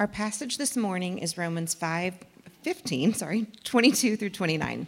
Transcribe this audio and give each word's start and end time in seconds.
Our 0.00 0.06
passage 0.06 0.56
this 0.56 0.78
morning 0.78 1.18
is 1.18 1.36
Romans 1.36 1.74
5 1.74 2.14
15, 2.62 3.12
sorry, 3.12 3.46
22 3.64 4.16
through 4.16 4.30
29. 4.30 4.86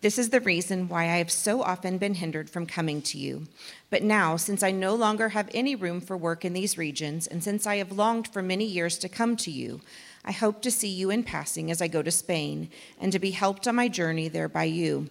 This 0.00 0.16
is 0.16 0.30
the 0.30 0.40
reason 0.40 0.88
why 0.88 1.06
I 1.06 1.16
have 1.16 1.30
so 1.32 1.60
often 1.60 1.98
been 1.98 2.14
hindered 2.14 2.48
from 2.48 2.64
coming 2.64 3.02
to 3.02 3.18
you. 3.18 3.48
But 3.90 4.04
now, 4.04 4.36
since 4.36 4.62
I 4.62 4.70
no 4.70 4.94
longer 4.94 5.30
have 5.30 5.50
any 5.52 5.74
room 5.74 6.00
for 6.00 6.16
work 6.16 6.44
in 6.44 6.52
these 6.52 6.78
regions, 6.78 7.26
and 7.26 7.42
since 7.42 7.66
I 7.66 7.78
have 7.78 7.90
longed 7.90 8.28
for 8.28 8.42
many 8.42 8.64
years 8.64 8.96
to 8.98 9.08
come 9.08 9.34
to 9.38 9.50
you, 9.50 9.80
I 10.24 10.30
hope 10.30 10.62
to 10.62 10.70
see 10.70 10.88
you 10.88 11.10
in 11.10 11.24
passing 11.24 11.68
as 11.72 11.82
I 11.82 11.88
go 11.88 12.00
to 12.00 12.12
Spain, 12.12 12.70
and 13.00 13.10
to 13.10 13.18
be 13.18 13.32
helped 13.32 13.66
on 13.66 13.74
my 13.74 13.88
journey 13.88 14.28
there 14.28 14.48
by 14.48 14.64
you. 14.64 15.08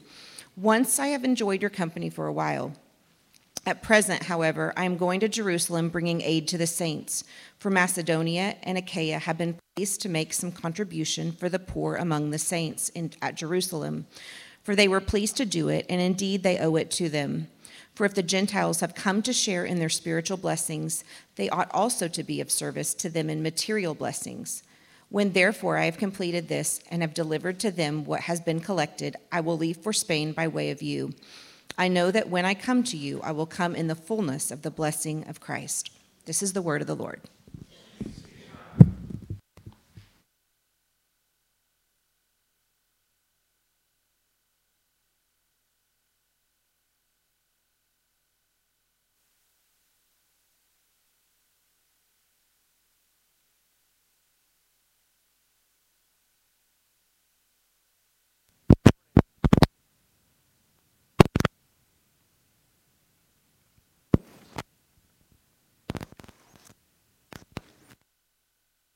Once 0.55 1.00
I 1.00 1.07
have 1.07 1.25
enjoyed 1.25 1.62
your 1.62 1.70
company 1.70 2.09
for 2.09 2.27
a 2.27 2.34
while. 2.34 2.71
At 3.65 3.83
present, 3.83 4.23
however, 4.23 4.73
I 4.75 4.85
am 4.85 4.97
going 4.97 5.20
to 5.20 5.29
Jerusalem 5.29 5.89
bringing 5.89 6.21
aid 6.21 6.47
to 6.47 6.57
the 6.57 6.67
saints. 6.67 7.23
For 7.59 7.70
Macedonia 7.70 8.55
and 8.63 8.77
Achaia 8.77 9.20
have 9.20 9.37
been 9.37 9.59
pleased 9.75 10.01
to 10.01 10.09
make 10.09 10.34
some 10.34 10.51
contribution 10.51 11.31
for 11.31 11.47
the 11.47 11.59
poor 11.59 11.95
among 11.95 12.31
the 12.31 12.39
saints 12.39 12.89
in, 12.89 13.11
at 13.21 13.35
Jerusalem 13.35 14.07
for 14.63 14.75
they 14.75 14.87
were 14.87 15.01
pleased 15.01 15.37
to 15.37 15.45
do 15.45 15.70
it, 15.70 15.85
and 15.89 16.01
indeed 16.01 16.43
they 16.43 16.59
owe 16.59 16.75
it 16.75 16.91
to 16.91 17.09
them. 17.09 17.47
For 17.95 18.05
if 18.05 18.13
the 18.13 18.23
Gentiles 18.23 18.79
have 18.79 18.95
come 18.95 19.21
to 19.23 19.34
share 19.34 19.65
in 19.65 19.79
their 19.79 19.89
spiritual 19.89 20.37
blessings, 20.37 21.03
they 21.35 21.49
ought 21.49 21.70
also 21.73 22.07
to 22.07 22.23
be 22.23 22.39
of 22.41 22.51
service 22.51 22.93
to 22.95 23.09
them 23.09 23.29
in 23.29 23.43
material 23.43 23.95
blessings. 23.95 24.63
When 25.09 25.34
therefore 25.34 25.77
I 25.77 25.85
have 25.85 25.98
completed 25.98 26.48
this 26.48 26.79
and 26.89 27.01
have 27.01 27.13
delivered 27.13 27.59
to 27.62 27.71
them 27.71 28.05
what 28.05 28.21
has 28.21 28.39
been 28.39 28.62
collected, 28.62 29.17
I 29.31 29.41
will 29.41 29.57
leave 29.57 29.77
for 29.77 29.91
Spain 29.91 30.31
by 30.31 30.48
way 30.48 30.71
of 30.71 30.81
you. 30.81 31.13
I 31.77 31.88
know 31.88 32.11
that 32.11 32.30
when 32.30 32.45
I 32.45 32.53
come 32.53 32.84
to 32.84 32.98
you, 32.98 33.21
I 33.21 33.32
will 33.32 33.46
come 33.46 33.76
in 33.76 33.87
the 33.87 33.96
fullness 33.96 34.51
of 34.51 34.62
the 34.62 34.71
blessing 34.71 35.27
of 35.27 35.40
Christ. 35.40 35.91
This 36.26 36.43
is 36.43 36.54
the 36.54 36.62
word 36.62 36.82
of 36.82 36.87
the 36.87 36.96
Lord. 36.96 37.21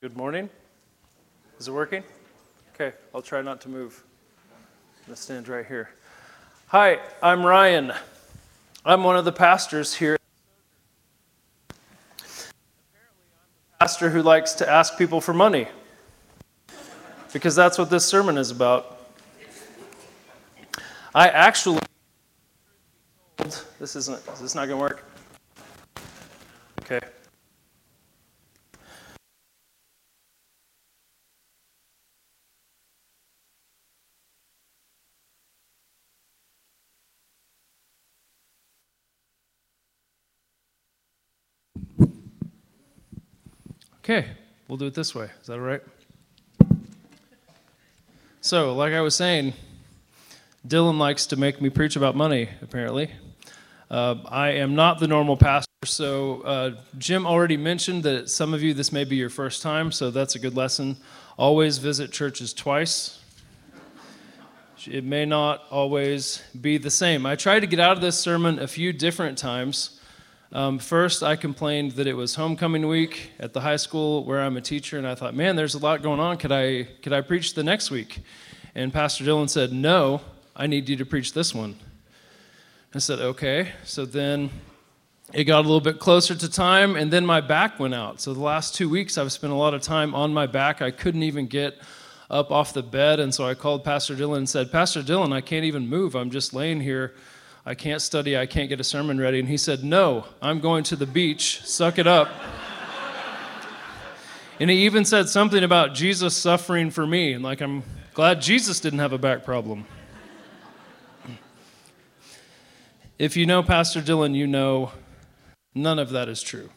Good 0.05 0.17
morning. 0.17 0.51
Is 1.57 1.67
it 1.67 1.71
working? 1.71 2.03
Okay, 2.75 2.95
I'll 3.11 3.23
try 3.23 3.41
not 3.41 3.59
to 3.61 3.69
move. 3.69 4.03
I'm 4.51 5.07
going 5.07 5.15
to 5.15 5.19
stand 5.19 5.47
right 5.47 5.65
here. 5.65 5.89
Hi, 6.67 6.99
I'm 7.23 7.43
Ryan. 7.43 7.91
I'm 8.85 9.03
one 9.03 9.17
of 9.17 9.25
the 9.25 9.31
pastors 9.31 9.95
here. 9.95 10.15
Pastor 13.79 14.11
who 14.11 14.21
likes 14.21 14.53
to 14.53 14.69
ask 14.69 14.95
people 14.95 15.21
for 15.21 15.33
money 15.33 15.69
because 17.33 17.55
that's 17.55 17.79
what 17.79 17.89
this 17.89 18.05
sermon 18.05 18.37
is 18.37 18.51
about. 18.51 19.09
I 21.15 21.29
actually 21.29 21.79
this 23.79 23.95
isn't 23.95 24.19
is 24.33 24.39
this 24.39 24.53
not 24.53 24.67
going 24.67 24.77
to 24.77 24.83
work? 24.83 25.03
Okay. 26.81 26.99
Okay, 44.07 44.27
we'll 44.67 44.77
do 44.77 44.85
it 44.85 44.93
this 44.93 45.15
way. 45.15 45.31
Is 45.41 45.47
that 45.47 45.53
all 45.53 45.61
right? 45.61 45.81
So, 48.39 48.75
like 48.75 48.93
I 48.93 49.01
was 49.01 49.15
saying, 49.15 49.53
Dylan 50.67 50.99
likes 50.99 51.25
to 51.25 51.37
make 51.37 51.59
me 51.59 51.71
preach 51.71 51.95
about 51.95 52.15
money, 52.15 52.49
apparently. 52.61 53.09
Uh, 53.89 54.17
I 54.27 54.49
am 54.49 54.75
not 54.75 54.99
the 54.99 55.07
normal 55.07 55.35
pastor, 55.35 55.71
so 55.85 56.41
uh, 56.41 56.71
Jim 56.99 57.25
already 57.25 57.57
mentioned 57.57 58.03
that 58.03 58.29
some 58.29 58.53
of 58.53 58.61
you, 58.61 58.75
this 58.75 58.91
may 58.91 59.05
be 59.05 59.15
your 59.15 59.31
first 59.31 59.63
time, 59.63 59.91
so 59.91 60.11
that's 60.11 60.35
a 60.35 60.39
good 60.39 60.55
lesson. 60.55 60.97
Always 61.35 61.79
visit 61.79 62.11
churches 62.11 62.53
twice. 62.53 63.23
It 64.85 65.03
may 65.03 65.25
not 65.25 65.63
always 65.71 66.43
be 66.61 66.77
the 66.77 66.91
same. 66.91 67.25
I 67.25 67.35
tried 67.35 67.61
to 67.61 67.67
get 67.67 67.79
out 67.79 67.93
of 67.93 68.01
this 68.01 68.19
sermon 68.19 68.59
a 68.59 68.67
few 68.67 68.93
different 68.93 69.39
times. 69.39 69.94
Um, 70.51 70.79
first, 70.79 71.23
I 71.23 71.35
complained 71.35 71.93
that 71.93 72.07
it 72.07 72.13
was 72.13 72.35
homecoming 72.35 72.87
week 72.87 73.31
at 73.39 73.53
the 73.53 73.61
high 73.61 73.75
school 73.75 74.23
where 74.23 74.41
I'm 74.41 74.57
a 74.57 74.61
teacher, 74.61 74.97
and 74.97 75.07
I 75.07 75.15
thought, 75.15 75.33
man, 75.33 75.55
there's 75.55 75.73
a 75.73 75.79
lot 75.79 76.01
going 76.01 76.19
on. 76.19 76.37
Could 76.37 76.51
I, 76.51 76.83
could 77.01 77.13
I 77.13 77.21
preach 77.21 77.55
the 77.55 77.63
next 77.63 77.91
week? 77.91 78.21
And 78.75 78.93
Pastor 78.93 79.23
Dylan 79.23 79.49
said, 79.49 79.73
no, 79.73 80.21
I 80.55 80.67
need 80.67 80.87
you 80.87 80.95
to 80.97 81.05
preach 81.05 81.33
this 81.33 81.53
one. 81.53 81.75
I 82.93 82.99
said, 82.99 83.19
okay. 83.19 83.69
So 83.83 84.05
then 84.05 84.49
it 85.33 85.45
got 85.45 85.59
a 85.59 85.67
little 85.67 85.81
bit 85.81 85.99
closer 85.99 86.35
to 86.35 86.49
time, 86.49 86.95
and 86.95 87.11
then 87.11 87.25
my 87.25 87.41
back 87.41 87.79
went 87.79 87.93
out. 87.93 88.21
So 88.21 88.33
the 88.33 88.39
last 88.39 88.75
two 88.75 88.87
weeks, 88.87 89.17
I've 89.17 89.31
spent 89.31 89.51
a 89.51 89.55
lot 89.55 89.73
of 89.73 89.81
time 89.81 90.13
on 90.13 90.33
my 90.33 90.45
back. 90.45 90.81
I 90.81 90.91
couldn't 90.91 91.23
even 91.23 91.47
get 91.47 91.79
up 92.29 92.51
off 92.51 92.71
the 92.73 92.83
bed, 92.83 93.19
and 93.19 93.33
so 93.33 93.45
I 93.45 93.55
called 93.55 93.83
Pastor 93.83 94.15
Dylan 94.15 94.37
and 94.37 94.49
said, 94.49 94.71
Pastor 94.71 95.01
Dylan, 95.01 95.33
I 95.33 95.41
can't 95.41 95.65
even 95.65 95.87
move. 95.87 96.15
I'm 96.15 96.29
just 96.29 96.53
laying 96.53 96.79
here 96.79 97.13
I 97.67 97.73
can't 97.73 98.01
study, 98.01 98.37
I 98.37 98.45
can't 98.45 98.69
get 98.69 98.79
a 98.79 98.83
sermon 98.83 99.19
ready. 99.19 99.39
And 99.39 99.49
he 99.49 99.57
said, 99.57 99.83
No, 99.83 100.25
I'm 100.39 100.59
going 100.59 100.83
to 100.85 100.95
the 100.95 101.07
beach, 101.07 101.61
suck 101.63 101.97
it 101.97 102.05
up. 102.05 102.29
and 104.59 104.69
he 104.69 104.85
even 104.85 105.03
said 105.03 105.29
something 105.29 105.63
about 105.63 105.95
Jesus 105.95 106.37
suffering 106.37 106.91
for 106.91 107.07
me. 107.07 107.33
And 107.33 107.43
like, 107.43 107.61
I'm 107.61 107.81
glad 108.13 108.39
Jesus 108.39 108.79
didn't 108.79 108.99
have 108.99 109.13
a 109.13 109.17
back 109.17 109.43
problem. 109.43 109.85
if 113.17 113.35
you 113.35 113.47
know 113.47 113.63
Pastor 113.63 113.99
Dylan, 113.99 114.35
you 114.35 114.45
know 114.45 114.91
none 115.73 115.97
of 115.97 116.11
that 116.11 116.29
is 116.29 116.43
true. 116.43 116.69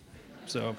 So. 0.47 0.75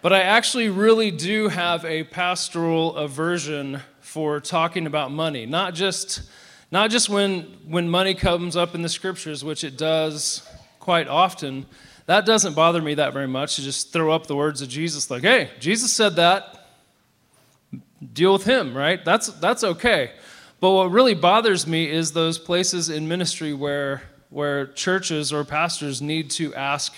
But 0.00 0.12
I 0.12 0.20
actually 0.20 0.68
really 0.68 1.10
do 1.10 1.48
have 1.48 1.84
a 1.84 2.04
pastoral 2.04 2.94
aversion 2.94 3.80
for 4.00 4.38
talking 4.38 4.86
about 4.86 5.10
money, 5.10 5.44
not 5.44 5.74
just 5.74 6.22
not 6.70 6.90
just 6.90 7.08
when, 7.08 7.42
when 7.66 7.88
money 7.88 8.14
comes 8.14 8.56
up 8.56 8.74
in 8.74 8.82
the 8.82 8.88
scriptures, 8.88 9.44
which 9.44 9.64
it 9.64 9.76
does 9.76 10.48
quite 10.78 11.08
often. 11.08 11.66
That 12.06 12.26
doesn't 12.26 12.54
bother 12.54 12.80
me 12.80 12.94
that 12.94 13.12
very 13.12 13.26
much 13.26 13.56
to 13.56 13.62
just 13.62 13.92
throw 13.92 14.12
up 14.12 14.26
the 14.26 14.36
words 14.36 14.62
of 14.62 14.68
Jesus, 14.68 15.10
like, 15.10 15.22
hey, 15.22 15.50
Jesus 15.60 15.92
said 15.92 16.16
that. 16.16 16.66
Deal 18.12 18.32
with 18.32 18.44
him, 18.44 18.76
right? 18.76 19.04
That's, 19.04 19.28
that's 19.28 19.64
okay. 19.64 20.12
But 20.60 20.70
what 20.70 20.90
really 20.90 21.14
bothers 21.14 21.66
me 21.66 21.90
is 21.90 22.12
those 22.12 22.38
places 22.38 22.88
in 22.88 23.08
ministry 23.08 23.52
where, 23.52 24.02
where 24.30 24.66
churches 24.66 25.32
or 25.32 25.44
pastors 25.44 26.00
need 26.00 26.30
to 26.32 26.54
ask 26.54 26.94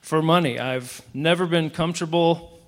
for 0.00 0.22
money. 0.22 0.58
I've 0.58 1.02
never 1.12 1.46
been 1.46 1.68
comfortable 1.70 2.60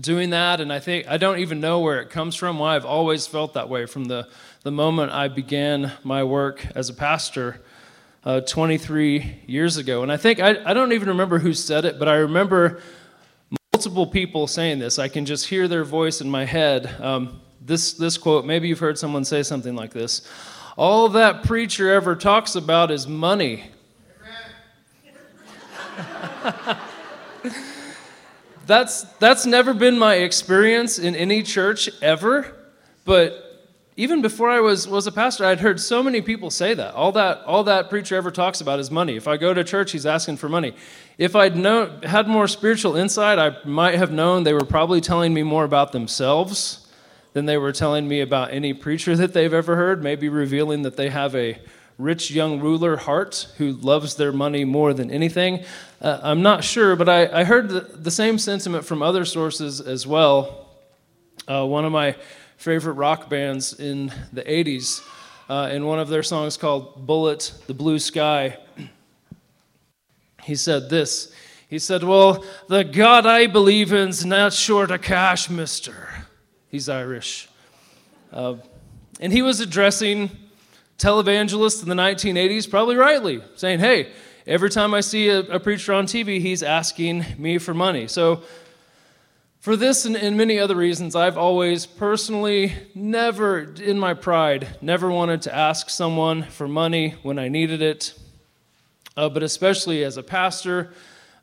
doing 0.00 0.30
that, 0.30 0.60
and 0.60 0.72
I 0.72 0.78
think 0.78 1.06
I 1.08 1.16
don't 1.16 1.40
even 1.40 1.60
know 1.60 1.80
where 1.80 2.00
it 2.00 2.08
comes 2.08 2.34
from, 2.34 2.58
why 2.58 2.76
I've 2.76 2.84
always 2.84 3.26
felt 3.26 3.54
that 3.54 3.68
way 3.68 3.86
from 3.86 4.04
the 4.04 4.28
the 4.62 4.70
moment 4.70 5.10
I 5.10 5.26
began 5.26 5.90
my 6.04 6.22
work 6.22 6.64
as 6.76 6.88
a 6.88 6.94
pastor 6.94 7.60
uh, 8.24 8.42
23 8.42 9.40
years 9.46 9.76
ago. 9.76 10.04
And 10.04 10.12
I 10.12 10.16
think, 10.16 10.38
I, 10.38 10.54
I 10.64 10.72
don't 10.72 10.92
even 10.92 11.08
remember 11.08 11.40
who 11.40 11.52
said 11.52 11.84
it, 11.84 11.98
but 11.98 12.06
I 12.06 12.14
remember 12.14 12.80
multiple 13.72 14.06
people 14.06 14.46
saying 14.46 14.78
this. 14.78 15.00
I 15.00 15.08
can 15.08 15.26
just 15.26 15.48
hear 15.48 15.66
their 15.66 15.82
voice 15.82 16.20
in 16.20 16.30
my 16.30 16.44
head. 16.44 16.86
Um, 17.00 17.40
this, 17.60 17.94
this 17.94 18.16
quote, 18.16 18.44
maybe 18.44 18.68
you've 18.68 18.78
heard 18.78 18.96
someone 18.98 19.24
say 19.24 19.42
something 19.42 19.74
like 19.74 19.90
this 19.92 20.22
All 20.76 21.08
that 21.08 21.42
preacher 21.42 21.92
ever 21.92 22.14
talks 22.14 22.54
about 22.54 22.92
is 22.92 23.08
money. 23.08 23.64
that's, 28.66 29.02
that's 29.18 29.44
never 29.44 29.74
been 29.74 29.98
my 29.98 30.14
experience 30.14 31.00
in 31.00 31.16
any 31.16 31.42
church 31.42 31.90
ever, 32.00 32.54
but 33.04 33.51
even 33.96 34.22
before 34.22 34.48
I 34.48 34.60
was, 34.60 34.88
was 34.88 35.06
a 35.06 35.12
pastor, 35.12 35.44
I'd 35.44 35.60
heard 35.60 35.78
so 35.78 36.02
many 36.02 36.22
people 36.22 36.50
say 36.50 36.72
that. 36.74 36.94
All 36.94 37.12
that 37.12 37.42
all 37.44 37.64
that 37.64 37.90
preacher 37.90 38.16
ever 38.16 38.30
talks 38.30 38.60
about 38.60 38.80
is 38.80 38.90
money. 38.90 39.16
If 39.16 39.28
I 39.28 39.36
go 39.36 39.52
to 39.52 39.62
church, 39.62 39.92
he's 39.92 40.06
asking 40.06 40.38
for 40.38 40.48
money. 40.48 40.74
If 41.18 41.36
I'd 41.36 41.56
known, 41.56 42.02
had 42.02 42.26
more 42.26 42.48
spiritual 42.48 42.96
insight, 42.96 43.38
I 43.38 43.56
might 43.66 43.96
have 43.96 44.10
known 44.10 44.44
they 44.44 44.54
were 44.54 44.64
probably 44.64 45.02
telling 45.02 45.34
me 45.34 45.42
more 45.42 45.64
about 45.64 45.92
themselves 45.92 46.88
than 47.34 47.44
they 47.46 47.58
were 47.58 47.72
telling 47.72 48.08
me 48.08 48.20
about 48.20 48.52
any 48.52 48.72
preacher 48.72 49.14
that 49.16 49.34
they've 49.34 49.52
ever 49.52 49.76
heard, 49.76 50.02
maybe 50.02 50.28
revealing 50.28 50.82
that 50.82 50.96
they 50.96 51.10
have 51.10 51.34
a 51.34 51.58
rich 51.98 52.30
young 52.30 52.60
ruler 52.60 52.96
heart 52.96 53.48
who 53.58 53.72
loves 53.72 54.16
their 54.16 54.32
money 54.32 54.64
more 54.64 54.92
than 54.94 55.10
anything? 55.10 55.64
Uh, 56.00 56.18
I'm 56.22 56.42
not 56.42 56.64
sure, 56.64 56.96
but 56.96 57.08
I, 57.08 57.40
I 57.40 57.44
heard 57.44 57.68
the, 57.68 57.80
the, 57.80 58.10
same 58.10 58.38
sentiment 58.38 58.84
from 58.84 59.02
other 59.02 59.24
sources 59.24 59.80
as 59.80 60.06
well. 60.06 60.68
Uh, 61.46 61.64
one 61.66 61.84
of 61.84 61.92
my 61.92 62.16
favorite 62.62 62.94
rock 62.94 63.28
bands 63.28 63.78
in 63.80 64.12
the 64.32 64.42
80s, 64.42 65.02
uh, 65.48 65.68
in 65.72 65.84
one 65.84 65.98
of 65.98 66.08
their 66.08 66.22
songs 66.22 66.56
called 66.56 67.06
Bullet, 67.06 67.52
the 67.66 67.74
Blue 67.74 67.98
Sky, 67.98 68.56
he 70.44 70.54
said 70.54 70.88
this. 70.88 71.32
He 71.68 71.80
said, 71.80 72.04
Well, 72.04 72.44
the 72.68 72.84
God 72.84 73.26
I 73.26 73.48
believe 73.48 73.92
in's 73.92 74.24
not 74.24 74.52
short 74.52 74.92
of 74.92 75.02
cash, 75.02 75.50
mister. 75.50 76.08
He's 76.68 76.88
Irish. 76.88 77.48
Uh, 78.32 78.56
and 79.20 79.32
he 79.32 79.42
was 79.42 79.58
addressing 79.58 80.30
televangelists 80.98 81.82
in 81.82 81.88
the 81.88 81.94
1980s, 81.96 82.70
probably 82.70 82.94
rightly, 82.94 83.42
saying, 83.56 83.80
hey, 83.80 84.12
every 84.46 84.70
time 84.70 84.94
I 84.94 85.00
see 85.00 85.28
a, 85.28 85.40
a 85.40 85.60
preacher 85.60 85.92
on 85.92 86.06
TV, 86.06 86.40
he's 86.40 86.62
asking 86.62 87.24
me 87.38 87.58
for 87.58 87.74
money. 87.74 88.06
So, 88.06 88.42
for 89.62 89.76
this 89.76 90.04
and, 90.04 90.16
and, 90.16 90.36
many 90.36 90.58
other 90.58 90.74
reasons, 90.74 91.14
I've 91.14 91.38
always 91.38 91.86
personally 91.86 92.72
never, 92.96 93.60
in 93.60 93.96
my 93.96 94.12
pride, 94.12 94.76
never 94.82 95.08
wanted 95.08 95.42
to 95.42 95.54
ask 95.54 95.88
someone 95.88 96.42
for 96.42 96.66
money 96.66 97.10
when 97.22 97.38
I 97.38 97.46
needed 97.46 97.80
it. 97.80 98.12
Uh, 99.16 99.28
but 99.28 99.44
especially 99.44 100.02
as 100.02 100.16
a 100.16 100.22
pastor, 100.24 100.92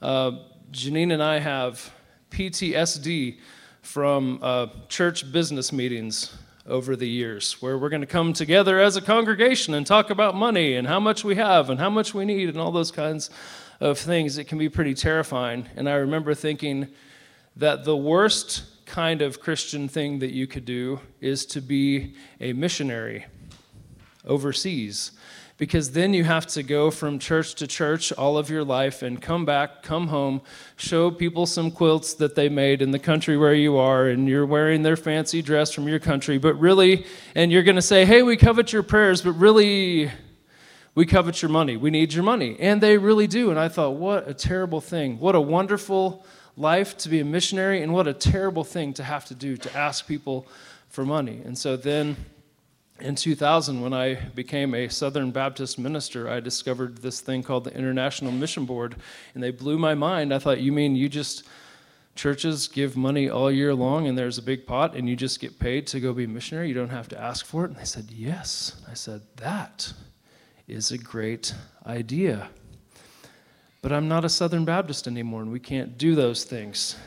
uh, 0.02 0.32
Janine 0.70 1.14
and 1.14 1.24
I 1.24 1.40
have 1.40 1.94
PTSD 2.30 3.38
from 3.84 4.40
uh, 4.42 4.68
church 4.90 5.32
business 5.32 5.72
meetings 5.72 6.38
over 6.68 6.98
the 6.98 7.08
years, 7.08 7.62
where 7.62 7.78
we're 7.78 7.88
going 7.88 8.02
to 8.02 8.06
come 8.06 8.34
together 8.34 8.82
as 8.82 8.98
a 8.98 9.02
congregation 9.02 9.74
and 9.74 9.88
talk 9.88 10.10
about 10.10 10.36
money 10.36 10.76
and 10.76 10.90
how 10.90 11.00
much 11.00 11.24
we 11.24 11.36
have 11.36 11.70
and 11.70 11.80
how 11.80 11.90
much 11.90 12.14
we 12.14 12.26
need 12.26 12.50
and 12.50 12.58
all 12.58 12.74
those 12.74 12.92
kinds 12.92 13.30
of 13.80 13.98
things. 13.98 14.38
It 14.38 14.44
can 14.44 14.58
be 14.58 14.68
pretty 14.68 14.94
terrifying. 14.94 15.70
And 15.78 15.88
I 15.88 15.94
remember 15.94 16.34
thinking 16.34 16.90
that 17.60 17.84
the 17.84 17.96
worst 17.96 18.64
kind 18.86 19.22
of 19.22 19.40
Christian 19.40 19.88
thing 19.88 20.20
that 20.20 20.32
you 20.32 20.48
could 20.48 20.66
do 20.66 21.00
is 21.22 21.46
to 21.46 21.62
be 21.62 22.16
a 22.40 22.54
missionary 22.54 23.26
overseas 24.26 25.12
because 25.58 25.92
then 25.92 26.14
you 26.14 26.24
have 26.24 26.48
to 26.48 26.64
go 26.64 26.90
from 26.90 27.20
church 27.20 27.54
to 27.56 27.68
church 27.68 28.14
all 28.14 28.38
of 28.38 28.50
your 28.50 28.64
life 28.64 29.02
and 29.02 29.22
come 29.22 29.44
back, 29.44 29.84
come 29.84 30.08
home, 30.08 30.42
show 30.78 31.12
people 31.12 31.46
some 31.46 31.70
quilts 31.70 32.14
that 32.14 32.34
they 32.34 32.48
made 32.48 32.82
in 32.82 32.92
the 32.92 33.00
country 33.00 33.36
where 33.36 33.54
you 33.54 33.76
are, 33.76 34.08
and 34.08 34.30
you're 34.30 34.46
wearing 34.46 34.84
their 34.84 34.96
fancy 34.96 35.42
dress 35.42 35.74
from 35.74 35.86
your 35.86 36.00
country. 36.00 36.38
But 36.38 36.54
really, 36.54 37.06
and 37.36 37.52
you're 37.52 37.64
going 37.64 37.76
to 37.76 37.82
say, 37.82 38.06
hey, 38.06 38.24
we 38.24 38.38
covet 38.38 38.72
your 38.72 38.84
prayers, 38.84 39.22
but 39.22 39.34
really, 39.34 40.10
we 40.96 41.06
covet 41.06 41.42
your 41.42 41.52
money. 41.52 41.76
We 41.76 41.90
need 41.90 42.14
your 42.14 42.24
money. 42.24 42.56
And 42.58 42.80
they 42.80 42.98
really 42.98 43.28
do. 43.28 43.50
And 43.50 43.60
I 43.60 43.68
thought, 43.68 43.96
what 43.96 44.30
a 44.30 44.34
terrible 44.34 44.80
thing. 44.80 45.20
What 45.20 45.36
a 45.36 45.42
wonderful 45.42 46.26
life 46.60 46.98
to 46.98 47.10
be 47.10 47.22
a 47.22 47.26
missionary, 47.26 47.82
and 47.82 47.94
what 47.94 48.06
a 48.06 48.14
terrible 48.14 48.64
thing 48.64 48.94
to 48.94 49.04
have 49.04 49.26
to 49.26 49.34
do 49.34 49.56
to 49.58 49.76
ask 49.76 50.06
people 50.06 50.46
for 50.90 51.06
money. 51.06 51.42
And 51.46 51.58
so 51.58 51.78
then 51.78 52.18
in 53.00 53.16
2000, 53.16 53.80
when 53.80 53.94
I 53.94 54.16
became 54.36 54.76
a 54.76 54.90
Southern 54.90 55.32
Baptist 55.32 55.80
minister, 55.80 56.30
I 56.30 56.42
discovered 56.42 56.98
this 56.98 57.22
thing 57.22 57.44
called 57.44 57.64
the 57.64 57.74
International 57.74 58.32
Mission 58.32 58.66
Board, 58.66 58.98
and 59.34 59.42
they 59.42 59.52
blew 59.52 59.78
my 59.78 59.96
mind. 59.96 60.34
I 60.34 60.40
thought, 60.40 60.60
you 60.60 60.74
mean 60.74 60.98
you 60.98 61.08
just, 61.08 61.44
churches 62.16 62.68
give 62.68 62.98
money 62.98 63.30
all 63.30 63.50
year 63.50 63.74
long, 63.74 64.06
and 64.08 64.18
there's 64.18 64.38
a 64.38 64.42
big 64.42 64.68
pot, 64.68 64.96
and 64.96 65.08
you 65.08 65.16
just 65.16 65.40
get 65.40 65.60
paid 65.60 65.88
to 65.88 66.02
go 66.02 66.12
be 66.12 66.26
a 66.26 66.28
missionary? 66.28 66.68
You 66.68 66.74
don't 66.74 66.90
have 66.90 67.08
to 67.10 67.22
ask 67.22 67.46
for 67.46 67.64
it? 67.64 67.70
And 67.70 67.80
they 67.80 67.86
said, 67.86 68.12
yes. 68.12 68.82
I 68.92 68.96
said, 68.96 69.22
that 69.38 69.94
is 70.68 70.92
a 70.92 70.98
great 70.98 71.56
idea. 71.86 72.50
But 73.82 73.94
I'm 73.94 74.08
not 74.08 74.26
a 74.26 74.30
Southern 74.30 74.66
Baptist 74.66 75.08
anymore, 75.08 75.42
and 75.42 75.52
we 75.52 75.60
can't 75.60 75.98
do 75.98 76.14
those 76.14 76.44
things. 76.44 76.98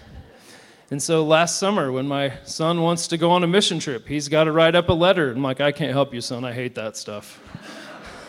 And 0.91 1.03
so 1.03 1.25
last 1.25 1.59
summer, 1.59 1.91
when 1.91 2.07
my 2.07 2.35
son 2.45 2.81
wants 2.83 3.09
to 3.09 3.19
go 3.19 3.31
on 3.31 3.43
a 3.45 3.47
mission 3.47 3.79
trip, 3.79 4.07
he's 4.07 4.29
got 4.29 4.45
to 4.45 4.53
write 4.53 4.75
up 4.75 4.89
a 4.89 4.93
letter. 4.93 5.33
I'm 5.33 5.43
like, 5.43 5.61
I 5.61 5.73
can't 5.73 5.93
help 5.93 6.13
you, 6.13 6.21
son. 6.21 6.45
I 6.45 6.53
hate 6.53 6.75
that 6.75 6.97
stuff. 6.97 7.41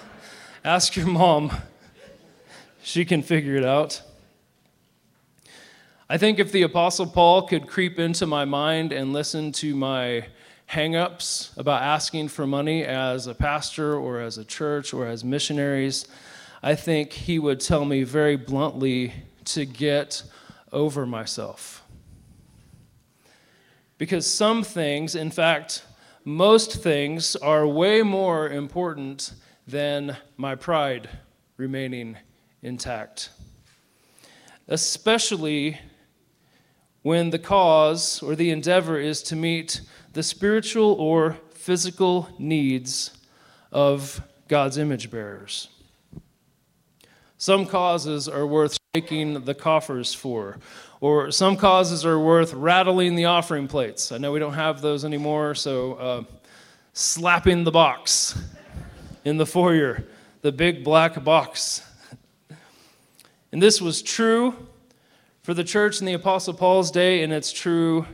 Ask 0.63 0.95
your 0.95 1.07
mom. 1.07 1.51
She 2.81 3.05
can 3.05 3.21
figure 3.21 3.55
it 3.55 3.65
out. 3.65 4.01
I 6.09 6.17
think 6.17 6.37
if 6.37 6.51
the 6.51 6.63
Apostle 6.63 7.07
Paul 7.07 7.47
could 7.47 7.67
creep 7.67 7.97
into 7.97 8.25
my 8.27 8.45
mind 8.45 8.91
and 8.91 9.13
listen 9.13 9.51
to 9.53 9.75
my 9.75 10.27
hangups 10.69 11.55
about 11.57 11.81
asking 11.81 12.27
for 12.27 12.45
money 12.45 12.83
as 12.83 13.27
a 13.27 13.33
pastor 13.33 13.95
or 13.95 14.19
as 14.19 14.37
a 14.37 14.45
church 14.45 14.93
or 14.93 15.07
as 15.07 15.23
missionaries, 15.23 16.07
I 16.65 16.75
think 16.75 17.11
he 17.11 17.39
would 17.39 17.59
tell 17.59 17.83
me 17.83 18.03
very 18.03 18.37
bluntly 18.37 19.13
to 19.45 19.65
get 19.65 20.23
over 20.71 21.05
myself 21.05 21.83
because 23.97 24.25
some 24.25 24.63
things, 24.63 25.13
in 25.13 25.29
fact, 25.29 25.85
most 26.23 26.81
things, 26.81 27.35
are 27.35 27.67
way 27.67 28.01
more 28.01 28.49
important 28.49 29.33
than 29.67 30.15
my 30.37 30.55
pride 30.55 31.09
remaining 31.57 32.17
intact. 32.61 33.29
Especially 34.69 35.77
when 37.01 37.29
the 37.31 37.39
cause 37.39 38.23
or 38.23 38.35
the 38.35 38.51
endeavor 38.51 38.97
is 38.97 39.21
to 39.23 39.35
meet 39.35 39.81
the 40.13 40.23
spiritual 40.23 40.93
or 40.93 41.37
physical 41.51 42.29
needs 42.39 43.11
of 43.69 44.21
God's 44.47 44.77
image 44.77 45.11
bearers. 45.11 45.67
Some 47.43 47.65
causes 47.65 48.29
are 48.29 48.47
worth 48.47 48.77
shaking 48.95 49.43
the 49.43 49.53
coffers 49.53 50.13
for, 50.13 50.59
or 51.01 51.29
some 51.29 51.57
causes 51.57 52.05
are 52.05 52.17
worth 52.17 52.53
rattling 52.53 53.17
the 53.17 53.25
offering 53.25 53.67
plates. 53.67 54.13
I 54.13 54.17
know 54.17 54.31
we 54.31 54.39
don't 54.39 54.53
have 54.53 54.79
those 54.79 55.03
anymore, 55.03 55.53
so 55.53 55.93
uh, 55.95 56.23
slapping 56.93 57.65
the 57.65 57.71
box 57.71 58.41
in 59.25 59.35
the 59.35 59.45
foyer, 59.45 60.05
the 60.41 60.53
big 60.53 60.85
black 60.85 61.21
box. 61.21 61.85
and 63.51 63.61
this 63.61 63.81
was 63.81 64.01
true 64.01 64.55
for 65.41 65.53
the 65.53 65.65
church 65.65 65.99
in 65.99 66.05
the 66.05 66.13
Apostle 66.13 66.53
Paul's 66.53 66.91
day, 66.91 67.23
and 67.23 67.33
it's 67.33 67.51
true 67.51 68.05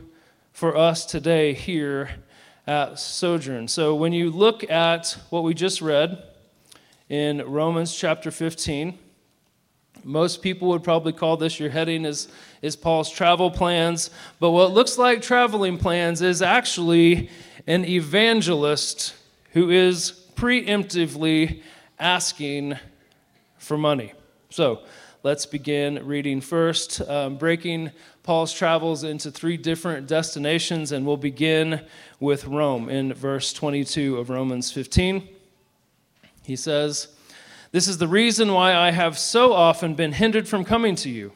for 0.52 0.76
us 0.76 1.06
today 1.06 1.52
here 1.54 2.10
at 2.66 2.98
Sojourn. 2.98 3.68
So 3.68 3.94
when 3.94 4.12
you 4.12 4.32
look 4.32 4.68
at 4.68 5.16
what 5.30 5.44
we 5.44 5.54
just 5.54 5.80
read 5.80 6.20
in 7.08 7.48
Romans 7.48 7.94
chapter 7.94 8.32
15, 8.32 8.98
most 10.04 10.42
people 10.42 10.68
would 10.68 10.82
probably 10.82 11.12
call 11.12 11.36
this 11.36 11.60
your 11.60 11.70
heading 11.70 12.04
is, 12.04 12.28
is 12.62 12.76
Paul's 12.76 13.10
travel 13.10 13.50
plans. 13.50 14.10
But 14.38 14.50
what 14.50 14.72
looks 14.72 14.98
like 14.98 15.22
traveling 15.22 15.78
plans 15.78 16.22
is 16.22 16.42
actually 16.42 17.30
an 17.66 17.84
evangelist 17.84 19.14
who 19.52 19.70
is 19.70 20.26
preemptively 20.34 21.62
asking 21.98 22.78
for 23.58 23.76
money. 23.76 24.12
So 24.48 24.80
let's 25.22 25.46
begin 25.46 26.04
reading 26.06 26.40
first, 26.40 27.00
um, 27.02 27.36
breaking 27.36 27.90
Paul's 28.22 28.52
travels 28.52 29.04
into 29.04 29.30
three 29.30 29.56
different 29.56 30.06
destinations, 30.06 30.92
and 30.92 31.06
we'll 31.06 31.16
begin 31.16 31.84
with 32.20 32.46
Rome 32.46 32.88
in 32.88 33.12
verse 33.12 33.52
22 33.52 34.18
of 34.18 34.30
Romans 34.30 34.70
15. 34.70 35.28
He 36.42 36.56
says, 36.56 37.08
this 37.72 37.86
is 37.86 37.98
the 37.98 38.08
reason 38.08 38.52
why 38.52 38.74
I 38.74 38.90
have 38.90 39.18
so 39.18 39.52
often 39.52 39.94
been 39.94 40.12
hindered 40.12 40.48
from 40.48 40.64
coming 40.64 40.96
to 40.96 41.10
you. 41.10 41.32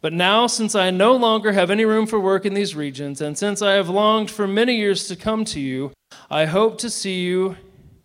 But 0.00 0.12
now, 0.12 0.48
since 0.48 0.74
I 0.74 0.90
no 0.90 1.14
longer 1.14 1.52
have 1.52 1.70
any 1.70 1.84
room 1.84 2.06
for 2.06 2.18
work 2.18 2.44
in 2.44 2.54
these 2.54 2.74
regions, 2.74 3.20
and 3.20 3.38
since 3.38 3.62
I 3.62 3.74
have 3.74 3.88
longed 3.88 4.30
for 4.30 4.48
many 4.48 4.74
years 4.74 5.06
to 5.06 5.14
come 5.14 5.44
to 5.46 5.60
you, 5.60 5.92
I 6.28 6.46
hope 6.46 6.78
to 6.78 6.90
see 6.90 7.20
you 7.20 7.56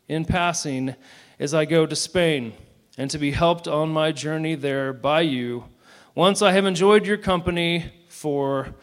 in 0.07 0.23
passing 0.23 0.93
as 1.39 1.55
I 1.55 1.65
go 1.65 1.87
to 1.87 1.95
Spain, 1.95 2.53
and 2.99 3.09
to 3.09 3.17
be 3.17 3.31
helped 3.31 3.67
on 3.67 3.89
my 3.89 4.11
journey 4.11 4.53
there 4.53 4.93
by 4.93 5.21
you, 5.21 5.65
once 6.13 6.43
I 6.43 6.51
have 6.51 6.65
enjoyed 6.65 7.07
your 7.07 7.17
company 7.17 7.91
for 8.09 8.75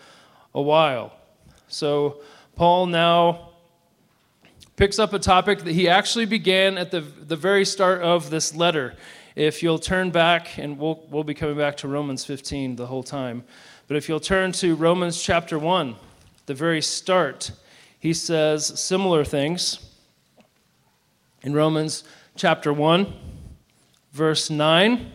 a 0.52 0.62
while. 0.62 1.12
So, 1.68 2.20
Paul 2.56 2.86
now 2.86 3.53
picks 4.76 4.98
up 4.98 5.12
a 5.12 5.18
topic 5.18 5.60
that 5.60 5.72
he 5.72 5.88
actually 5.88 6.26
began 6.26 6.76
at 6.76 6.90
the, 6.90 7.00
the 7.00 7.36
very 7.36 7.64
start 7.64 8.02
of 8.02 8.30
this 8.30 8.54
letter. 8.54 8.94
If 9.36 9.62
you'll 9.62 9.78
turn 9.78 10.10
back, 10.10 10.58
and 10.58 10.78
we'll, 10.78 11.04
we'll 11.10 11.24
be 11.24 11.34
coming 11.34 11.56
back 11.56 11.76
to 11.78 11.88
Romans 11.88 12.24
15 12.24 12.76
the 12.76 12.86
whole 12.86 13.02
time, 13.02 13.44
but 13.86 13.96
if 13.96 14.08
you'll 14.08 14.20
turn 14.20 14.52
to 14.52 14.74
Romans 14.74 15.22
chapter 15.22 15.58
1, 15.58 15.94
the 16.46 16.54
very 16.54 16.82
start, 16.82 17.52
he 17.98 18.12
says 18.12 18.78
similar 18.80 19.24
things. 19.24 19.90
In 21.42 21.52
Romans 21.52 22.04
chapter 22.36 22.72
1, 22.72 23.12
verse 24.12 24.50
9, 24.50 25.12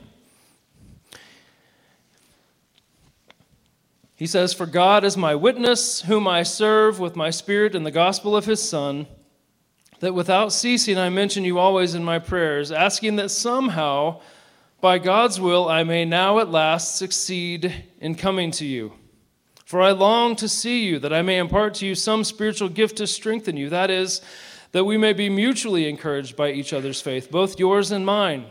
he 4.16 4.28
says, 4.28 4.54
For 4.54 4.66
God 4.66 5.04
is 5.04 5.18
my 5.18 5.34
witness, 5.34 6.02
whom 6.02 6.28
I 6.28 6.44
serve 6.44 7.00
with 7.00 7.16
my 7.16 7.30
spirit 7.30 7.74
in 7.74 7.84
the 7.84 7.92
gospel 7.92 8.36
of 8.36 8.46
his 8.46 8.62
Son 8.62 9.08
that 10.00 10.14
without 10.14 10.54
ceasing 10.54 10.98
I 10.98 11.10
mention 11.10 11.44
you 11.44 11.60
always 11.60 11.96
in 11.96 12.04
my 12.04 12.20
prayers, 12.20 12.72
asking 12.72 13.18
that 13.18 13.30
somehow, 13.30 14.22
by 14.82 14.98
God's 14.98 15.40
will, 15.40 15.68
I 15.68 15.84
may 15.84 16.06
now 16.06 16.40
at 16.40 16.50
last 16.50 16.96
succeed 16.96 17.74
in 18.00 18.16
coming 18.16 18.52
to 18.52 18.66
you. 18.66 18.94
For 19.66 19.82
I 19.82 19.92
long 19.92 20.36
to 20.38 20.50
see 20.50 20.86
you, 20.86 21.00
that 21.00 21.14
I 21.14 21.22
may 21.22 21.38
impart 21.38 21.76
to 21.76 21.86
you 21.86 21.94
some 21.96 22.24
spiritual 22.24 22.70
gift 22.70 22.98
to 22.98 23.08
strengthen 23.08 23.56
you. 23.56 23.70
That 23.70 23.92
is, 23.92 24.22
that 24.72 24.86
we 24.86 24.98
may 24.98 25.14
be 25.14 25.30
mutually 25.30 25.88
encouraged 25.88 26.36
by 26.36 26.52
each 26.52 26.74
other's 26.74 27.02
faith, 27.02 27.30
both 27.30 27.60
yours 27.60 27.92
and 27.92 28.06
mine. 28.06 28.46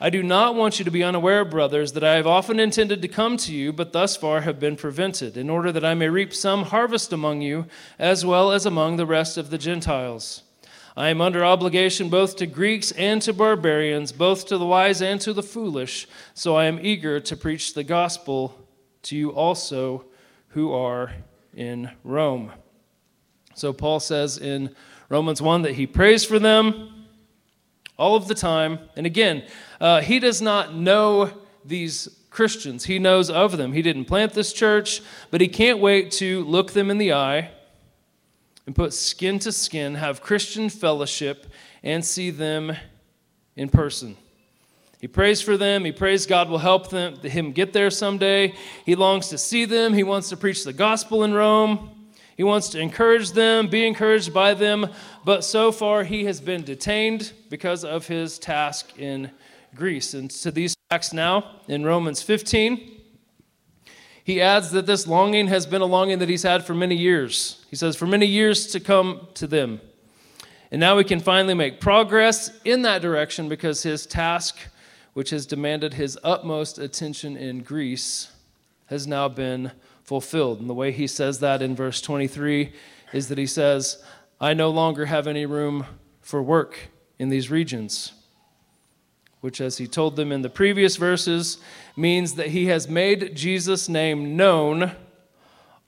I 0.00 0.10
do 0.10 0.22
not 0.22 0.54
want 0.54 0.78
you 0.78 0.84
to 0.84 0.92
be 0.92 1.02
unaware, 1.02 1.44
brothers, 1.44 1.92
that 1.92 2.04
I 2.04 2.14
have 2.14 2.26
often 2.26 2.60
intended 2.60 3.02
to 3.02 3.08
come 3.08 3.36
to 3.38 3.52
you, 3.52 3.72
but 3.72 3.92
thus 3.92 4.16
far 4.16 4.42
have 4.42 4.60
been 4.60 4.76
prevented, 4.76 5.36
in 5.36 5.50
order 5.50 5.72
that 5.72 5.84
I 5.84 5.94
may 5.94 6.08
reap 6.08 6.32
some 6.32 6.64
harvest 6.64 7.12
among 7.12 7.42
you, 7.42 7.66
as 7.98 8.24
well 8.24 8.52
as 8.52 8.64
among 8.64 8.96
the 8.96 9.06
rest 9.06 9.36
of 9.36 9.50
the 9.50 9.58
Gentiles. 9.58 10.44
I 10.96 11.08
am 11.08 11.20
under 11.20 11.44
obligation 11.44 12.10
both 12.10 12.36
to 12.36 12.46
Greeks 12.46 12.92
and 12.92 13.20
to 13.22 13.32
barbarians, 13.32 14.12
both 14.12 14.46
to 14.46 14.58
the 14.58 14.66
wise 14.66 15.02
and 15.02 15.20
to 15.20 15.32
the 15.32 15.42
foolish, 15.42 16.06
so 16.32 16.54
I 16.54 16.66
am 16.66 16.78
eager 16.80 17.18
to 17.18 17.36
preach 17.36 17.74
the 17.74 17.84
gospel 17.84 18.68
to 19.02 19.16
you 19.16 19.30
also 19.30 20.04
who 20.50 20.72
are 20.72 21.12
in 21.54 21.90
Rome. 22.04 22.52
So 23.54 23.72
Paul 23.72 23.98
says 23.98 24.38
in 24.38 24.76
Romans 25.08 25.42
1 25.42 25.62
that 25.62 25.74
he 25.74 25.88
prays 25.88 26.24
for 26.24 26.38
them 26.38 26.97
all 27.98 28.16
of 28.16 28.28
the 28.28 28.34
time. 28.34 28.78
And 28.96 29.04
again, 29.04 29.44
uh, 29.80 30.00
he 30.00 30.18
does 30.18 30.40
not 30.40 30.74
know 30.74 31.32
these 31.64 32.08
Christians, 32.30 32.84
he 32.84 32.98
knows 32.98 33.30
of 33.30 33.56
them. 33.56 33.72
He 33.72 33.82
didn't 33.82 34.04
plant 34.04 34.32
this 34.32 34.52
church, 34.52 35.02
but 35.30 35.40
he 35.40 35.48
can't 35.48 35.80
wait 35.80 36.12
to 36.12 36.44
look 36.44 36.72
them 36.72 36.90
in 36.90 36.98
the 36.98 37.12
eye 37.12 37.50
and 38.64 38.76
put 38.76 38.92
skin 38.92 39.38
to 39.40 39.50
skin, 39.50 39.96
have 39.96 40.22
Christian 40.22 40.68
fellowship, 40.68 41.46
and 41.82 42.04
see 42.04 42.30
them 42.30 42.76
in 43.56 43.68
person. 43.70 44.16
He 45.00 45.08
prays 45.08 45.40
for 45.40 45.56
them. 45.56 45.84
He 45.84 45.92
prays 45.92 46.26
God 46.26 46.48
will 46.48 46.58
help 46.58 46.90
them, 46.90 47.16
him 47.16 47.52
get 47.52 47.72
there 47.72 47.90
someday. 47.90 48.54
He 48.84 48.94
longs 48.94 49.28
to 49.28 49.38
see 49.38 49.64
them. 49.64 49.94
He 49.94 50.04
wants 50.04 50.28
to 50.28 50.36
preach 50.36 50.64
the 50.64 50.72
gospel 50.72 51.24
in 51.24 51.32
Rome. 51.32 51.97
He 52.38 52.44
wants 52.44 52.68
to 52.68 52.78
encourage 52.78 53.32
them, 53.32 53.66
be 53.66 53.84
encouraged 53.84 54.32
by 54.32 54.54
them, 54.54 54.90
but 55.24 55.44
so 55.44 55.72
far 55.72 56.04
he 56.04 56.24
has 56.26 56.40
been 56.40 56.62
detained 56.62 57.32
because 57.50 57.84
of 57.84 58.06
his 58.06 58.38
task 58.38 58.96
in 58.96 59.32
Greece. 59.74 60.14
And 60.14 60.30
to 60.30 60.52
these 60.52 60.76
facts 60.88 61.12
now, 61.12 61.62
in 61.66 61.84
Romans 61.84 62.22
15, 62.22 62.92
he 64.22 64.40
adds 64.40 64.70
that 64.70 64.86
this 64.86 65.08
longing 65.08 65.48
has 65.48 65.66
been 65.66 65.82
a 65.82 65.86
longing 65.86 66.20
that 66.20 66.28
he's 66.28 66.44
had 66.44 66.64
for 66.64 66.74
many 66.74 66.94
years. 66.94 67.66
He 67.70 67.74
says, 67.74 67.96
for 67.96 68.06
many 68.06 68.26
years 68.26 68.68
to 68.68 68.78
come 68.78 69.26
to 69.34 69.48
them. 69.48 69.80
And 70.70 70.78
now 70.78 70.96
we 70.96 71.02
can 71.02 71.18
finally 71.18 71.54
make 71.54 71.80
progress 71.80 72.52
in 72.64 72.82
that 72.82 73.02
direction 73.02 73.48
because 73.48 73.82
his 73.82 74.06
task, 74.06 74.56
which 75.12 75.30
has 75.30 75.44
demanded 75.44 75.94
his 75.94 76.16
utmost 76.22 76.78
attention 76.78 77.36
in 77.36 77.64
Greece, 77.64 78.30
has 78.86 79.08
now 79.08 79.28
been 79.28 79.72
fulfilled. 80.08 80.58
And 80.58 80.70
the 80.70 80.74
way 80.74 80.90
he 80.90 81.06
says 81.06 81.40
that 81.40 81.60
in 81.60 81.76
verse 81.76 82.00
23 82.00 82.72
is 83.12 83.28
that 83.28 83.36
he 83.36 83.46
says, 83.46 84.02
I 84.40 84.54
no 84.54 84.70
longer 84.70 85.04
have 85.04 85.26
any 85.26 85.44
room 85.44 85.84
for 86.22 86.42
work 86.42 86.88
in 87.18 87.28
these 87.28 87.50
regions. 87.50 88.12
Which, 89.42 89.60
as 89.60 89.76
he 89.76 89.86
told 89.86 90.16
them 90.16 90.32
in 90.32 90.40
the 90.40 90.48
previous 90.48 90.96
verses, 90.96 91.58
means 91.94 92.36
that 92.36 92.48
he 92.48 92.66
has 92.66 92.88
made 92.88 93.36
Jesus' 93.36 93.86
name 93.86 94.34
known 94.34 94.92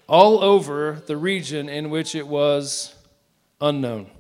all 0.07 0.45
over 0.45 1.03
the 1.07 1.17
region 1.17 1.71
in 1.71 1.89
which 1.89 2.15
it 2.15 2.29
was 2.29 2.95
unknown. 3.59 4.11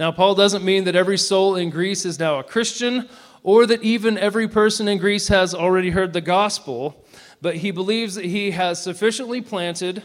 Now, 0.00 0.10
Paul 0.10 0.34
doesn't 0.34 0.64
mean 0.64 0.82
that 0.84 0.96
every 0.96 1.18
soul 1.18 1.54
in 1.54 1.70
Greece 1.70 2.04
is 2.04 2.18
now 2.18 2.40
a 2.40 2.42
Christian 2.42 3.08
or 3.44 3.66
that 3.66 3.84
even 3.84 4.18
every 4.18 4.48
person 4.48 4.88
in 4.88 4.98
Greece 4.98 5.28
has 5.28 5.54
already 5.54 5.90
heard 5.90 6.12
the 6.12 6.20
gospel 6.20 7.04
but 7.42 7.56
he 7.56 7.70
believes 7.70 8.14
that 8.14 8.24
he 8.26 8.52
has 8.52 8.82
sufficiently 8.82 9.40
planted 9.40 10.02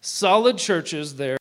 solid 0.00 0.58
churches 0.58 1.16
there 1.16 1.38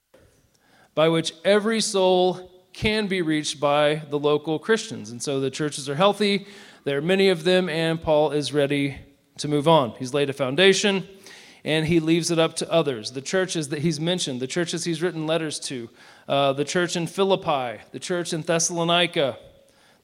by 0.93 1.07
which 1.07 1.33
every 1.45 1.81
soul 1.81 2.51
can 2.74 3.07
be 3.07 3.21
reached 3.21 3.60
by 3.60 3.95
the 4.10 4.19
local 4.19 4.60
Christians. 4.60 5.12
And 5.12 5.21
so 5.21 5.39
the 5.39 5.51
churches 5.51 5.89
are 5.89 5.95
healthy, 5.95 6.48
there 6.83 6.98
are 6.98 7.01
many 7.01 7.29
of 7.29 7.43
them, 7.43 7.69
and 7.69 8.01
Paul 8.01 8.31
is 8.31 8.53
ready 8.53 8.98
to 9.38 9.48
move 9.48 9.67
on. 9.67 9.91
He's 9.91 10.13
laid 10.13 10.29
a 10.29 10.33
foundation 10.33 11.07
and 11.63 11.86
he 11.86 12.00
leaves 12.00 12.31
it 12.31 12.39
up 12.39 12.55
to 12.55 12.71
others. 12.71 13.12
The 13.12 13.21
churches 13.21 13.69
that 13.69 13.79
he's 13.79 14.00
mentioned, 14.00 14.39
the 14.39 14.48
churches 14.48 14.83
he's 14.83 15.01
written 15.01 15.27
letters 15.27 15.60
to, 15.62 15.89
uh, 16.27 16.53
the 16.53 16.65
church 16.65 16.95
in 16.95 17.05
Philippi, 17.05 17.81
the 17.91 18.00
church 18.00 18.33
in 18.33 18.41
Thessalonica, 18.41 19.38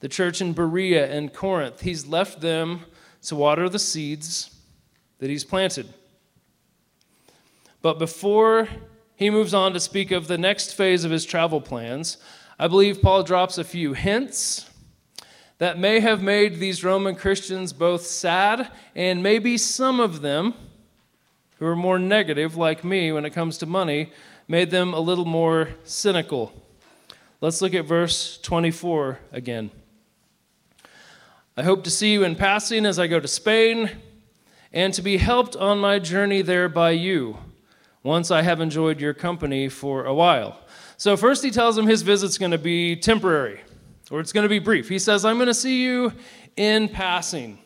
the 0.00 0.08
church 0.08 0.40
in 0.40 0.52
Berea 0.52 1.12
and 1.12 1.32
Corinth, 1.32 1.80
he's 1.80 2.06
left 2.06 2.40
them 2.40 2.82
to 3.22 3.34
water 3.34 3.68
the 3.68 3.80
seeds 3.80 4.57
that 5.18 5.30
he's 5.30 5.44
planted. 5.44 5.86
But 7.82 7.98
before 7.98 8.68
he 9.16 9.30
moves 9.30 9.54
on 9.54 9.72
to 9.72 9.80
speak 9.80 10.10
of 10.10 10.28
the 10.28 10.38
next 10.38 10.74
phase 10.74 11.04
of 11.04 11.10
his 11.10 11.24
travel 11.24 11.60
plans, 11.60 12.18
I 12.58 12.68
believe 12.68 13.02
Paul 13.02 13.22
drops 13.22 13.58
a 13.58 13.64
few 13.64 13.92
hints 13.94 14.68
that 15.58 15.78
may 15.78 16.00
have 16.00 16.22
made 16.22 16.58
these 16.58 16.84
Roman 16.84 17.14
Christians 17.16 17.72
both 17.72 18.06
sad 18.06 18.70
and 18.94 19.22
maybe 19.22 19.56
some 19.58 20.00
of 20.00 20.22
them, 20.22 20.54
who 21.58 21.66
are 21.66 21.76
more 21.76 21.98
negative, 21.98 22.56
like 22.56 22.84
me, 22.84 23.10
when 23.10 23.24
it 23.24 23.30
comes 23.30 23.58
to 23.58 23.66
money, 23.66 24.12
made 24.46 24.70
them 24.70 24.94
a 24.94 25.00
little 25.00 25.24
more 25.24 25.70
cynical. 25.82 26.52
Let's 27.40 27.60
look 27.60 27.74
at 27.74 27.84
verse 27.84 28.38
24 28.38 29.18
again. 29.32 29.70
I 31.56 31.64
hope 31.64 31.82
to 31.84 31.90
see 31.90 32.12
you 32.12 32.22
in 32.22 32.36
passing 32.36 32.86
as 32.86 33.00
I 33.00 33.08
go 33.08 33.18
to 33.18 33.26
Spain 33.26 33.90
and 34.72 34.92
to 34.94 35.02
be 35.02 35.16
helped 35.16 35.56
on 35.56 35.78
my 35.78 35.98
journey 35.98 36.42
there 36.42 36.68
by 36.68 36.90
you, 36.90 37.38
once 38.02 38.30
I 38.30 38.42
have 38.42 38.60
enjoyed 38.60 39.00
your 39.00 39.14
company 39.14 39.68
for 39.68 40.04
a 40.04 40.14
while. 40.14 40.60
So, 40.96 41.16
first, 41.16 41.44
he 41.44 41.50
tells 41.50 41.76
him 41.76 41.86
his 41.86 42.02
visit's 42.02 42.38
going 42.38 42.52
to 42.52 42.58
be 42.58 42.96
temporary, 42.96 43.60
or 44.10 44.20
it's 44.20 44.32
going 44.32 44.44
to 44.44 44.48
be 44.48 44.58
brief. 44.58 44.88
He 44.88 44.98
says, 44.98 45.24
I'm 45.24 45.36
going 45.36 45.48
to 45.48 45.54
see 45.54 45.82
you 45.82 46.12
in 46.56 46.88
passing, 46.88 47.58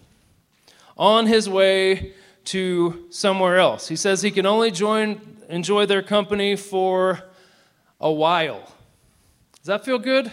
on 0.96 1.26
his 1.26 1.48
way 1.48 2.12
to 2.44 3.06
somewhere 3.10 3.58
else. 3.58 3.88
He 3.88 3.96
says 3.96 4.20
he 4.20 4.30
can 4.30 4.46
only 4.46 4.70
join, 4.70 5.20
enjoy 5.48 5.86
their 5.86 6.02
company 6.02 6.56
for 6.56 7.22
a 8.00 8.10
while. 8.10 8.60
Does 9.58 9.66
that 9.66 9.84
feel 9.84 9.98
good? 9.98 10.30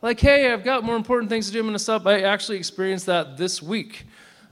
Like, 0.00 0.18
hey, 0.18 0.52
I've 0.52 0.64
got 0.64 0.84
more 0.84 0.96
important 0.96 1.28
things 1.28 1.46
to 1.46 1.52
do. 1.52 1.58
I'm 1.60 1.66
going 1.66 1.74
to 1.74 1.78
stop. 1.78 2.06
I 2.06 2.22
actually 2.22 2.56
experienced 2.56 3.06
that 3.06 3.36
this 3.36 3.62
week. 3.62 4.06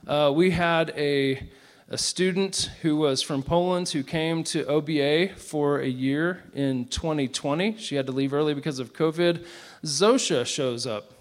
Uh, 0.07 0.31
we 0.33 0.51
had 0.51 0.93
a, 0.95 1.45
a 1.89 1.97
student 1.97 2.71
who 2.81 2.95
was 2.95 3.21
from 3.21 3.43
Poland 3.43 3.89
who 3.89 4.03
came 4.03 4.41
to 4.45 4.65
OBA 4.65 5.35
for 5.35 5.81
a 5.81 5.87
year 5.87 6.43
in 6.53 6.85
2020. 6.85 7.75
She 7.77 7.95
had 7.95 8.05
to 8.05 8.13
leave 8.13 8.33
early 8.33 8.53
because 8.53 8.79
of 8.79 8.93
COVID. 8.93 9.45
Zosha 9.83 10.45
shows 10.45 10.87
up. 10.87 11.11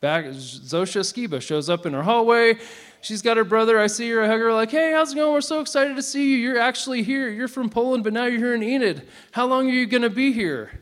Back, 0.00 0.24
Zosha 0.24 1.00
Skiba 1.00 1.42
shows 1.42 1.68
up 1.68 1.84
in 1.84 1.92
her 1.92 2.02
hallway. 2.02 2.58
She's 3.02 3.20
got 3.20 3.36
her 3.36 3.44
brother. 3.44 3.78
I 3.78 3.88
see 3.88 4.08
her. 4.08 4.22
I 4.22 4.26
hug 4.26 4.40
her, 4.40 4.54
like, 4.54 4.70
hey, 4.70 4.92
how's 4.92 5.12
it 5.12 5.16
going? 5.16 5.34
We're 5.34 5.42
so 5.42 5.60
excited 5.60 5.94
to 5.96 6.02
see 6.02 6.30
you. 6.30 6.38
You're 6.38 6.58
actually 6.58 7.02
here. 7.02 7.28
You're 7.28 7.46
from 7.46 7.68
Poland, 7.68 8.04
but 8.04 8.14
now 8.14 8.24
you're 8.24 8.38
here 8.38 8.54
in 8.54 8.62
Enid. 8.62 9.06
How 9.32 9.44
long 9.44 9.68
are 9.68 9.74
you 9.74 9.84
going 9.84 10.00
to 10.02 10.08
be 10.08 10.32
here? 10.32 10.80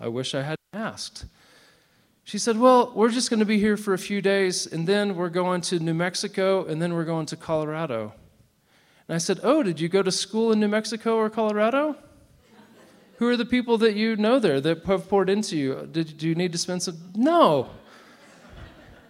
I 0.00 0.08
wish 0.08 0.34
I 0.34 0.40
hadn't 0.40 0.58
asked. 0.72 1.26
She 2.24 2.38
said, 2.38 2.58
Well, 2.58 2.90
we're 2.94 3.10
just 3.10 3.28
going 3.28 3.40
to 3.40 3.46
be 3.46 3.58
here 3.58 3.76
for 3.76 3.92
a 3.92 3.98
few 3.98 4.22
days, 4.22 4.66
and 4.66 4.86
then 4.86 5.14
we're 5.14 5.28
going 5.28 5.60
to 5.62 5.78
New 5.78 5.94
Mexico, 5.94 6.64
and 6.64 6.80
then 6.80 6.94
we're 6.94 7.04
going 7.04 7.26
to 7.26 7.36
Colorado. 7.36 8.14
And 9.08 9.14
I 9.14 9.18
said, 9.18 9.40
Oh, 9.42 9.62
did 9.62 9.78
you 9.78 9.88
go 9.88 10.02
to 10.02 10.10
school 10.10 10.50
in 10.50 10.58
New 10.60 10.68
Mexico 10.68 11.16
or 11.16 11.28
Colorado? 11.28 11.96
Who 13.18 13.28
are 13.28 13.36
the 13.36 13.44
people 13.44 13.78
that 13.78 13.94
you 13.94 14.16
know 14.16 14.38
there 14.38 14.60
that 14.60 14.84
have 14.84 15.08
poured 15.08 15.30
into 15.30 15.56
you? 15.56 15.88
Did, 15.92 16.18
do 16.18 16.28
you 16.28 16.34
need 16.34 16.52
to 16.52 16.58
spend 16.58 16.82
some? 16.82 16.98
No. 17.14 17.70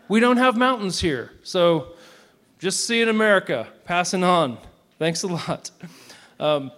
We 0.09 0.21
don't 0.21 0.37
have 0.37 0.56
mountains 0.56 1.00
here. 1.00 1.33
So 1.42 1.94
just 2.59 2.87
see 2.87 3.00
in 3.00 3.09
America, 3.09 3.68
passing 3.85 4.23
on. 4.23 4.59
Thanks 4.99 5.23
a 5.23 5.28
lot. 5.28 5.71
Um, 6.38 6.73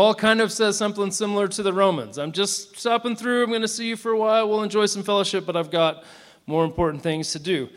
Paul 0.00 0.14
kind 0.14 0.40
of 0.40 0.50
says 0.50 0.78
something 0.78 1.10
similar 1.10 1.46
to 1.48 1.62
the 1.62 1.74
Romans. 1.74 2.16
I'm 2.16 2.32
just 2.32 2.78
stopping 2.78 3.14
through. 3.14 3.42
I'm 3.42 3.50
going 3.50 3.60
to 3.60 3.68
see 3.68 3.86
you 3.86 3.96
for 3.96 4.12
a 4.12 4.18
while. 4.18 4.48
We'll 4.48 4.62
enjoy 4.62 4.86
some 4.86 5.02
fellowship, 5.02 5.44
but 5.44 5.58
I've 5.58 5.70
got 5.70 6.04
more 6.46 6.64
important 6.64 7.02
things 7.02 7.32
to 7.32 7.38
do. 7.38 7.68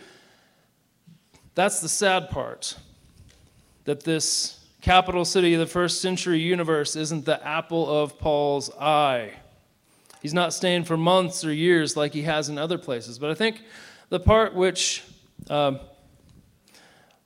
That's 1.53 1.81
the 1.81 1.89
sad 1.89 2.29
part 2.29 2.77
that 3.83 4.05
this 4.05 4.65
capital 4.79 5.25
city 5.25 5.53
of 5.53 5.59
the 5.59 5.65
first 5.65 5.99
century 5.99 6.39
universe 6.39 6.95
isn't 6.95 7.25
the 7.25 7.45
apple 7.45 7.93
of 7.93 8.17
Paul's 8.17 8.71
eye. 8.79 9.33
He's 10.21 10.33
not 10.33 10.53
staying 10.53 10.85
for 10.85 10.95
months 10.95 11.43
or 11.43 11.51
years 11.51 11.97
like 11.97 12.13
he 12.13 12.21
has 12.21 12.47
in 12.47 12.57
other 12.57 12.77
places. 12.77 13.19
But 13.19 13.31
I 13.31 13.33
think 13.33 13.59
the 14.07 14.21
part 14.21 14.55
which 14.55 15.03
um, 15.49 15.81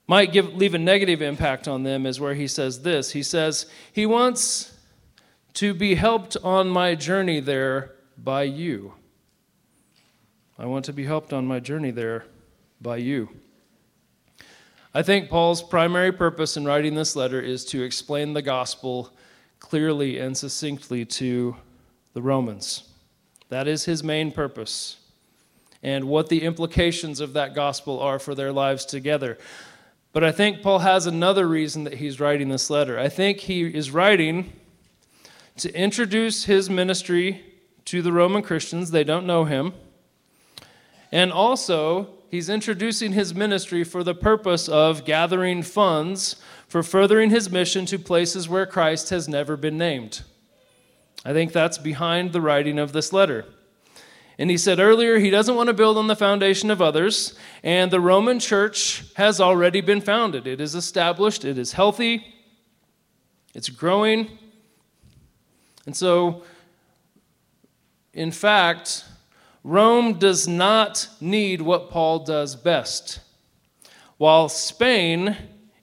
might 0.08 0.32
give, 0.32 0.56
leave 0.56 0.74
a 0.74 0.80
negative 0.80 1.22
impact 1.22 1.68
on 1.68 1.84
them 1.84 2.08
is 2.08 2.20
where 2.20 2.34
he 2.34 2.48
says 2.48 2.82
this. 2.82 3.12
He 3.12 3.22
says 3.22 3.68
he 3.94 4.08
wants 4.08 4.74
to 5.58 5.74
be 5.74 5.96
helped 5.96 6.38
on 6.44 6.70
my 6.70 6.94
journey 6.94 7.40
there 7.40 7.96
by 8.16 8.44
you. 8.44 8.94
I 10.60 10.68
want 10.68 10.86
to 10.86 10.94
be 10.94 11.06
helped 11.06 11.34
on 11.34 11.48
my 11.48 11.60
journey 11.60 11.90
there 11.90 12.26
by 12.80 12.98
you. 12.98 13.30
I 14.94 15.02
think 15.02 15.32
Paul's 15.32 15.64
primary 15.64 16.12
purpose 16.12 16.58
in 16.58 16.66
writing 16.66 16.94
this 16.94 17.16
letter 17.16 17.42
is 17.42 17.66
to 17.66 17.82
explain 17.82 18.34
the 18.34 18.44
gospel 18.44 19.12
clearly 19.58 20.20
and 20.20 20.38
succinctly 20.38 21.06
to 21.06 21.56
the 22.14 22.22
Romans. 22.22 22.84
That 23.50 23.68
is 23.68 23.86
his 23.86 24.04
main 24.04 24.32
purpose, 24.32 24.98
and 25.82 26.06
what 26.06 26.30
the 26.30 26.44
implications 26.44 27.20
of 27.20 27.34
that 27.34 27.56
gospel 27.56 28.00
are 28.00 28.20
for 28.20 28.36
their 28.36 28.52
lives 28.52 28.86
together. 28.86 29.40
But 30.14 30.24
I 30.24 30.32
think 30.32 30.62
Paul 30.62 30.80
has 30.80 31.08
another 31.08 31.48
reason 31.48 31.84
that 31.86 31.96
he's 31.96 32.20
writing 32.20 32.50
this 32.50 32.70
letter. 32.70 33.00
I 33.00 33.10
think 33.10 33.40
he 33.40 33.64
is 33.64 33.90
writing 33.90 34.54
to 35.58 35.74
introduce 35.74 36.46
his 36.46 36.70
ministry 36.70 37.44
to 37.86 38.02
the 38.02 38.12
Roman 38.12 38.42
Christians. 38.42 38.92
They 38.92 39.04
don't 39.04 39.26
know 39.26 39.46
him. 39.46 39.74
And 41.12 41.32
also, 41.32 42.10
he's 42.30 42.50
introducing 42.50 43.14
his 43.14 43.34
ministry 43.34 43.84
for 43.84 44.04
the 44.04 44.16
purpose 44.16 44.68
of 44.68 45.06
gathering 45.06 45.64
funds 45.64 46.36
for 46.68 46.84
furthering 46.84 47.30
his 47.30 47.50
mission 47.50 47.86
to 47.86 47.98
places 47.98 48.50
where 48.50 48.66
Christ 48.66 49.10
has 49.10 49.28
never 49.28 49.56
been 49.56 49.78
named. 49.78 50.24
I 51.24 51.34
think 51.34 51.54
that's 51.54 51.78
behind 51.78 52.34
the 52.34 52.42
writing 52.42 52.78
of 52.78 52.92
this 52.92 53.14
letter. 53.14 53.46
And 54.38 54.50
he 54.50 54.58
said 54.58 54.80
earlier 54.80 55.18
he 55.18 55.30
doesn't 55.30 55.56
want 55.56 55.68
to 55.68 55.74
build 55.74 55.98
on 55.98 56.08
the 56.08 56.16
foundation 56.16 56.70
of 56.70 56.82
others, 56.82 57.38
and 57.64 57.90
the 57.90 58.00
Roman 58.00 58.40
church 58.40 59.04
has 59.16 59.42
already 59.42 59.82
been 59.82 60.02
founded. 60.02 60.46
It 60.46 60.62
is 60.62 60.76
established, 60.76 61.44
it 61.44 61.58
is 61.58 61.74
healthy, 61.74 62.36
it's 63.56 63.70
growing. 63.70 64.38
And 65.88 65.96
so, 65.96 66.44
in 68.14 68.32
fact, 68.32 69.06
Rome 69.64 70.20
does 70.20 70.48
not 70.48 71.08
need 71.22 71.62
what 71.62 71.90
Paul 71.90 72.20
does 72.20 72.58
best. 72.58 73.22
While 74.18 74.50
Spain 74.50 75.38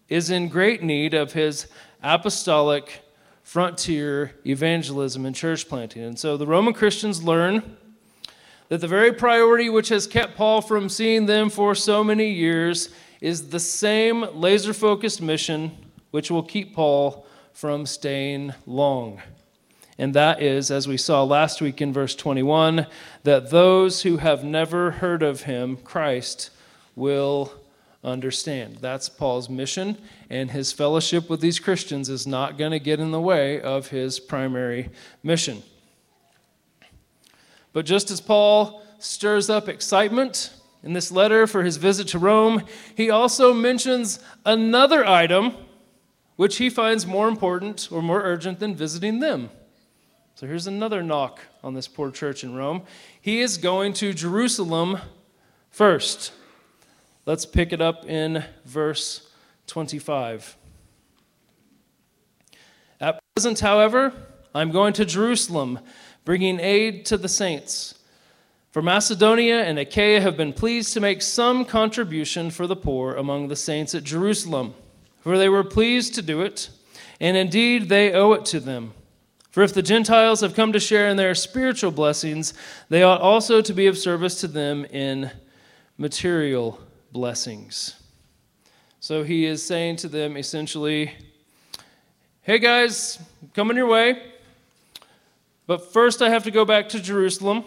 is 0.09 0.29
in 0.29 0.49
great 0.49 0.83
need 0.83 1.15
of 1.15 1.33
his 1.33 1.69
apostolic 2.03 3.03
frontier 3.43 4.33
evangelism 4.47 5.25
and 5.25 5.35
church 5.35 5.69
planting. 5.69 6.03
And 6.03 6.19
so 6.19 6.37
the 6.37 6.47
Roman 6.47 6.75
Christians 6.75 7.25
learn 7.25 7.79
that 8.69 8.83
the 8.83 8.89
very 8.89 9.13
priority 9.13 9.71
which 9.71 9.89
has 9.89 10.07
kept 10.07 10.37
Paul 10.37 10.61
from 10.61 10.91
seeing 10.91 11.25
them 11.25 11.49
for 11.49 11.75
so 11.75 12.05
many 12.05 12.31
years 12.31 12.91
is 13.23 13.49
the 13.49 13.61
same 13.61 14.27
laser 14.35 14.75
focused 14.75 15.23
mission 15.23 15.71
which 16.11 16.31
will 16.31 16.43
keep 16.43 16.75
Paul 16.75 17.27
from 17.55 17.87
staying 17.87 18.53
long. 18.67 19.23
And 19.99 20.15
that 20.15 20.43
is, 20.43 20.71
as 20.71 20.89
we 20.89 20.97
saw 20.97 21.23
last 21.23 21.61
week 21.61 21.81
in 21.81 21.93
verse 21.93 22.15
21, 22.15 22.87
that 23.23 23.51
those 23.51 24.03
who 24.03 24.17
have 24.17 24.43
never 24.43 24.93
heard 24.93 25.23
of 25.23 25.43
him, 25.43 25.77
Christ, 25.77 26.51
will 26.97 27.53
understand. 28.03 28.79
That's 28.81 29.09
Paul's 29.09 29.49
mission, 29.49 29.97
and 30.29 30.51
his 30.51 30.73
fellowship 30.73 31.31
with 31.31 31.41
these 31.41 31.59
Christians 31.59 32.09
is 32.09 32.27
not 32.27 32.59
going 32.59 32.73
to 32.73 32.79
get 32.79 33.01
in 33.01 33.13
the 33.13 33.21
way 33.21 33.61
of 33.61 33.89
his 33.89 34.21
primary 34.21 34.91
mission. 35.23 35.63
But 37.73 37.87
just 37.87 38.11
as 38.11 38.21
Paul 38.21 38.83
stirs 38.99 39.49
up 39.49 39.69
excitement 39.69 40.53
in 40.83 40.93
this 40.93 41.11
letter 41.11 41.47
for 41.47 41.63
his 41.63 41.77
visit 41.77 42.09
to 42.09 42.19
Rome, 42.19 42.65
he 42.97 43.11
also 43.11 43.55
mentions 43.55 44.19
another 44.45 45.07
item 45.07 45.55
which 46.37 46.59
he 46.59 46.69
finds 46.69 47.07
more 47.07 47.29
important 47.29 47.89
or 47.91 48.03
more 48.03 48.23
urgent 48.23 48.59
than 48.59 48.75
visiting 48.75 49.21
them. 49.21 49.51
So 50.37 50.49
here's 50.49 50.67
another 50.67 51.01
knock 51.01 51.39
on 51.63 51.75
this 51.75 51.87
poor 51.87 52.11
church 52.11 52.43
in 52.43 52.57
Rome. 52.57 52.83
He 53.21 53.41
is 53.41 53.57
going 53.57 53.93
to 53.95 54.13
Jerusalem 54.13 54.99
first. 55.71 56.33
Let's 57.25 57.47
pick 57.47 57.73
it 57.73 57.81
up 57.81 58.05
in 58.09 58.43
verse 58.65 59.31
25. 59.69 60.57
At 63.01 63.21
present, 63.37 63.61
however, 63.61 64.13
I'm 64.53 64.73
going 64.73 64.93
to 64.95 65.05
Jerusalem, 65.05 65.79
bringing 66.25 66.59
aid 66.59 67.07
to 67.07 67.17
the 67.17 67.29
saints. 67.29 67.95
For 68.73 68.83
Macedonia 68.83 69.63
and 69.63 69.79
Achaia 69.79 70.21
have 70.21 70.37
been 70.37 70.53
pleased 70.53 70.95
to 70.95 71.01
make 71.01 71.23
some 71.23 71.65
contribution 71.65 72.51
for 72.51 72.67
the 72.67 72.75
poor 72.75 73.15
among 73.15 73.47
the 73.47 73.57
saints 73.57 73.95
at 73.95 74.03
Jerusalem, 74.03 74.75
for 75.21 75.39
they 75.39 75.49
were 75.49 75.63
pleased 75.63 76.13
to 76.17 76.23
do 76.23 76.41
it, 76.41 76.71
and 77.21 77.37
indeed 77.37 77.89
they 77.89 78.13
owe 78.13 78.33
it 78.33 78.45
to 78.47 78.59
them. 78.59 78.95
For 79.55 79.63
if 79.63 79.73
the 79.73 79.83
Gentiles 79.83 80.41
have 80.41 80.57
come 80.57 80.73
to 80.73 80.81
share 80.81 81.07
in 81.07 81.17
their 81.17 81.33
spiritual 81.33 81.93
blessings, 81.93 82.55
they 82.89 83.05
ought 83.05 83.21
also 83.21 83.63
to 83.63 83.73
be 83.73 83.87
of 83.87 83.97
service 83.97 84.41
to 84.41 84.49
them 84.49 84.85
in 84.87 85.31
material 85.97 86.81
blessings. 87.13 87.95
So 88.99 89.23
he 89.23 89.45
is 89.45 89.65
saying 89.65 89.95
to 89.99 90.09
them 90.09 90.37
essentially, 90.37 91.13
Hey 92.43 92.59
guys, 92.59 93.21
coming 93.55 93.77
your 93.77 93.87
way. 93.87 94.25
But 95.69 95.93
first, 95.93 96.21
I 96.21 96.31
have 96.31 96.43
to 96.43 96.51
go 96.51 96.65
back 96.65 96.89
to 96.89 97.01
Jerusalem. 97.01 97.63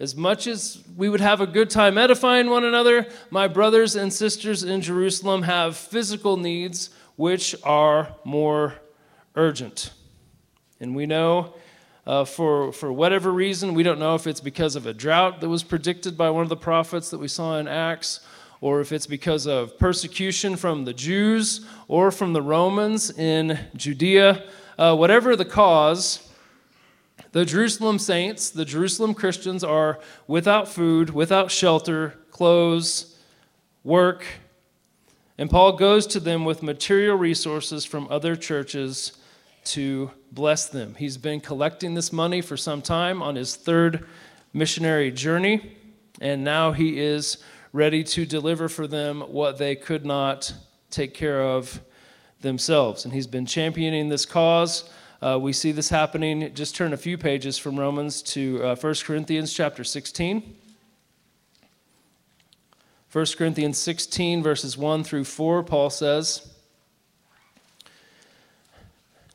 As 0.00 0.16
much 0.16 0.46
as 0.46 0.82
we 0.96 1.10
would 1.10 1.20
have 1.20 1.42
a 1.42 1.46
good 1.46 1.68
time 1.68 1.98
edifying 1.98 2.48
one 2.48 2.64
another, 2.64 3.06
my 3.28 3.46
brothers 3.46 3.94
and 3.94 4.10
sisters 4.10 4.64
in 4.64 4.80
Jerusalem 4.80 5.42
have 5.42 5.76
physical 5.76 6.38
needs 6.38 6.88
which 7.16 7.54
are 7.62 8.16
more 8.24 8.76
urgent. 9.36 9.90
And 10.80 10.94
we 10.94 11.06
know 11.06 11.54
uh, 12.06 12.24
for, 12.24 12.72
for 12.72 12.90
whatever 12.90 13.30
reason, 13.30 13.74
we 13.74 13.82
don't 13.82 13.98
know 13.98 14.14
if 14.14 14.26
it's 14.26 14.40
because 14.40 14.76
of 14.76 14.86
a 14.86 14.94
drought 14.94 15.40
that 15.40 15.48
was 15.48 15.62
predicted 15.62 16.16
by 16.16 16.30
one 16.30 16.42
of 16.42 16.48
the 16.48 16.56
prophets 16.56 17.10
that 17.10 17.18
we 17.18 17.28
saw 17.28 17.58
in 17.58 17.68
Acts, 17.68 18.20
or 18.60 18.80
if 18.80 18.92
it's 18.92 19.06
because 19.06 19.46
of 19.46 19.78
persecution 19.78 20.56
from 20.56 20.84
the 20.84 20.94
Jews 20.94 21.66
or 21.86 22.10
from 22.10 22.32
the 22.32 22.40
Romans 22.40 23.10
in 23.10 23.58
Judea. 23.76 24.44
Uh, 24.78 24.96
whatever 24.96 25.36
the 25.36 25.44
cause, 25.44 26.32
the 27.32 27.44
Jerusalem 27.44 27.98
saints, 27.98 28.48
the 28.48 28.64
Jerusalem 28.64 29.12
Christians, 29.12 29.62
are 29.62 29.98
without 30.26 30.66
food, 30.66 31.10
without 31.10 31.50
shelter, 31.50 32.14
clothes, 32.30 33.18
work. 33.84 34.24
And 35.36 35.50
Paul 35.50 35.74
goes 35.74 36.06
to 36.06 36.20
them 36.20 36.44
with 36.46 36.62
material 36.62 37.16
resources 37.16 37.84
from 37.84 38.08
other 38.10 38.34
churches 38.34 39.17
to 39.64 40.10
bless 40.32 40.68
them. 40.68 40.94
He's 40.94 41.16
been 41.16 41.40
collecting 41.40 41.94
this 41.94 42.12
money 42.12 42.40
for 42.40 42.56
some 42.56 42.82
time 42.82 43.22
on 43.22 43.36
his 43.36 43.56
third 43.56 44.06
missionary 44.52 45.10
journey, 45.10 45.76
and 46.20 46.44
now 46.44 46.72
he 46.72 47.00
is 47.00 47.38
ready 47.72 48.02
to 48.02 48.24
deliver 48.24 48.68
for 48.68 48.86
them 48.86 49.20
what 49.20 49.58
they 49.58 49.76
could 49.76 50.04
not 50.04 50.52
take 50.90 51.14
care 51.14 51.42
of 51.42 51.80
themselves. 52.40 53.04
And 53.04 53.12
he's 53.12 53.26
been 53.26 53.46
championing 53.46 54.08
this 54.08 54.24
cause. 54.24 54.90
Uh, 55.20 55.38
we 55.40 55.52
see 55.52 55.72
this 55.72 55.88
happening. 55.88 56.54
Just 56.54 56.76
turn 56.76 56.92
a 56.92 56.96
few 56.96 57.18
pages 57.18 57.58
from 57.58 57.78
Romans 57.78 58.22
to 58.22 58.62
uh, 58.62 58.76
1 58.76 58.94
Corinthians 59.04 59.52
chapter 59.52 59.84
16. 59.84 60.56
1 63.10 63.26
Corinthians 63.38 63.78
16, 63.78 64.42
verses 64.42 64.76
1 64.76 65.02
through 65.02 65.24
4, 65.24 65.62
Paul 65.62 65.88
says, 65.88 66.54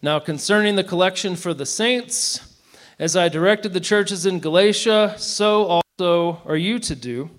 now, 0.04 0.20
concerning 0.20 0.76
the 0.76 0.84
collection 0.84 1.38
for 1.38 1.54
the 1.54 1.66
saints, 1.66 2.60
as 3.00 3.16
I 3.16 3.30
directed 3.30 3.72
the 3.72 3.80
churches 3.80 4.26
in 4.26 4.42
Galatia, 4.42 5.16
so 5.18 5.82
also 6.00 6.42
are 6.46 6.58
you 6.58 6.78
to 6.80 6.94
do. 6.94 7.30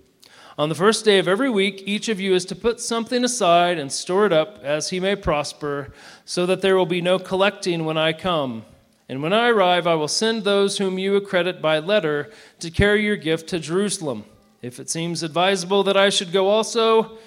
On 0.56 0.70
the 0.70 0.74
first 0.74 1.04
day 1.04 1.18
of 1.18 1.28
every 1.28 1.50
week, 1.50 1.82
each 1.84 2.08
of 2.08 2.18
you 2.18 2.34
is 2.34 2.46
to 2.46 2.56
put 2.56 2.80
something 2.80 3.22
aside 3.22 3.78
and 3.78 3.92
store 3.92 4.24
it 4.24 4.32
up 4.32 4.60
as 4.62 4.88
he 4.88 4.98
may 4.98 5.14
prosper, 5.14 5.92
so 6.24 6.46
that 6.46 6.62
there 6.62 6.74
will 6.74 6.86
be 6.86 7.02
no 7.02 7.18
collecting 7.18 7.84
when 7.84 7.98
I 7.98 8.14
come. 8.14 8.64
And 9.10 9.22
when 9.22 9.34
I 9.34 9.50
arrive, 9.50 9.86
I 9.86 9.96
will 9.96 10.08
send 10.08 10.44
those 10.44 10.78
whom 10.78 10.98
you 10.98 11.16
accredit 11.16 11.60
by 11.60 11.80
letter 11.80 12.32
to 12.60 12.70
carry 12.70 13.04
your 13.04 13.16
gift 13.16 13.46
to 13.50 13.60
Jerusalem. 13.60 14.24
If 14.62 14.80
it 14.80 14.88
seems 14.88 15.22
advisable 15.22 15.82
that 15.82 15.98
I 15.98 16.08
should 16.08 16.32
go 16.32 16.48
also, 16.48 17.18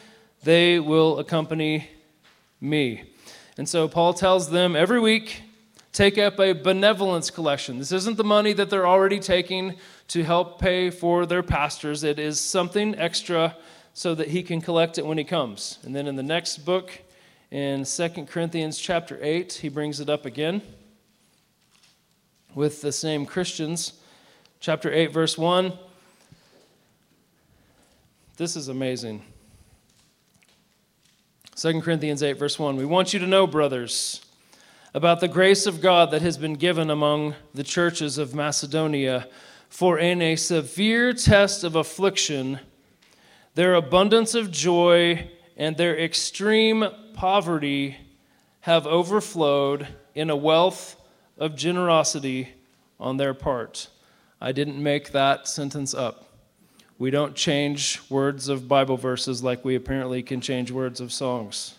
they 0.42 0.80
will 0.80 1.20
accompany 1.20 1.92
me. 2.60 3.12
And 3.58 3.68
so 3.68 3.88
Paul 3.88 4.14
tells 4.14 4.52
them 4.52 4.76
every 4.76 5.00
week, 5.00 5.42
take 5.92 6.18
up 6.18 6.40
a 6.40 6.54
benevolence 6.54 7.32
collection. 7.32 7.80
This 7.80 7.92
isn't 7.92 8.18
the 8.18 8.24
money 8.24 8.54
that 8.54 8.70
they're 8.70 8.88
already 8.88 9.20
taking 9.20 9.76
to 10.10 10.24
help 10.24 10.60
pay 10.60 10.90
for 10.90 11.26
their 11.26 11.44
pastors, 11.44 12.04
it 12.04 12.20
is 12.20 12.40
something 12.40 12.96
extra 12.98 13.56
so 13.94 14.14
that 14.16 14.28
he 14.30 14.44
can 14.44 14.62
collect 14.62 14.98
it 14.98 15.06
when 15.06 15.18
he 15.18 15.24
comes. 15.24 15.80
And 15.84 15.96
then 15.96 16.08
in 16.08 16.16
the 16.16 16.24
next 16.24 16.60
book, 16.60 16.92
in 17.50 17.84
2 17.84 18.10
Corinthians 18.26 18.78
chapter 18.78 19.18
8, 19.22 19.54
he 19.54 19.70
brings 19.70 20.00
it 20.00 20.10
up 20.10 20.26
again 20.26 20.62
with 22.54 22.82
the 22.82 22.92
same 22.92 23.26
Christians. 23.26 23.94
Chapter 24.60 24.94
8, 24.94 25.14
verse 25.14 25.38
1. 25.38 25.74
This 28.38 28.56
is 28.56 28.68
amazing. 28.68 29.24
2 31.58 31.82
Corinthians 31.82 32.22
8, 32.22 32.34
verse 32.34 32.60
1. 32.60 32.76
We 32.76 32.86
want 32.86 33.14
you 33.14 33.20
to 33.20 33.26
know, 33.26 33.48
brothers, 33.48 34.22
about 34.94 35.22
the 35.22 35.28
grace 35.28 35.66
of 35.66 35.82
God 35.82 36.12
that 36.12 36.22
has 36.22 36.38
been 36.38 36.54
given 36.54 36.92
among 36.92 37.34
the 37.52 37.64
churches 37.64 38.20
of 38.20 38.36
Macedonia. 38.36 39.28
For 39.68 39.98
in 39.98 40.22
a 40.22 40.36
severe 40.36 41.14
test 41.14 41.64
of 41.64 41.76
affliction, 41.76 42.60
their 43.56 43.74
abundance 43.74 44.36
of 44.36 44.52
joy 44.52 45.32
and 45.58 45.76
their 45.76 45.98
extreme 45.98 46.86
poverty 47.16 47.98
have 48.60 48.86
overflowed 48.86 49.88
in 50.14 50.30
a 50.30 50.36
wealth 50.36 50.96
of 51.40 51.56
generosity 51.56 52.50
on 53.00 53.18
their 53.18 53.34
part. 53.34 53.90
I 54.40 54.52
didn't 54.52 54.82
make 54.82 55.12
that 55.12 55.48
sentence 55.48 55.96
up. 55.96 56.27
We 57.00 57.12
don't 57.12 57.36
change 57.36 58.02
words 58.10 58.50
of 58.50 58.68
Bible 58.68 58.98
verses 58.98 59.44
like 59.44 59.64
we 59.64 59.76
apparently 59.76 60.24
can 60.24 60.42
change 60.42 60.72
words 60.72 61.00
of 61.00 61.14
songs. 61.14 61.76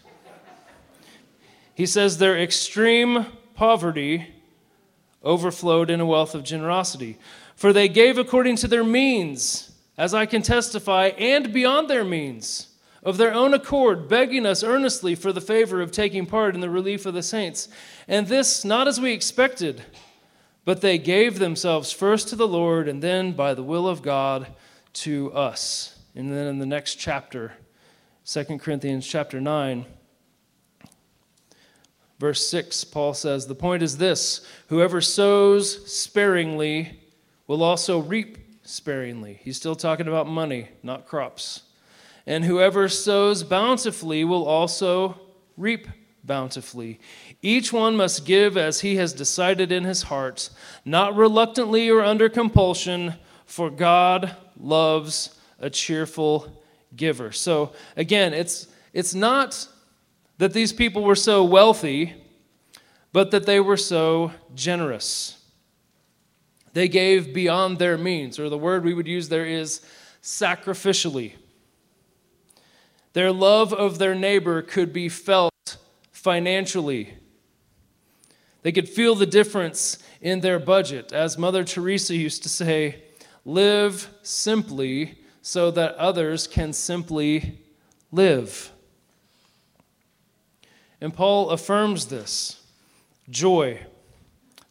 He 1.75 1.87
says 1.87 2.19
their 2.19 2.39
extreme 2.39 3.27
poverty 3.55 4.29
overflowed 5.25 5.91
in 5.91 6.01
a 6.01 6.07
wealth 6.07 6.35
of 6.35 6.45
generosity. 6.45 7.19
For 7.57 7.73
they 7.73 7.89
gave 7.89 8.19
according 8.19 8.57
to 8.57 8.69
their 8.69 8.85
means, 8.85 9.73
as 9.97 10.15
I 10.15 10.27
can 10.27 10.43
testify, 10.43 11.09
and 11.19 11.53
beyond 11.53 11.91
their 11.91 12.05
means, 12.05 12.69
of 13.03 13.17
their 13.17 13.35
own 13.35 13.55
accord, 13.55 14.09
begging 14.09 14.47
us 14.47 14.63
earnestly 14.63 15.17
for 15.17 15.33
the 15.33 15.41
favor 15.41 15.81
of 15.81 15.91
taking 15.91 16.27
part 16.27 16.55
in 16.55 16.61
the 16.61 16.71
relief 16.71 17.07
of 17.07 17.15
the 17.15 17.23
saints. 17.23 17.69
And 18.07 18.29
this 18.29 18.65
not 18.65 18.87
as 18.87 19.01
we 19.01 19.13
expected, 19.13 19.83
but 20.65 20.81
they 20.81 20.99
gave 20.99 21.41
themselves 21.41 21.91
first 21.91 22.29
to 22.29 22.37
the 22.37 22.47
Lord, 22.47 22.87
and 22.87 23.03
then 23.03 23.33
by 23.33 23.55
the 23.55 23.65
will 23.65 23.89
of 23.89 24.03
God 24.03 24.47
to 24.94 25.33
us. 25.33 25.98
And 26.14 26.33
then 26.33 26.46
in 26.46 26.59
the 26.59 26.66
next 26.66 26.96
chapter, 26.96 27.53
2 28.27 28.59
Corinthians 28.59 29.07
chapter 29.07 29.40
9, 29.40 29.87
verse 32.18 32.46
6, 32.48 32.85
Paul 32.85 33.14
says, 33.14 33.46
The 33.46 33.55
point 33.55 33.83
is 33.83 33.98
this 33.98 34.46
whoever 34.68 35.01
sows 35.01 35.90
sparingly 35.92 37.01
will 37.46 37.62
also 37.62 37.98
reap 38.01 38.38
sparingly. 38.62 39.40
He's 39.42 39.57
still 39.57 39.77
talking 39.77 40.09
about 40.09 40.27
money, 40.27 40.68
not 40.83 41.07
crops. 41.07 41.62
And 42.27 42.44
whoever 42.44 42.88
sows 42.88 43.42
bountifully 43.42 44.22
will 44.24 44.44
also 44.44 45.18
reap 45.57 45.88
bountifully. 46.22 47.01
Each 47.40 47.72
one 47.72 47.96
must 47.96 48.27
give 48.27 48.59
as 48.59 48.81
he 48.81 48.96
has 48.96 49.14
decided 49.14 49.72
in 49.72 49.85
his 49.85 50.03
heart, 50.03 50.51
not 50.85 51.16
reluctantly 51.16 51.88
or 51.88 52.03
under 52.03 52.29
compulsion, 52.29 53.14
for 53.46 53.70
God 53.70 54.37
loves 54.59 55.38
a 55.59 55.71
cheerful 55.71 56.62
giver. 56.94 57.33
So 57.33 57.73
again, 57.97 58.35
it's 58.35 58.68
it's 58.92 59.14
not 59.14 59.68
that 60.38 60.53
these 60.53 60.73
people 60.73 61.03
were 61.03 61.16
so 61.16 61.44
wealthy, 61.44 62.14
but 63.12 63.31
that 63.31 63.47
they 63.47 63.61
were 63.61 63.77
so 63.77 64.33
generous. 64.55 65.38
They 66.73 66.88
gave 66.88 67.35
beyond 67.35 67.79
their 67.79 67.99
means, 67.99 68.38
or 68.38 68.49
the 68.49 68.59
word 68.59 68.85
we 68.85 68.94
would 68.94 69.09
use 69.09 69.29
there 69.29 69.47
is 69.47 69.81
sacrificially. 70.23 71.35
Their 73.14 73.33
love 73.33 73.73
of 73.73 73.99
their 73.99 74.14
neighbor 74.14 74.62
could 74.62 74.92
be 74.92 75.09
felt 75.09 75.77
financially. 76.12 77.14
They 78.62 78.73
could 78.73 78.88
feel 78.88 79.14
the 79.14 79.27
difference 79.27 79.99
in 80.21 80.40
their 80.40 80.59
budget. 80.59 81.12
As 81.12 81.38
Mother 81.38 81.64
Teresa 81.64 82.14
used 82.14 82.42
to 82.42 82.49
say, 82.49 83.03
live 83.49 84.11
simply 84.23 85.19
so 85.41 85.71
that 85.71 85.95
others 85.95 86.47
can 86.47 86.71
simply 86.71 87.59
live. 88.13 88.71
And 91.01 91.15
Paul 91.15 91.49
affirms 91.49 92.07
this 92.07 92.63
joy, 93.31 93.81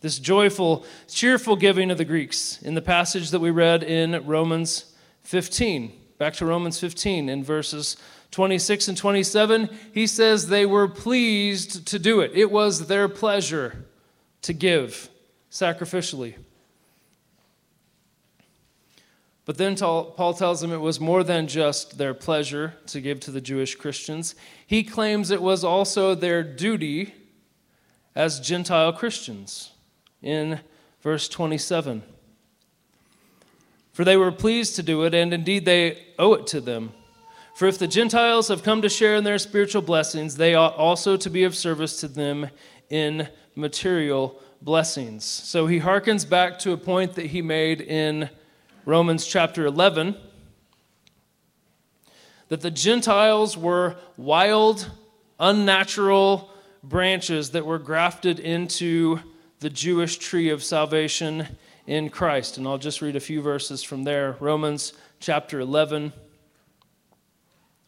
this 0.02 0.20
joyful, 0.20 0.86
cheerful 1.08 1.56
giving 1.56 1.90
of 1.90 1.98
the 1.98 2.06
Greeks 2.06 2.62
in 2.62 2.76
the 2.76 2.82
passage 2.82 3.32
that 3.32 3.40
we 3.40 3.50
read 3.50 3.82
in 3.82 4.24
Romans 4.28 4.94
15. 5.24 5.92
Back 6.20 6.36
to 6.36 6.46
Romans 6.46 6.80
15 6.80 7.30
in 7.30 7.44
verses 7.44 7.98
26 8.30 8.90
and 8.90 8.98
27, 8.98 9.70
he 9.92 10.06
says 10.06 10.50
they 10.50 10.68
were 10.68 10.88
pleased 10.88 11.88
to 11.88 11.98
do 11.98 12.20
it. 12.20 12.32
It 12.36 12.52
was 12.52 12.86
their 12.86 13.10
pleasure 13.10 13.88
to 14.44 14.54
give 14.54 15.10
sacrificially. 15.50 16.36
But 19.48 19.58
then 19.58 19.78
Paul 19.78 20.34
tells 20.34 20.60
them 20.60 20.74
it 20.74 20.82
was 20.82 21.00
more 21.00 21.24
than 21.24 21.48
just 21.48 21.98
their 21.98 22.14
pleasure 22.14 22.74
to 22.88 23.00
give 23.00 23.22
to 23.22 23.32
the 23.32 23.40
Jewish 23.40 23.76
Christians. 23.76 24.36
He 24.68 24.84
claims 24.84 25.32
it 25.32 25.42
was 25.42 25.64
also 25.64 26.14
their 26.14 26.44
duty 26.44 27.16
as 28.14 28.42
Gentile 28.42 28.92
Christians 28.92 29.72
in 30.22 30.60
verse 31.02 31.30
27. 31.30 32.04
For 33.94 34.04
they 34.04 34.18
were 34.18 34.34
pleased 34.34 34.76
to 34.76 34.84
do 34.84 35.04
it, 35.04 35.14
and 35.14 35.34
indeed 35.34 35.64
they 35.64 36.04
owe 36.20 36.34
it 36.34 36.46
to 36.48 36.60
them. 36.60 36.92
For 37.56 37.68
if 37.68 37.80
the 37.80 37.88
Gentiles 37.88 38.50
have 38.50 38.64
come 38.64 38.82
to 38.82 38.90
share 38.90 39.16
in 39.16 39.24
their 39.24 39.40
spiritual 39.40 39.82
blessings, 39.82 40.36
they 40.36 40.56
ought 40.56 40.76
also 40.76 41.16
to 41.16 41.30
be 41.30 41.46
of 41.46 41.56
service 41.56 42.02
to 42.02 42.10
them 42.10 42.50
in 42.90 43.30
material 43.56 44.42
blessings. 44.62 45.24
So 45.24 45.68
he 45.68 45.80
harkens 45.80 46.30
back 46.30 46.60
to 46.60 46.74
a 46.74 46.78
point 46.78 47.14
that 47.14 47.28
he 47.28 47.42
made 47.42 47.80
in 47.80 48.30
Romans 48.88 49.28
chapter 49.28 49.66
11 49.66 50.16
that 52.48 52.62
the 52.62 52.72
Gentiles 52.72 53.58
were 53.58 53.98
wild, 54.16 54.90
unnatural 55.42 56.50
branches 56.82 57.50
that 57.50 57.66
were 57.66 57.80
grafted 57.80 58.40
into 58.40 59.20
the 59.60 59.70
Jewish 59.70 60.20
tree 60.20 60.48
of 60.52 60.64
salvation 60.64 61.48
in 61.86 62.08
Christ. 62.08 62.58
And 62.58 62.66
I'll 62.66 62.78
just 62.78 63.02
read 63.02 63.18
a 63.18 63.20
few 63.20 63.42
verses 63.42 63.84
from 63.84 64.06
there. 64.06 64.38
Romans 64.40 64.94
chapter 65.20 65.60
11, 65.60 66.14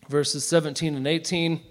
verses 0.10 0.46
17 0.46 0.96
and 0.96 1.08
18. 1.08 1.62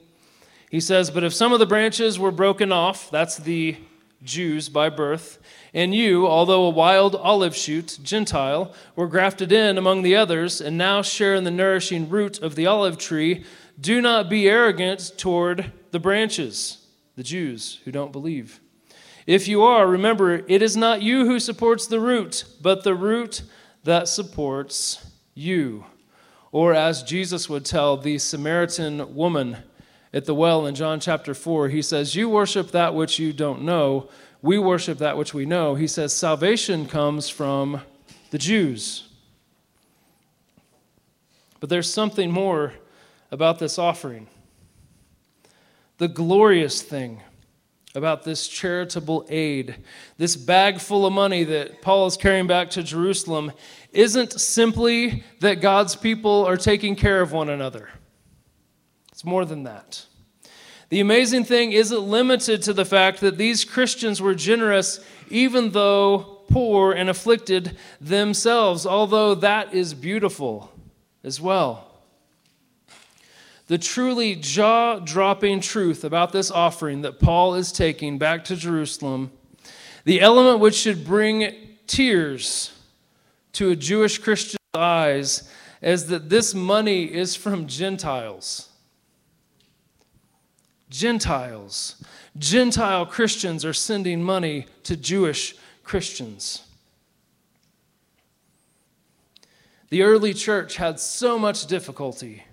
He 0.71 0.81
says, 0.81 1.11
But 1.11 1.23
if 1.23 1.35
some 1.35 1.53
of 1.53 1.59
the 1.59 1.67
branches 1.67 2.19
were 2.19 2.31
broken 2.31 2.73
off, 2.73 3.11
that's 3.11 3.37
the 3.37 3.77
Jews 4.23 4.69
by 4.69 4.89
birth, 4.89 5.39
and 5.73 5.95
you, 5.95 6.27
although 6.27 6.65
a 6.65 6.71
wild 6.71 7.15
olive 7.15 7.55
shoot, 7.55 7.99
Gentile, 8.03 8.75
were 8.97 9.07
grafted 9.07 9.53
in 9.53 9.79
among 9.79 10.03
the 10.03 10.17
others, 10.17 10.61
and 10.61 10.77
now 10.77 11.03
share 11.03 11.35
in 11.35 11.45
the 11.45 11.51
nourishing 11.51 12.09
root 12.09 12.41
of 12.41 12.55
the 12.55 12.67
olive 12.67 12.99
tree, 12.99 13.45
do 13.81 14.01
not 14.01 14.29
be 14.29 14.49
arrogant 14.49 15.13
toward 15.17 15.73
the 15.93 16.01
branches, 16.01 16.87
the 17.17 17.23
Jews 17.23 17.81
who 17.85 17.93
don't 17.93 18.13
believe. 18.13 18.61
If 19.27 19.47
you 19.47 19.63
are, 19.63 19.87
remember, 19.87 20.43
it 20.49 20.63
is 20.63 20.77
not 20.77 21.03
you 21.03 21.27
who 21.27 21.39
supports 21.39 21.87
the 21.87 22.01
root, 22.01 22.45
but 22.61 22.83
the 22.83 22.95
root 22.95 23.43
that 23.85 24.09
supports 24.09 25.13
you. 25.35 25.85
Or 26.51 26.73
as 26.75 27.03
Jesus 27.03 27.49
would 27.49 27.65
tell 27.65 27.97
the 27.97 28.19
Samaritan 28.19 29.15
woman, 29.15 29.59
at 30.13 30.25
the 30.25 30.35
well 30.35 30.67
in 30.67 30.75
John 30.75 31.01
chapter 31.01 31.35
4, 31.35 31.69
he 31.69 31.83
says, 31.83 32.15
You 32.15 32.29
worship 32.29 32.71
that 32.71 32.95
which 32.95 33.19
you 33.19 33.33
don't 33.33 33.63
know. 33.63 34.09
We 34.41 34.59
worship 34.59 34.99
that 34.99 35.17
which 35.17 35.35
we 35.35 35.45
know. 35.45 35.75
He 35.75 35.87
says, 35.87 36.13
Salvation 36.15 36.87
comes 36.87 37.29
from 37.29 37.83
the 38.31 38.39
Jews. 38.39 39.09
But 41.61 41.69
there's 41.69 41.93
something 41.93 42.31
more 42.31 42.73
about 43.31 43.59
this 43.59 43.79
offering. 43.79 44.29
The 45.99 46.09
glorious 46.09 46.81
thing 46.83 47.21
about 47.95 48.23
this 48.23 48.47
charitable 48.47 49.27
aid, 49.29 49.77
this 50.19 50.37
bag 50.37 50.79
full 50.79 51.05
of 51.05 51.13
money 51.13 51.43
that 51.45 51.83
Paul 51.83 52.07
is 52.07 52.17
carrying 52.17 52.47
back 52.47 52.71
to 52.71 52.83
Jerusalem, 52.83 53.53
isn't 53.93 54.33
simply 54.41 55.25
that 55.41 55.61
God's 55.61 55.97
people 55.97 56.45
are 56.47 56.57
taking 56.57 56.95
care 56.95 57.21
of 57.21 57.33
one 57.33 57.49
another. 57.49 57.89
It's 59.19 59.25
more 59.25 59.45
than 59.45 59.65
that. 59.65 60.07
The 60.91 61.01
amazing 61.01 61.43
thing 61.43 61.73
isn't 61.73 62.03
limited 62.03 62.63
to 62.63 62.73
the 62.73 62.85
fact 62.85 63.19
that 63.19 63.37
these 63.37 63.65
Christians 63.65 64.23
were 64.23 64.37
generous 64.37 65.05
even 65.29 65.71
though 65.73 66.43
poor 66.49 66.93
and 66.93 67.11
afflicted 67.11 67.77
themselves, 68.01 68.87
although 68.87 69.35
that 69.35 69.75
is 69.75 69.93
beautiful 69.93 70.71
as 71.25 71.41
well. 71.41 71.91
The 73.67 73.77
truly 73.77 74.37
jaw 74.37 75.01
dropping 75.01 75.63
truth 75.63 76.05
about 76.05 76.31
this 76.31 76.53
offering 76.53 77.03
that 77.03 77.19
Paul 77.19 77.57
is 77.57 77.73
taking 77.73 78.19
back 78.19 78.45
to 78.45 78.55
Jerusalem, 78.55 79.33
the 80.05 80.21
element 80.21 80.61
which 80.61 80.77
should 80.77 81.05
bring 81.05 81.57
tears 81.89 82.71
to 83.55 83.71
a 83.71 83.75
Jewish 83.75 84.19
Christian's 84.19 84.61
eyes, 84.75 85.51
is 85.83 86.07
that 86.07 86.29
this 86.29 86.55
money 86.55 87.13
is 87.13 87.35
from 87.35 87.67
Gentiles. 87.67 88.69
Gentiles. 90.91 92.03
Gentile 92.37 93.07
Christians 93.07 93.65
are 93.65 93.73
sending 93.75 94.23
money 94.23 94.67
to 94.85 94.97
Jewish 94.97 95.55
Christians. 95.85 96.63
The 99.91 100.03
early 100.03 100.35
church 100.35 100.77
had 100.77 101.01
so 101.01 101.39
much 101.39 101.67
difficulty 101.67 102.45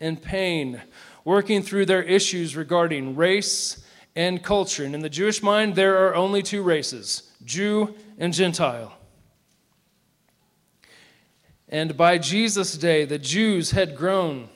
and 0.00 0.20
pain 0.20 0.82
working 1.24 1.62
through 1.62 1.86
their 1.86 2.02
issues 2.02 2.54
regarding 2.54 3.16
race 3.16 3.84
and 4.14 4.42
culture. 4.42 4.84
And 4.84 4.94
in 4.94 5.00
the 5.00 5.08
Jewish 5.08 5.42
mind, 5.42 5.74
there 5.74 6.06
are 6.06 6.14
only 6.14 6.42
two 6.42 6.62
races 6.62 7.30
Jew 7.44 7.94
and 8.18 8.32
Gentile. 8.32 8.92
And 11.68 11.96
by 11.96 12.18
Jesus' 12.18 12.78
day, 12.78 13.04
the 13.04 13.18
Jews 13.18 13.72
had 13.72 13.96
grown 13.96 14.48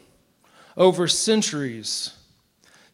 over 0.76 1.08
centuries 1.08 2.12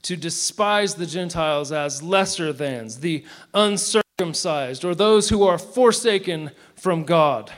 to 0.06 0.16
despise 0.16 0.94
the 0.94 1.04
Gentiles 1.04 1.72
as 1.72 2.00
lesser 2.00 2.52
thans, 2.52 3.00
the 3.00 3.24
uncircumcised, 3.52 4.84
or 4.84 4.94
those 4.94 5.30
who 5.30 5.42
are 5.42 5.58
forsaken 5.58 6.52
from 6.76 7.02
God. 7.02 7.50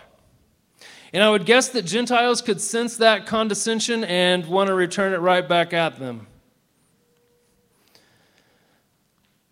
And 1.12 1.22
I 1.22 1.28
would 1.28 1.44
guess 1.44 1.68
that 1.68 1.82
Gentiles 1.82 2.40
could 2.40 2.62
sense 2.62 2.96
that 2.96 3.26
condescension 3.26 4.02
and 4.02 4.46
want 4.46 4.68
to 4.68 4.74
return 4.74 5.12
it 5.12 5.18
right 5.18 5.46
back 5.46 5.74
at 5.74 5.98
them. 5.98 6.26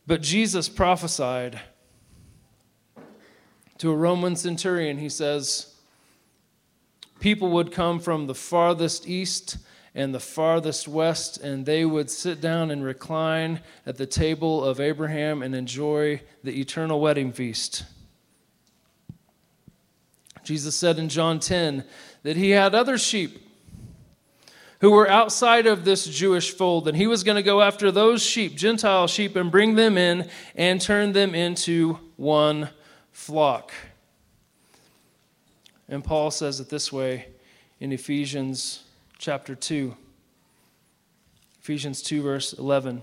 But 0.06 0.22
Jesus 0.22 0.66
prophesied 0.70 1.60
to 3.76 3.90
a 3.90 3.94
Roman 3.94 4.36
centurion, 4.36 4.96
he 4.96 5.10
says, 5.10 5.74
People 7.20 7.50
would 7.50 7.72
come 7.72 8.00
from 8.00 8.26
the 8.26 8.34
farthest 8.34 9.06
east 9.06 9.58
and 9.96 10.14
the 10.14 10.20
farthest 10.20 10.86
west, 10.86 11.38
and 11.38 11.64
they 11.64 11.82
would 11.86 12.10
sit 12.10 12.38
down 12.38 12.70
and 12.70 12.84
recline 12.84 13.60
at 13.86 13.96
the 13.96 14.04
table 14.04 14.62
of 14.62 14.78
Abraham 14.78 15.42
and 15.42 15.54
enjoy 15.54 16.20
the 16.44 16.60
eternal 16.60 17.00
wedding 17.00 17.32
feast. 17.32 17.82
Jesus 20.44 20.76
said 20.76 20.98
in 20.98 21.08
John 21.08 21.40
10 21.40 21.82
that 22.24 22.36
he 22.36 22.50
had 22.50 22.74
other 22.74 22.98
sheep 22.98 23.42
who 24.80 24.90
were 24.90 25.08
outside 25.08 25.66
of 25.66 25.86
this 25.86 26.06
Jewish 26.06 26.50
fold, 26.50 26.86
and 26.86 26.96
he 26.96 27.06
was 27.06 27.24
going 27.24 27.36
to 27.36 27.42
go 27.42 27.62
after 27.62 27.90
those 27.90 28.22
sheep, 28.22 28.54
Gentile 28.54 29.06
sheep, 29.06 29.34
and 29.34 29.50
bring 29.50 29.76
them 29.76 29.96
in 29.96 30.28
and 30.54 30.78
turn 30.78 31.14
them 31.14 31.34
into 31.34 31.98
one 32.16 32.68
flock. 33.12 33.72
And 35.88 36.04
Paul 36.04 36.30
says 36.30 36.60
it 36.60 36.68
this 36.68 36.92
way 36.92 37.28
in 37.80 37.92
Ephesians 37.92 38.82
chapter 39.18 39.54
2. 39.54 39.96
Ephesians 41.60 42.02
2, 42.02 42.22
verse 42.22 42.52
11. 42.52 43.02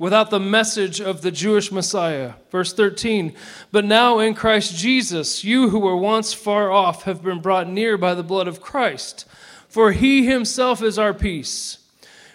without 0.00 0.30
the 0.30 0.40
message 0.40 0.98
of 0.98 1.20
the 1.20 1.30
Jewish 1.30 1.70
Messiah. 1.70 2.32
Verse 2.50 2.72
13, 2.72 3.34
but 3.70 3.84
now 3.84 4.18
in 4.18 4.32
Christ 4.32 4.74
Jesus, 4.74 5.44
you 5.44 5.68
who 5.68 5.78
were 5.78 5.94
once 5.94 6.32
far 6.32 6.72
off 6.72 7.02
have 7.02 7.22
been 7.22 7.38
brought 7.38 7.68
near 7.68 7.98
by 7.98 8.14
the 8.14 8.22
blood 8.22 8.48
of 8.48 8.62
Christ. 8.62 9.26
For 9.68 9.92
he 9.92 10.24
himself 10.24 10.82
is 10.82 10.98
our 10.98 11.12
peace, 11.12 11.78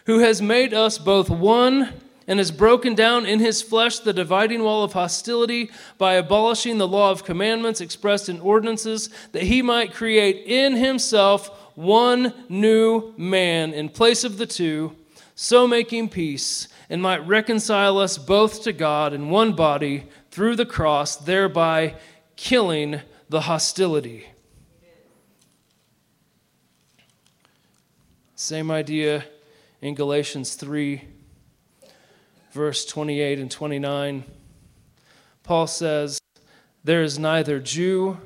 who 0.06 0.19
has 0.19 0.43
made 0.43 0.75
us 0.75 0.99
both 0.99 1.28
one 1.28 1.91
and 2.28 2.38
has 2.38 2.51
broken 2.51 2.93
down 2.93 3.25
in 3.25 3.39
his 3.39 3.63
flesh 3.63 3.97
the 3.97 4.13
dividing 4.13 4.62
wall 4.62 4.84
of 4.84 4.93
hostility 4.93 5.71
by 5.97 6.13
abolishing 6.13 6.78
the 6.78 6.88
law 6.88 7.10
of 7.10 7.23
commandments 7.23 7.82
expressed 7.82 8.30
in 8.30 8.39
ordinances, 8.41 9.10
that 9.32 9.43
he 9.43 9.63
might 9.63 9.91
create 9.91 10.45
in 10.45 10.75
himself 10.75 11.49
one 11.75 12.32
new 12.47 13.12
man 13.17 13.73
in 13.73 13.89
place 13.89 14.23
of 14.23 14.38
the 14.38 14.45
two, 14.45 14.95
so 15.34 15.67
making 15.67 16.10
peace 16.10 16.67
and 16.89 17.02
might 17.02 17.26
reconcile 17.26 17.98
us 17.98 18.17
both 18.17 18.63
to 18.63 18.74
God 18.74 19.13
in 19.13 19.30
one 19.30 19.54
body 19.54 20.08
through 20.32 20.56
the 20.56 20.65
cross, 20.65 21.15
thereby 21.15 21.95
killing 22.36 23.02
the 23.30 23.41
hostility. 23.41 24.28
Same 28.36 28.69
idea 28.69 29.26
in 29.82 29.95
Galatians 29.95 30.56
3, 30.56 31.02
verse 32.52 32.86
28 32.86 33.39
and 33.39 33.50
29. 33.50 34.24
Paul 35.43 35.67
says, 35.67 36.19
There 36.84 37.02
is 37.02 37.17
neither 37.17 37.60
Jew 37.60 38.17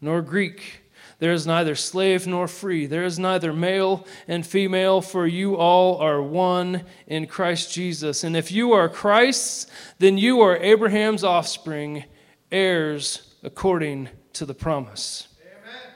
nor 0.00 0.20
Greek 0.22 0.83
there 1.24 1.32
is 1.32 1.46
neither 1.46 1.74
slave 1.74 2.26
nor 2.26 2.46
free. 2.46 2.84
There 2.84 3.02
is 3.02 3.18
neither 3.18 3.54
male 3.54 4.06
and 4.28 4.44
female, 4.44 5.00
for 5.00 5.26
you 5.26 5.56
all 5.56 5.96
are 5.96 6.20
one 6.20 6.84
in 7.06 7.26
Christ 7.26 7.72
Jesus. 7.72 8.24
And 8.24 8.36
if 8.36 8.52
you 8.52 8.72
are 8.72 8.90
Christ's, 8.90 9.66
then 9.98 10.18
you 10.18 10.42
are 10.42 10.58
Abraham's 10.58 11.24
offspring, 11.24 12.04
heirs 12.52 13.36
according 13.42 14.10
to 14.34 14.44
the 14.44 14.52
promise. 14.52 15.28
Amen. 15.40 15.92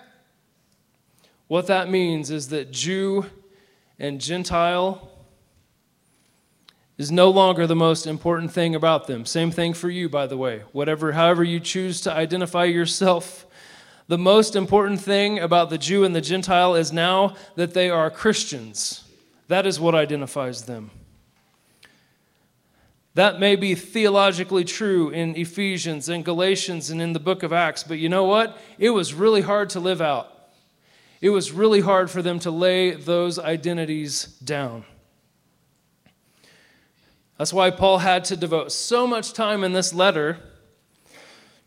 What 1.47 1.67
that 1.67 1.91
means 1.91 2.31
is 2.31 2.49
that 2.49 2.71
Jew 2.71 3.27
and 3.99 4.23
Gentile 4.23 5.11
is 6.97 7.13
no 7.13 7.29
longer 7.29 7.67
the 7.67 7.77
most 7.77 8.07
important 8.07 8.51
thing 8.51 8.75
about 8.75 9.07
them. 9.07 9.27
Same 9.27 9.51
thing 9.51 9.75
for 9.75 9.91
you, 9.91 10.09
by 10.09 10.27
the 10.27 10.39
way. 10.39 10.63
Whatever, 10.73 11.13
however 11.13 11.45
you 11.45 11.61
choose 11.61 12.01
to 12.01 12.11
identify 12.11 12.65
yourself 12.65 13.45
the 14.09 14.19
most 14.19 14.57
important 14.57 15.01
thing 15.01 15.39
about 15.39 15.69
the 15.69 15.79
Jew 15.79 16.03
and 16.03 16.17
the 16.17 16.21
Gentile 16.23 16.75
is 16.75 16.93
now 16.93 17.37
that 17.57 17.75
they 17.75 17.91
are 17.91 18.11
Christians. 18.11 19.05
That 19.49 19.67
is 19.67 19.79
what 19.79 19.95
identifies 19.95 20.63
them. 20.63 20.91
That 23.15 23.41
may 23.41 23.57
be 23.57 23.75
theologically 23.75 24.65
true 24.65 25.11
in 25.11 25.37
Ephesians 25.37 26.09
and 26.09 26.25
Galatians 26.25 26.91
and 26.91 27.03
in 27.03 27.13
the 27.13 27.21
book 27.21 27.43
of 27.43 27.53
Acts, 27.53 27.83
but 27.83 27.99
you 27.99 28.09
know 28.09 28.25
what? 28.25 28.59
It 28.79 28.91
was 28.91 29.13
really 29.13 29.43
hard 29.43 29.71
to 29.71 29.81
live 29.81 30.01
out. 30.01 30.33
It 31.21 31.31
was 31.31 31.53
really 31.53 31.81
hard 31.81 32.11
for 32.11 32.23
them 32.23 32.39
to 32.41 32.51
lay 32.51 32.93
those 32.93 33.39
identities 33.39 34.25
down. 34.45 34.85
That's 37.37 37.53
why 37.53 37.71
Paul 37.71 37.99
had 37.99 38.25
to 38.27 38.37
devote 38.37 38.73
so 38.73 39.07
much 39.07 39.33
time 39.33 39.65
in 39.65 39.73
this 39.73 39.93
letter 39.93 40.39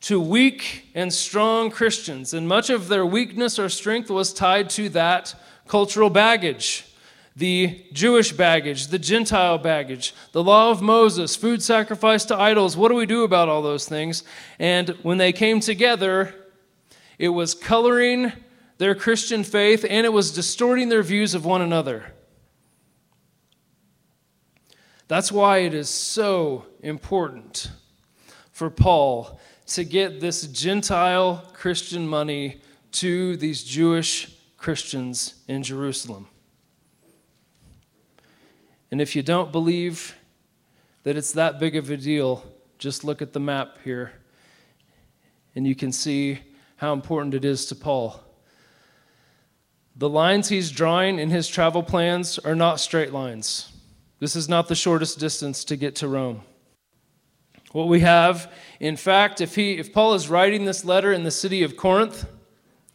to 0.02 0.20
weak 0.20 0.90
and 0.96 1.14
strong 1.14 1.70
Christians, 1.70 2.34
and 2.34 2.48
much 2.48 2.70
of 2.70 2.88
their 2.88 3.06
weakness 3.06 3.60
or 3.60 3.70
strength 3.70 4.10
was 4.10 4.34
tied 4.34 4.70
to 4.72 4.90
that 4.90 5.36
cultural 5.68 6.10
baggage 6.10 6.86
the 7.36 7.86
Jewish 7.94 8.34
baggage, 8.34 8.88
the 8.88 9.00
Gentile 9.00 9.58
baggage, 9.58 10.14
the 10.32 10.44
law 10.44 10.70
of 10.70 10.82
Moses, 10.82 11.36
food 11.36 11.64
sacrifice 11.64 12.26
to 12.26 12.38
idols. 12.38 12.76
What 12.76 12.90
do 12.90 12.96
we 12.96 13.06
do 13.06 13.24
about 13.24 13.50
all 13.50 13.62
those 13.62 13.88
things? 13.88 14.24
And 14.60 14.90
when 15.02 15.18
they 15.18 15.32
came 15.32 15.60
together, 15.60 16.36
it 17.18 17.30
was 17.30 17.54
coloring 17.54 18.34
their 18.80 18.96
Christian 18.96 19.44
faith 19.44 19.86
and 19.88 20.06
it 20.06 20.12
was 20.12 20.32
distorting 20.32 20.90
their 20.90 21.04
views 21.04 21.34
of 21.34 21.46
one 21.46 21.62
another. 21.62 22.14
That's 25.08 25.32
why 25.32 25.60
it 25.60 25.74
is 25.74 25.90
so 25.90 26.66
important 26.82 27.70
for 28.52 28.70
Paul 28.70 29.40
to 29.75 29.86
get 29.86 30.19
this 30.19 30.47
Gentile 30.47 31.45
Christian 31.53 32.07
money 32.07 32.62
to 32.93 33.38
these 33.38 33.63
Jewish 33.63 34.36
Christians 34.57 35.36
in 35.47 35.63
Jerusalem. 35.63 36.27
And 38.91 38.99
if 38.99 39.15
you 39.15 39.23
don't 39.23 39.51
believe 39.51 40.15
that 41.03 41.15
it's 41.15 41.31
that 41.34 41.60
big 41.60 41.77
of 41.77 41.89
a 41.89 41.95
deal, 41.95 42.43
just 42.79 43.03
look 43.03 43.21
at 43.21 43.31
the 43.31 43.39
map 43.39 43.77
here 43.84 44.12
and 45.55 45.65
you 45.65 45.75
can 45.75 45.91
see 45.91 46.39
how 46.75 46.91
important 46.93 47.34
it 47.34 47.45
is 47.45 47.65
to 47.67 47.75
Paul. 47.75 48.19
The 49.95 50.10
lines 50.10 50.49
he's 50.49 50.71
drawing 50.71 51.19
in 51.19 51.29
his 51.29 51.47
travel 51.47 51.84
plans 51.84 52.39
are 52.39 52.55
not 52.55 52.79
straight 52.79 53.13
lines. 53.13 53.71
This 54.19 54.36
is 54.36 54.49
not 54.49 54.67
the 54.67 54.75
shortest 54.75 55.19
distance 55.19 55.63
to 55.65 55.75
get 55.77 55.95
to 55.97 56.07
Rome. 56.07 56.41
What 57.71 57.88
we 57.88 58.01
have, 58.01 58.51
in 58.79 58.95
fact, 58.97 59.41
if, 59.41 59.55
he, 59.55 59.73
if 59.77 59.93
Paul 59.93 60.13
is 60.13 60.29
writing 60.29 60.65
this 60.65 60.84
letter 60.84 61.12
in 61.13 61.23
the 61.23 61.31
city 61.31 61.63
of 61.63 61.77
Corinth 61.77 62.27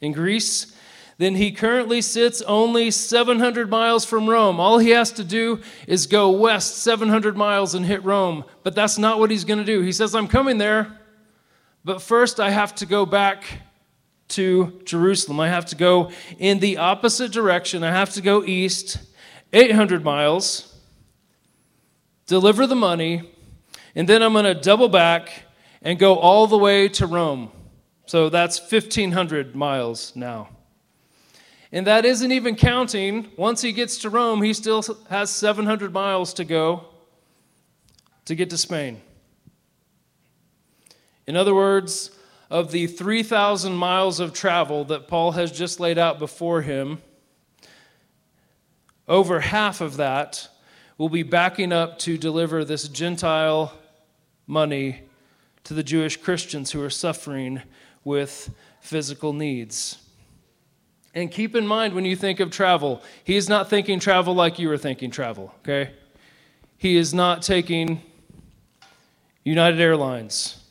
in 0.01 0.13
Greece, 0.13 0.75
then 1.19 1.37
he 1.37 1.51
currently 1.51 2.03
sits 2.03 2.43
only 2.43 2.91
700 2.91 3.71
miles 3.71 4.05
from 4.05 4.29
Rome. 4.29 4.61
All 4.61 4.79
he 4.79 4.91
has 4.91 5.11
to 5.13 5.25
do 5.25 5.61
is 5.87 6.07
go 6.07 6.31
west 6.31 6.79
700 6.79 7.37
miles 7.37 7.75
and 7.75 7.87
hit 7.87 8.05
Rome. 8.05 8.45
But 8.63 8.75
that's 8.75 8.99
not 8.99 9.19
what 9.19 9.31
he's 9.31 9.45
going 9.45 9.59
to 9.59 9.65
do. 9.65 9.81
He 9.81 9.93
says, 9.93 10.15
I'm 10.15 10.29
coming 10.29 10.59
there, 10.59 11.01
but 11.85 12.03
first 12.03 12.39
I 12.39 12.51
have 12.51 12.75
to 12.77 12.87
go 12.87 13.07
back 13.07 13.45
to 14.29 14.83
Jerusalem. 14.85 15.41
I 15.41 15.49
have 15.49 15.65
to 15.67 15.77
go 15.77 16.11
in 16.39 16.59
the 16.59 16.77
opposite 16.77 17.33
direction. 17.33 17.83
I 17.83 17.93
have 17.93 18.13
to 18.15 18.21
go 18.21 18.45
east 18.45 18.99
800 19.53 20.05
miles 20.05 20.75
deliver 22.27 22.67
the 22.67 22.77
money, 22.77 23.31
and 23.97 24.07
then 24.07 24.23
I'm 24.23 24.35
going 24.35 24.45
to 24.45 24.55
double 24.55 24.91
back 24.91 25.31
and 25.81 25.99
go 25.99 26.17
all 26.17 26.47
the 26.47 26.59
way 26.59 26.87
to 26.91 27.07
Rome. 27.07 27.51
So 28.05 28.29
that's 28.29 28.61
1,500 28.61 29.57
miles 29.57 30.15
now. 30.15 30.51
And 31.73 31.87
that 31.87 32.05
isn't 32.05 32.31
even 32.31 32.57
counting, 32.57 33.31
once 33.37 33.63
he 33.63 33.73
gets 33.73 33.99
to 33.99 34.11
Rome, 34.11 34.43
he 34.43 34.53
still 34.53 34.85
has 35.09 35.31
700 35.31 35.93
miles 35.93 36.35
to 36.35 36.45
go 36.45 36.85
to 38.27 38.35
get 38.35 38.51
to 38.51 38.59
Spain. 38.59 39.01
In 41.27 41.35
other 41.35 41.55
words, 41.55 42.11
of 42.51 42.73
the 42.73 42.87
3,000 42.87 43.75
miles 43.75 44.21
of 44.21 44.33
travel 44.33 44.85
that 44.85 45.09
Paul 45.09 45.33
has 45.33 45.51
just 45.51 45.81
laid 45.81 45.97
out 45.97 46.19
before 46.19 46.63
him, 46.63 46.99
over 49.09 49.41
half 49.41 49.81
of 49.81 49.97
that 49.97 50.49
will 50.99 51.09
be 51.09 51.23
backing 51.23 51.73
up 51.73 51.99
to 52.01 52.19
deliver 52.19 52.65
this 52.65 52.89
Gentile 52.89 53.73
money 54.47 55.03
to 55.65 55.75
the 55.75 55.83
Jewish 55.83 56.17
Christians 56.17 56.71
who 56.71 56.83
are 56.83 56.91
suffering 56.91 57.63
with 58.05 58.55
physical 58.81 59.33
needs. 59.33 59.99
And 61.15 61.31
keep 61.31 61.57
in 61.57 61.67
mind 61.67 61.95
when 61.95 62.05
you 62.05 62.15
think 62.15 62.41
of 62.41 62.51
travel, 62.51 63.03
he 63.25 63.37
is 63.37 63.49
not 63.49 63.71
thinking 63.71 63.99
travel 63.99 64.35
like 64.35 64.59
you 64.59 64.69
were 64.69 64.79
thinking 64.79 65.11
travel, 65.11 65.55
okay? 65.61 65.93
He 66.77 66.97
is 66.97 67.15
not 67.15 67.43
taking 67.43 68.03
United 69.43 69.81
Airlines, 69.81 70.63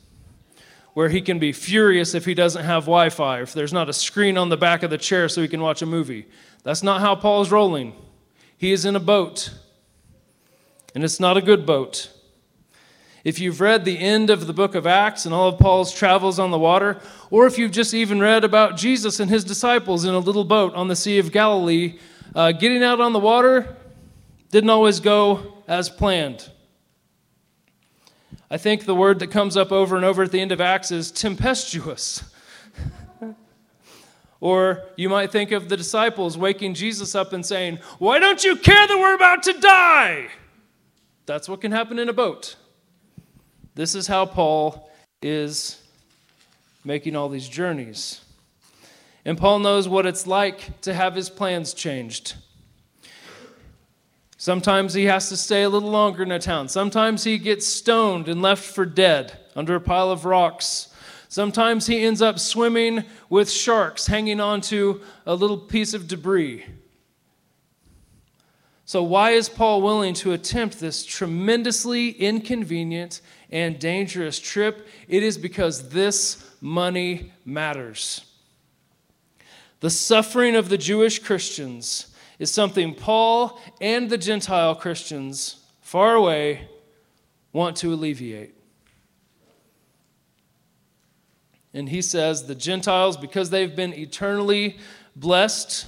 where 0.94 1.10
he 1.10 1.22
can 1.22 1.40
be 1.40 1.52
furious 1.52 2.14
if 2.14 2.26
he 2.26 2.34
doesn't 2.34 2.64
have 2.64 2.84
Wi 2.84 3.10
Fi, 3.10 3.42
if 3.42 3.54
there's 3.54 3.74
not 3.74 3.90
a 3.90 3.94
screen 3.94 4.38
on 4.38 4.50
the 4.50 4.58
back 4.58 4.84
of 4.84 4.92
the 4.92 4.98
chair 4.98 5.28
so 5.28 5.42
he 5.42 5.48
can 5.48 5.62
watch 5.62 5.82
a 5.82 5.86
movie. 5.86 6.28
That's 6.64 6.84
not 6.84 7.02
how 7.02 7.16
Paul 7.16 7.42
is 7.42 7.52
rolling. 7.52 7.94
He 8.58 8.72
is 8.72 8.86
in 8.86 8.96
a 8.96 9.00
boat, 9.00 9.52
and 10.94 11.04
it's 11.04 11.20
not 11.20 11.38
a 11.38 11.42
good 11.42 11.66
boat. 11.66 12.12
If 13.26 13.40
you've 13.40 13.60
read 13.60 13.86
the 13.86 13.98
end 13.98 14.30
of 14.30 14.46
the 14.46 14.54
book 14.54 14.76
of 14.76 14.86
Acts 14.86 15.26
and 15.26 15.34
all 15.34 15.50
of 15.50 15.58
Paul's 15.58 15.92
travels 15.92 16.38
on 16.38 16.52
the 16.52 16.60
water, 16.60 17.02
or 17.32 17.48
if 17.48 17.58
you've 17.58 17.72
just 17.72 17.96
even 17.96 18.20
read 18.20 18.44
about 18.44 18.78
Jesus 18.78 19.20
and 19.20 19.32
his 19.32 19.44
disciples 19.44 20.06
in 20.06 20.14
a 20.14 20.20
little 20.20 20.44
boat 20.44 20.76
on 20.76 20.90
the 20.90 20.96
Sea 20.96 21.18
of 21.18 21.32
Galilee, 21.32 21.98
uh, 22.36 22.52
getting 22.52 22.84
out 22.84 23.02
on 23.02 23.14
the 23.14 23.20
water 23.20 23.76
didn't 24.52 24.70
always 24.70 25.00
go 25.00 25.64
as 25.68 25.90
planned. 25.90 26.52
I 28.52 28.58
think 28.58 28.86
the 28.86 28.94
word 28.94 29.18
that 29.20 29.32
comes 29.32 29.58
up 29.58 29.72
over 29.72 29.96
and 29.96 30.06
over 30.06 30.22
at 30.22 30.32
the 30.32 30.40
end 30.40 30.52
of 30.52 30.62
Acts 30.62 30.92
is 30.92 31.10
tempestuous. 31.10 32.24
or 34.40 34.84
you 34.98 35.10
might 35.10 35.32
think 35.32 35.52
of 35.52 35.68
the 35.68 35.76
disciples 35.76 36.38
waking 36.38 36.76
Jesus 36.76 37.16
up 37.16 37.34
and 37.34 37.44
saying, 37.44 37.80
Why 37.98 38.20
don't 38.20 38.44
you 38.44 38.56
care 38.56 38.86
that 38.86 38.98
we're 39.00 39.16
about 39.16 39.42
to 39.44 39.54
die? 39.54 40.28
That's 41.26 41.50
what 41.50 41.60
can 41.62 41.72
happen 41.72 41.98
in 41.98 42.08
a 42.08 42.14
boat. 42.14 42.56
This 43.76 43.94
is 43.94 44.08
how 44.08 44.26
Paul 44.26 44.90
is 45.22 45.82
making 46.86 47.16
all 47.16 47.28
these 47.28 47.50
journeys. 47.50 48.22
And 49.26 49.38
Paul 49.38 49.60
knows 49.60 49.88
what 49.90 50.06
it's 50.06 50.26
like 50.26 50.82
to 50.82 50.94
have 50.94 51.16
his 51.16 51.30
plans 51.30 51.74
changed. 51.74 52.36
Sometimes 54.38 54.94
he 54.94 55.06
has 55.06 55.28
to 55.30 55.38
stay 55.38 55.64
a 55.64 55.70
little 55.70 55.90
longer 55.90 56.24
in 56.24 56.32
a 56.32 56.40
town. 56.40 56.70
Sometimes 56.70 57.24
he 57.24 57.38
gets 57.38 57.66
stoned 57.68 58.30
and 58.30 58.42
left 58.42 58.64
for 58.64 58.86
dead 58.86 59.40
under 59.56 59.76
a 59.76 59.82
pile 59.82 60.12
of 60.12 60.24
rocks. 60.24 60.94
Sometimes 61.28 61.88
he 61.88 62.06
ends 62.06 62.22
up 62.22 62.40
swimming 62.40 63.04
with 63.30 63.50
sharks 63.50 64.08
hanging 64.08 64.40
onto 64.40 65.02
a 65.26 65.36
little 65.36 65.58
piece 65.58 65.94
of 65.94 66.08
debris. 66.08 66.66
So, 68.88 69.02
why 69.02 69.32
is 69.32 69.50
Paul 69.50 69.82
willing 69.82 70.14
to 70.16 70.34
attempt 70.34 70.80
this 70.80 71.04
tremendously 71.04 72.10
inconvenient 72.12 73.20
and 73.52 73.80
dangerous 73.80 74.40
trip? 74.40 74.88
It 75.08 75.24
is 75.24 75.38
because 75.38 75.90
this 75.90 76.50
money 76.62 77.32
matters. 77.46 78.26
The 79.80 79.90
suffering 79.90 80.56
of 80.56 80.70
the 80.70 80.78
Jewish 80.78 81.20
Christians 81.20 82.08
is 82.40 82.52
something 82.52 82.94
Paul 82.94 83.60
and 83.80 84.10
the 84.10 84.18
Gentile 84.18 84.76
Christians 84.76 85.64
far 85.82 86.16
away 86.16 86.68
want 87.54 87.78
to 87.78 87.94
alleviate. 87.94 88.54
And 91.74 91.90
he 91.90 92.02
says 92.02 92.48
the 92.48 92.56
Gentiles, 92.56 93.18
because 93.18 93.50
they've 93.50 93.76
been 93.76 93.94
eternally 93.94 94.78
blessed 95.16 95.86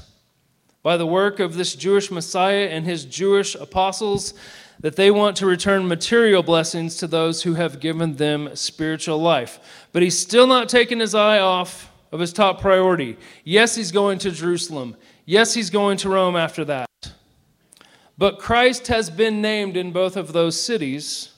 by 0.88 0.95
the 0.95 1.06
work 1.06 1.41
of 1.41 1.56
this 1.56 1.76
Jewish 1.76 2.10
Messiah 2.10 2.69
and 2.71 2.86
his 2.86 3.04
Jewish 3.04 3.56
apostles 3.56 4.34
that 4.80 4.95
they 4.95 5.12
want 5.12 5.36
to 5.36 5.45
return 5.45 5.86
material 5.86 6.41
blessings 6.41 6.95
to 6.95 7.08
those 7.08 7.43
who 7.43 7.56
have 7.56 7.82
given 7.82 8.15
them 8.15 8.56
spiritual 8.56 9.17
life. 9.17 9.60
But 9.91 10.02
he's 10.02 10.17
still 10.17 10.47
not 10.47 10.69
taking 10.69 11.02
his 11.02 11.13
eye 11.13 11.39
off 11.39 11.91
of 12.13 12.21
his 12.21 12.32
top 12.32 12.62
priority. 12.62 13.17
Yes, 13.43 13.76
he's 13.76 13.91
going 13.91 14.17
to 14.19 14.32
Jerusalem. 14.32 14.95
Yes, 15.26 15.54
he's 15.54 15.69
going 15.69 15.97
to 15.97 16.10
Rome 16.10 16.38
after 16.38 16.63
that. 16.63 16.88
But 18.17 18.39
Christ 18.39 18.88
has 18.88 19.10
been 19.10 19.41
named 19.41 19.76
in 19.76 19.91
both 19.91 20.15
of 20.15 20.32
those 20.32 20.58
cities, 20.58 21.32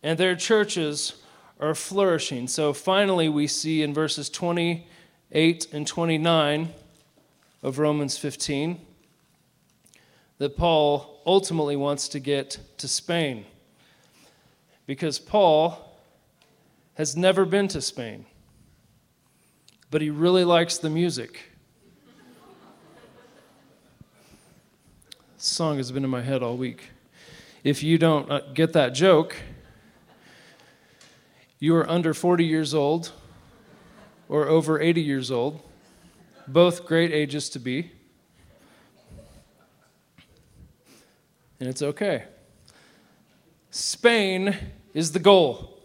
and 0.00 0.16
their 0.16 0.36
churches 0.36 1.14
are 1.58 1.74
flourishing. 1.74 2.46
So 2.46 2.72
finally, 2.72 3.28
we 3.28 3.48
see 3.48 3.82
in 3.82 3.92
verses 3.92 4.30
28 4.30 5.66
and 5.72 5.84
29 5.84 6.72
of 7.62 7.78
Romans 7.78 8.18
15 8.18 8.80
that 10.38 10.56
Paul 10.56 11.22
ultimately 11.24 11.76
wants 11.76 12.08
to 12.08 12.18
get 12.18 12.58
to 12.78 12.88
Spain. 12.88 13.44
Because 14.86 15.18
Paul 15.18 15.78
has 16.94 17.16
never 17.16 17.44
been 17.44 17.68
to 17.68 17.80
Spain, 17.80 18.26
but 19.90 20.02
he 20.02 20.10
really 20.10 20.44
likes 20.44 20.78
the 20.78 20.90
music. 20.90 21.44
song 25.36 25.76
has 25.76 25.90
been 25.90 26.04
in 26.04 26.10
my 26.10 26.22
head 26.22 26.40
all 26.40 26.56
week. 26.56 26.90
If 27.64 27.82
you 27.82 27.98
don't 27.98 28.30
uh, 28.30 28.40
get 28.54 28.72
that 28.74 28.90
joke, 28.90 29.36
you 31.58 31.74
are 31.74 31.88
under 31.90 32.14
40 32.14 32.44
years 32.44 32.74
old 32.74 33.12
or 34.28 34.46
over 34.46 34.80
80 34.80 35.02
years 35.02 35.32
old 35.32 35.60
both 36.46 36.86
great 36.86 37.12
ages 37.12 37.48
to 37.50 37.58
be. 37.58 37.92
And 41.60 41.68
it's 41.68 41.82
okay. 41.82 42.24
Spain 43.70 44.56
is 44.94 45.12
the 45.12 45.18
goal. 45.18 45.80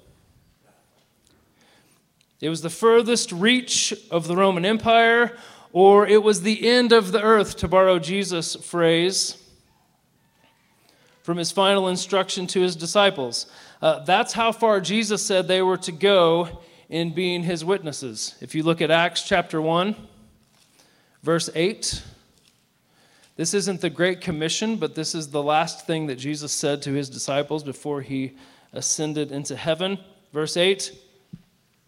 It 2.40 2.50
was 2.50 2.62
the 2.62 2.70
furthest 2.70 3.32
reach 3.32 3.94
of 4.12 4.28
the 4.28 4.36
Roman 4.36 4.66
Empire, 4.66 5.38
or 5.72 6.08
it 6.08 6.22
was 6.22 6.42
the 6.42 6.68
end 6.68 6.92
of 6.92 7.12
the 7.12 7.22
earth, 7.22 7.58
to 7.58 7.68
borrow 7.68 8.00
Jesus' 8.00 8.56
phrase 8.56 9.44
from 11.24 11.38
his 11.38 11.52
final 11.52 11.88
instruction 11.88 12.48
to 12.48 12.62
his 12.62 12.76
disciples. 12.76 13.48
Uh, 13.82 14.00
that's 14.06 14.34
how 14.34 14.52
far 14.52 14.80
Jesus 14.80 15.26
said 15.26 15.48
they 15.48 15.62
were 15.62 15.78
to 15.78 15.92
go 15.92 16.62
in 16.90 17.14
being 17.14 17.44
his 17.44 17.66
witnesses. 17.66 18.36
If 18.40 18.56
you 18.56 18.64
look 18.64 18.82
at 18.82 18.92
Acts 18.92 19.24
chapter 19.24 19.62
1, 19.62 20.07
Verse 21.24 21.50
8 21.54 22.04
this 23.38 23.54
isn't 23.54 23.82
the 23.82 23.92
Great 23.92 24.20
Commission, 24.20 24.78
but 24.78 24.96
this 24.96 25.14
is 25.14 25.30
the 25.30 25.44
last 25.44 25.86
thing 25.86 26.08
that 26.08 26.16
Jesus 26.16 26.52
said 26.52 26.82
to 26.82 26.94
his 26.94 27.08
disciples 27.08 27.64
before 27.64 28.02
he 28.02 28.36
ascended 28.74 29.32
into 29.32 29.56
heaven. 29.56 30.00
Verse 30.34 30.58
8 30.58 30.92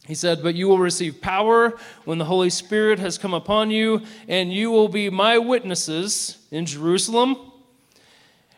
he 0.05 0.15
said, 0.15 0.41
But 0.41 0.55
you 0.55 0.67
will 0.67 0.79
receive 0.79 1.21
power 1.21 1.77
when 2.05 2.17
the 2.17 2.25
Holy 2.25 2.49
Spirit 2.49 2.97
has 2.99 3.17
come 3.17 3.33
upon 3.33 3.69
you, 3.69 4.01
and 4.27 4.51
you 4.51 4.71
will 4.71 4.87
be 4.87 5.09
my 5.09 5.37
witnesses 5.37 6.37
in 6.51 6.65
Jerusalem 6.65 7.35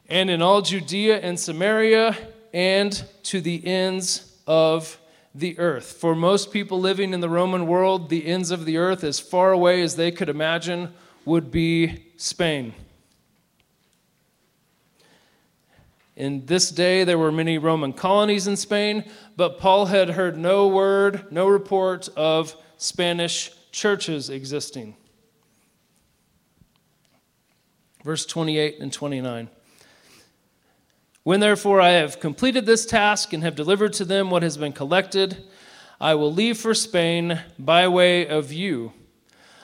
and 0.07 0.30
in 0.30 0.41
all 0.41 0.61
Judea 0.61 1.19
and 1.19 1.39
Samaria 1.39 2.15
and 2.53 3.03
to 3.24 3.41
the 3.41 3.65
ends 3.65 4.38
of 4.47 4.97
the 5.34 5.57
earth. 5.59 5.93
For 5.93 6.15
most 6.15 6.51
people 6.51 6.79
living 6.79 7.13
in 7.13 7.21
the 7.21 7.29
Roman 7.29 7.67
world, 7.67 8.09
the 8.09 8.25
ends 8.25 8.51
of 8.51 8.65
the 8.65 8.77
earth, 8.77 9.03
as 9.03 9.19
far 9.19 9.51
away 9.51 9.82
as 9.82 9.95
they 9.95 10.11
could 10.11 10.29
imagine, 10.29 10.93
would 11.25 11.51
be 11.51 12.05
Spain. 12.17 12.73
In 16.15 16.45
this 16.45 16.69
day, 16.69 17.03
there 17.03 17.17
were 17.17 17.32
many 17.32 17.57
Roman 17.57 17.93
colonies 17.93 18.45
in 18.45 18.57
Spain, 18.57 19.09
but 19.38 19.57
Paul 19.57 19.86
had 19.88 20.11
heard 20.11 20.38
no 20.38 20.67
word, 20.67 21.32
no 21.32 21.47
report 21.47 22.09
of 22.15 22.55
Spanish 22.77 23.51
churches 23.71 24.29
existing. 24.29 24.95
Verse 28.03 28.25
28 28.25 28.79
and 28.79 28.91
29. 28.91 29.49
When 31.24 31.39
therefore 31.39 31.80
I 31.80 31.89
have 31.89 32.19
completed 32.19 32.65
this 32.65 32.84
task 32.84 33.32
and 33.32 33.43
have 33.43 33.55
delivered 33.55 33.93
to 33.93 34.05
them 34.05 34.32
what 34.32 34.41
has 34.41 34.57
been 34.57 34.74
collected, 34.74 35.38
I 35.99 36.15
will 36.15 36.34
leave 36.34 36.57
for 36.57 36.74
Spain 36.74 37.39
by 37.59 37.88
way 37.89 38.28
of 38.28 38.51
you. 38.51 38.93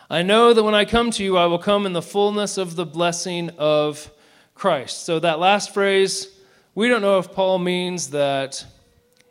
I 0.08 0.22
know 0.22 0.54
that 0.54 0.62
when 0.62 0.76
I 0.76 0.86
come 0.86 1.10
to 1.10 1.24
you, 1.24 1.36
I 1.36 1.48
will 1.48 1.58
come 1.58 1.88
in 1.88 1.94
the 1.94 2.02
fullness 2.04 2.60
of 2.60 2.76
the 2.76 2.86
blessing 2.86 3.50
of 3.58 4.12
Christ. 4.54 5.04
So 5.04 5.20
that 5.20 5.40
last 5.40 5.74
phrase, 5.74 6.28
we 6.76 6.90
don't 6.90 7.02
know 7.02 7.18
if 7.18 7.32
Paul 7.32 7.58
means 7.58 8.12
that 8.12 8.64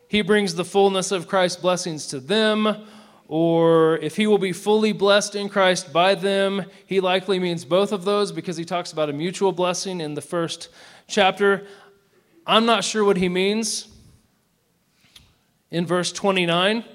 he 0.09 0.21
brings 0.21 0.53
the 0.53 0.65
fullness 0.65 1.13
of 1.13 1.29
Christ's 1.29 1.61
blessings 1.61 2.07
to 2.07 2.19
them, 2.19 2.87
or 3.29 3.99
if 3.99 4.17
he 4.17 4.27
will 4.27 4.37
be 4.37 4.51
fully 4.51 4.91
blessed 4.91 5.35
in 5.35 5.47
Christ 5.47 5.93
by 5.93 6.13
them. 6.13 6.65
He 6.85 6.99
likely 6.99 7.39
means 7.39 7.63
both 7.63 7.93
of 7.93 8.03
those 8.03 8.33
because 8.33 8.57
he 8.57 8.65
talks 8.65 8.91
about 8.91 9.09
a 9.09 9.13
mutual 9.13 9.53
blessing 9.53 10.01
in 10.01 10.13
the 10.13 10.21
first 10.21 10.67
chapter. 11.07 11.65
I'm 12.49 12.65
not 12.65 12.85
sure 12.85 13.03
what 13.03 13.17
he 13.17 13.27
means 13.27 13.89
in 15.69 15.85
verse 15.85 16.13
29, 16.13 16.85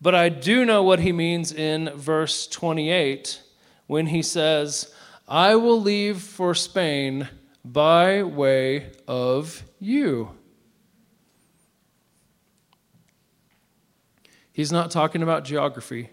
but 0.00 0.14
I 0.14 0.28
do 0.28 0.64
know 0.64 0.84
what 0.84 1.00
he 1.00 1.10
means 1.10 1.52
in 1.52 1.90
verse 1.96 2.46
28 2.46 3.42
when 3.88 4.06
he 4.06 4.22
says, 4.22 4.94
I 5.26 5.56
will 5.56 5.80
leave 5.80 6.22
for 6.22 6.54
Spain 6.54 7.28
by 7.64 8.22
way 8.22 8.92
of 9.08 9.64
you. 9.80 10.36
He's 14.52 14.70
not 14.70 14.92
talking 14.92 15.24
about 15.24 15.44
geography. 15.44 16.10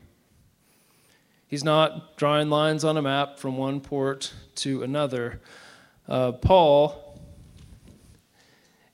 He's 1.48 1.64
not 1.64 2.18
drawing 2.18 2.50
lines 2.50 2.84
on 2.84 2.98
a 2.98 3.04
map 3.04 3.38
from 3.38 3.56
one 3.56 3.82
port 3.82 4.34
to 4.56 4.82
another. 4.82 5.42
Uh, 6.08 6.32
Paul 6.32 7.07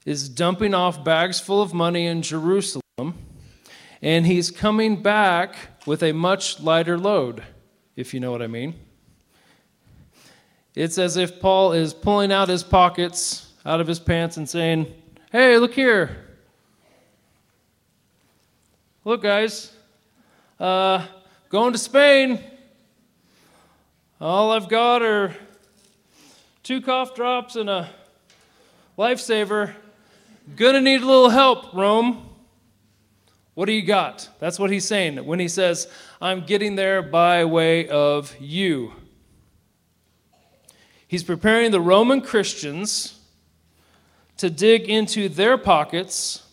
is 0.06 0.28
dumping 0.28 0.74
off 0.74 1.04
bags 1.04 1.40
full 1.40 1.62
of 1.62 1.74
money 1.74 2.06
in 2.08 2.22
Jerusalem, 2.22 2.82
and 4.02 4.26
he's 4.26 4.52
coming 4.52 5.02
back 5.02 5.56
with 5.86 6.04
a 6.04 6.12
much 6.12 6.60
lighter 6.60 6.98
load, 6.98 7.44
if 7.96 8.14
you 8.14 8.20
know 8.20 8.32
what 8.32 8.42
I 8.42 8.48
mean. 8.48 8.76
It's 10.76 10.98
as 10.98 11.18
if 11.18 11.40
Paul 11.40 11.74
is 11.74 11.94
pulling 11.94 12.32
out 12.32 12.50
his 12.50 12.64
pockets 12.64 13.54
out 13.66 13.80
of 13.80 13.88
his 13.88 14.00
pants 14.00 14.38
and 14.38 14.50
saying, 14.50 14.94
Hey, 15.32 15.58
look 15.58 15.74
here. 15.74 16.18
Look, 19.06 19.22
guys, 19.22 19.72
uh, 20.60 21.06
going 21.50 21.74
to 21.74 21.78
Spain. 21.78 22.40
All 24.20 24.52
I've 24.52 24.70
got 24.70 25.02
are 25.02 25.36
two 26.64 26.82
cough 26.82 27.14
drops 27.14 27.56
and 27.56 27.70
a 27.70 27.90
lifesaver. 28.98 29.74
Gonna 30.56 30.82
need 30.82 31.02
a 31.02 31.06
little 31.06 31.30
help, 31.30 31.74
Rome. 31.74 32.30
What 33.54 33.66
do 33.66 33.72
you 33.72 33.82
got? 33.82 34.30
That's 34.40 34.60
what 34.60 34.72
he's 34.72 34.86
saying 34.86 35.26
when 35.26 35.40
he 35.40 35.48
says, 35.48 35.88
I'm 36.22 36.46
getting 36.46 36.76
there 36.76 37.02
by 37.02 37.46
way 37.46 37.88
of 37.88 38.36
you. 38.40 38.94
He's 41.08 41.24
preparing 41.24 41.72
the 41.72 41.80
Roman 41.80 42.22
Christians 42.22 43.20
to 44.38 44.50
dig 44.50 44.90
into 44.90 45.30
their 45.30 45.58
pockets 45.58 46.46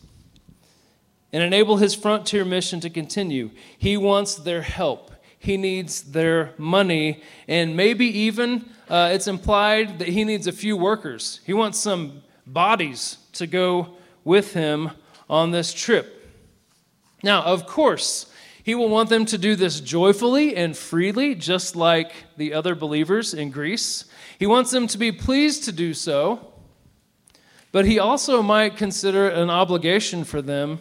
and 1.33 1.43
enable 1.43 1.79
his 1.79 1.95
frontier 1.95 2.45
mission 2.45 2.79
to 2.81 2.91
continue. 2.91 3.51
He 3.77 3.97
wants 3.97 4.37
their 4.37 4.63
help, 4.63 5.11
he 5.39 5.57
needs 5.57 6.03
their 6.03 6.53
money, 6.59 7.23
and 7.49 7.77
maybe 7.77 8.07
even 8.07 8.67
uh, 8.89 9.11
it's 9.13 9.27
implied 9.27 9.99
that 9.99 10.09
he 10.09 10.25
needs 10.25 10.47
a 10.47 10.53
few 10.53 10.77
workers. 10.77 11.41
He 11.45 11.55
wants 11.55 11.79
some 11.79 12.23
bodies 12.53 13.19
to 13.33 13.47
go 13.47 13.95
with 14.25 14.53
him 14.53 14.91
on 15.29 15.51
this 15.51 15.73
trip. 15.73 16.29
Now, 17.23 17.43
of 17.43 17.67
course, 17.67 18.27
he 18.63 18.75
will 18.75 18.89
want 18.89 19.09
them 19.09 19.25
to 19.27 19.39
do 19.39 19.57
this 19.57 19.81
joyfully 19.81 20.57
and 20.57 20.77
freely, 20.77 21.35
just 21.35 21.77
like 21.77 22.13
the 22.37 22.53
other 22.53 22.75
believers 22.75 23.33
in 23.35 23.51
Greece. 23.51 24.05
He 24.39 24.47
wants 24.47 24.71
them 24.71 24.87
to 24.89 24.99
be 24.99 25.13
pleased 25.13 25.65
to 25.65 25.73
do 25.73 25.95
so, 25.95 26.53
but 27.73 27.85
he 27.85 27.99
also 27.99 28.43
might 28.43 28.77
consider 28.77 29.29
it 29.29 29.39
an 29.39 29.51
obligation 29.51 30.25
for 30.25 30.43
them 30.43 30.79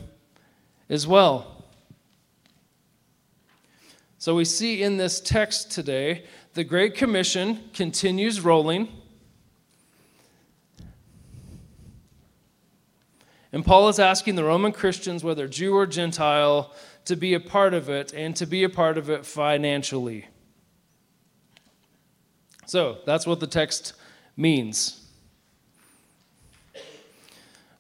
as 0.90 1.06
well. 1.08 1.66
So 4.18 4.36
we 4.36 4.44
see 4.44 4.84
in 4.84 4.98
this 4.98 5.22
text 5.22 5.72
today, 5.72 6.26
the 6.54 6.66
Great 6.66 6.96
Commission 6.96 7.70
continues 7.74 8.42
rolling. 8.42 8.90
And 13.52 13.66
Paul 13.66 13.90
is 13.90 14.00
asking 14.00 14.36
the 14.36 14.44
Roman 14.44 14.72
Christians, 14.72 15.24
whether 15.24 15.48
Jew 15.48 15.76
or 15.76 15.88
Gentile, 15.88 16.74
to 17.06 17.16
be 17.16 17.34
a 17.34 17.40
part 17.40 17.74
of 17.74 17.90
it 17.90 18.14
and 18.14 18.36
to 18.36 18.46
be 18.46 18.64
a 18.64 18.70
part 18.70 18.98
of 18.98 19.10
it 19.10 19.26
financially. 19.26 20.28
So 22.68 23.00
that's 23.06 23.26
what 23.26 23.40
the 23.40 23.48
text 23.48 23.94
means. 24.38 25.08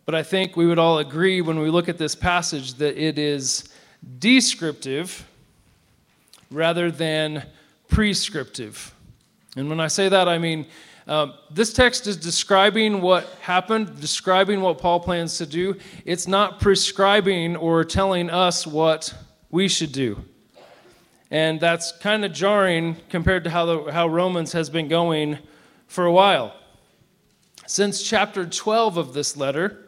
But 0.05 0.15
I 0.15 0.23
think 0.23 0.57
we 0.57 0.65
would 0.65 0.79
all 0.79 0.97
agree 0.97 1.41
when 1.41 1.59
we 1.59 1.69
look 1.69 1.87
at 1.87 1.99
this 1.99 2.15
passage 2.15 2.73
that 2.75 2.97
it 2.97 3.19
is 3.19 3.69
descriptive 4.17 5.27
rather 6.49 6.89
than 6.89 7.45
prescriptive. 7.87 8.91
And 9.55 9.69
when 9.69 9.79
I 9.79 9.87
say 9.87 10.09
that, 10.09 10.27
I 10.27 10.39
mean 10.39 10.65
um, 11.09 11.33
this 11.49 11.73
text 11.73 12.05
is 12.05 12.17
describing 12.17 13.01
what 13.01 13.25
happened, 13.41 13.99
describing 13.99 14.61
what 14.61 14.77
Paul 14.77 14.99
plans 14.99 15.39
to 15.39 15.47
do. 15.47 15.75
It's 16.05 16.27
not 16.27 16.59
prescribing 16.59 17.55
or 17.55 17.83
telling 17.83 18.29
us 18.29 18.67
what 18.67 19.11
we 19.49 19.67
should 19.67 19.91
do. 19.91 20.23
And 21.31 21.59
that's 21.59 21.91
kind 21.93 22.23
of 22.23 22.31
jarring 22.31 22.95
compared 23.09 23.43
to 23.45 23.49
how, 23.49 23.65
the, 23.65 23.91
how 23.91 24.07
Romans 24.07 24.51
has 24.53 24.69
been 24.69 24.87
going 24.87 25.39
for 25.87 26.05
a 26.05 26.11
while. 26.11 26.53
Since 27.65 28.03
chapter 28.03 28.45
12 28.45 28.97
of 28.97 29.13
this 29.15 29.35
letter, 29.35 29.87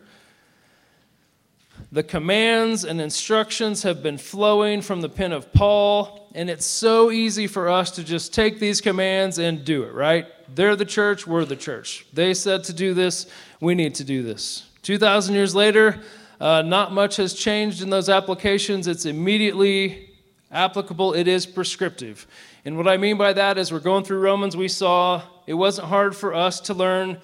the 1.91 2.03
commands 2.03 2.85
and 2.85 3.01
instructions 3.01 3.83
have 3.83 4.01
been 4.01 4.17
flowing 4.17 4.81
from 4.81 5.01
the 5.01 5.09
pen 5.09 5.33
of 5.33 5.51
Paul, 5.51 6.29
and 6.33 6.49
it's 6.49 6.65
so 6.65 7.11
easy 7.11 7.47
for 7.47 7.67
us 7.67 7.91
to 7.91 8.03
just 8.03 8.33
take 8.33 8.59
these 8.59 8.79
commands 8.79 9.39
and 9.39 9.65
do 9.65 9.83
it, 9.83 9.93
right? 9.93 10.25
They're 10.55 10.77
the 10.77 10.85
church, 10.85 11.27
we're 11.27 11.43
the 11.43 11.57
church. 11.57 12.05
They 12.13 12.33
said 12.33 12.63
to 12.65 12.73
do 12.73 12.93
this, 12.93 13.27
we 13.59 13.75
need 13.75 13.95
to 13.95 14.05
do 14.05 14.23
this. 14.23 14.69
2,000 14.83 15.35
years 15.35 15.53
later, 15.53 15.99
uh, 16.39 16.61
not 16.61 16.93
much 16.93 17.17
has 17.17 17.33
changed 17.33 17.81
in 17.81 17.89
those 17.89 18.07
applications. 18.07 18.87
It's 18.87 19.05
immediately 19.05 20.09
applicable, 20.49 21.13
it 21.13 21.27
is 21.27 21.45
prescriptive. 21.45 22.25
And 22.63 22.77
what 22.77 22.87
I 22.87 22.95
mean 22.95 23.17
by 23.17 23.33
that 23.33 23.57
is 23.57 23.71
we're 23.71 23.79
going 23.79 24.05
through 24.05 24.19
Romans, 24.19 24.55
we 24.55 24.69
saw 24.69 25.23
it 25.45 25.55
wasn't 25.55 25.89
hard 25.89 26.15
for 26.15 26.33
us 26.33 26.61
to 26.61 26.73
learn 26.73 27.19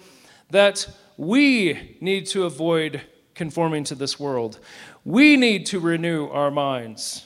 that 0.50 0.90
we 1.16 1.98
need 2.02 2.26
to 2.28 2.44
avoid 2.44 3.02
conforming 3.38 3.86
to 3.86 3.96
this 3.96 4.20
world. 4.20 4.60
We 5.06 5.38
need 5.38 5.66
to 5.68 5.80
renew 5.80 6.28
our 6.28 6.52
minds 6.52 7.26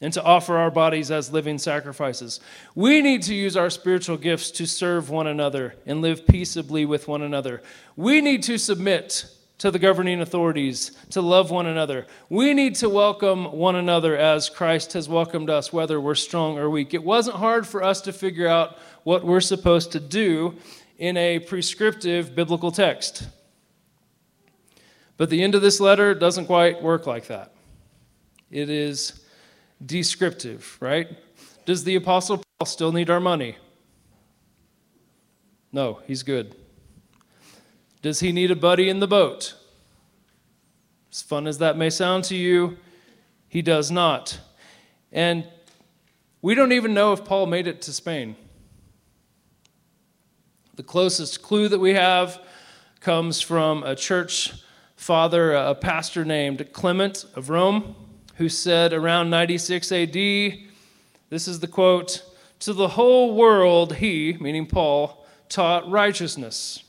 and 0.00 0.12
to 0.12 0.22
offer 0.22 0.56
our 0.56 0.70
bodies 0.70 1.10
as 1.10 1.32
living 1.32 1.58
sacrifices. 1.58 2.40
We 2.74 3.02
need 3.02 3.22
to 3.24 3.34
use 3.34 3.56
our 3.56 3.70
spiritual 3.70 4.16
gifts 4.16 4.50
to 4.52 4.66
serve 4.66 5.10
one 5.10 5.26
another 5.26 5.74
and 5.86 6.00
live 6.00 6.26
peaceably 6.26 6.84
with 6.84 7.08
one 7.08 7.22
another. 7.22 7.62
We 7.96 8.20
need 8.20 8.42
to 8.44 8.58
submit 8.58 9.26
to 9.58 9.70
the 9.70 9.78
governing 9.78 10.20
authorities, 10.20 10.92
to 11.10 11.22
love 11.22 11.50
one 11.50 11.66
another. 11.66 12.06
We 12.28 12.52
need 12.52 12.74
to 12.76 12.90
welcome 12.90 13.52
one 13.52 13.76
another 13.76 14.14
as 14.14 14.50
Christ 14.50 14.92
has 14.92 15.08
welcomed 15.08 15.48
us, 15.48 15.72
whether 15.72 15.98
we're 15.98 16.14
strong 16.14 16.58
or 16.58 16.68
weak. 16.68 16.92
It 16.92 17.02
wasn't 17.02 17.36
hard 17.36 17.66
for 17.66 17.82
us 17.82 18.02
to 18.02 18.12
figure 18.12 18.48
out 18.48 18.78
what 19.04 19.24
we're 19.24 19.40
supposed 19.40 19.92
to 19.92 20.00
do 20.00 20.56
in 20.98 21.16
a 21.16 21.38
prescriptive 21.38 22.34
biblical 22.34 22.70
text. 22.70 23.28
But 25.16 25.30
the 25.30 25.42
end 25.42 25.54
of 25.54 25.62
this 25.62 25.80
letter 25.80 26.14
doesn't 26.14 26.46
quite 26.46 26.82
work 26.82 27.06
like 27.06 27.26
that. 27.26 27.52
It 28.50 28.68
is 28.70 29.24
descriptive, 29.84 30.76
right? 30.80 31.08
Does 31.64 31.84
the 31.84 31.96
Apostle 31.96 32.42
Paul 32.58 32.66
still 32.66 32.92
need 32.92 33.10
our 33.10 33.20
money? 33.20 33.56
No, 35.72 36.00
he's 36.06 36.22
good. 36.22 36.54
Does 38.02 38.20
he 38.20 38.30
need 38.30 38.50
a 38.50 38.56
buddy 38.56 38.88
in 38.88 39.00
the 39.00 39.08
boat? 39.08 39.54
As 41.10 41.22
fun 41.22 41.46
as 41.46 41.58
that 41.58 41.76
may 41.76 41.90
sound 41.90 42.24
to 42.24 42.36
you, 42.36 42.76
he 43.48 43.62
does 43.62 43.90
not. 43.90 44.38
And 45.12 45.48
we 46.42 46.54
don't 46.54 46.72
even 46.72 46.94
know 46.94 47.12
if 47.12 47.24
Paul 47.24 47.46
made 47.46 47.66
it 47.66 47.82
to 47.82 47.92
Spain. 47.92 48.36
The 50.76 50.82
closest 50.82 51.42
clue 51.42 51.68
that 51.68 51.78
we 51.78 51.94
have 51.94 52.38
comes 53.00 53.40
from 53.40 53.82
a 53.82 53.96
church 53.96 54.52
father, 54.96 55.52
a 55.52 55.74
pastor 55.74 56.24
named 56.24 56.72
Clement 56.72 57.24
of 57.34 57.48
Rome, 57.50 57.94
who 58.36 58.48
said 58.48 58.92
around 58.92 59.30
96 59.30 59.92
AD, 59.92 60.12
this 60.12 61.48
is 61.48 61.60
the 61.60 61.68
quote, 61.68 62.22
to 62.60 62.72
the 62.72 62.88
whole 62.88 63.34
world 63.34 63.96
he, 63.96 64.36
meaning 64.40 64.66
Paul, 64.66 65.26
taught 65.48 65.88
righteousness. 65.88 66.82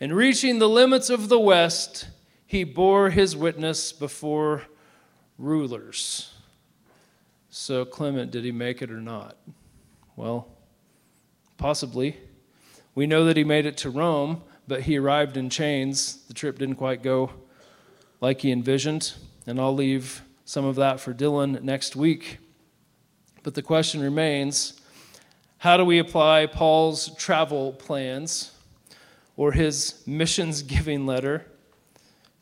And 0.00 0.14
reaching 0.14 0.58
the 0.58 0.68
limits 0.68 1.10
of 1.10 1.28
the 1.28 1.40
West, 1.40 2.08
he 2.46 2.64
bore 2.64 3.10
his 3.10 3.34
witness 3.34 3.92
before 3.92 4.62
rulers. 5.38 6.32
So, 7.50 7.84
Clement, 7.84 8.30
did 8.30 8.44
he 8.44 8.52
make 8.52 8.82
it 8.82 8.90
or 8.90 9.00
not? 9.00 9.36
Well, 10.16 10.48
possibly. 11.56 12.16
We 12.94 13.06
know 13.06 13.24
that 13.24 13.36
he 13.36 13.44
made 13.44 13.66
it 13.66 13.76
to 13.78 13.90
Rome, 13.90 14.42
but 14.68 14.82
he 14.82 14.98
arrived 14.98 15.36
in 15.36 15.48
chains. 15.48 16.24
The 16.28 16.34
trip 16.34 16.58
didn't 16.58 16.76
quite 16.76 17.02
go 17.02 17.30
like 18.20 18.42
he 18.42 18.52
envisioned, 18.52 19.14
and 19.46 19.58
I'll 19.58 19.74
leave 19.74 20.22
some 20.44 20.64
of 20.64 20.76
that 20.76 21.00
for 21.00 21.14
Dylan 21.14 21.62
next 21.62 21.96
week. 21.96 22.38
But 23.42 23.54
the 23.54 23.62
question 23.62 24.00
remains 24.00 24.80
how 25.58 25.76
do 25.76 25.84
we 25.84 25.98
apply 25.98 26.46
Paul's 26.46 27.14
travel 27.16 27.72
plans 27.72 28.52
or 29.36 29.52
his 29.52 30.02
missions 30.06 30.62
giving 30.62 31.06
letter 31.06 31.46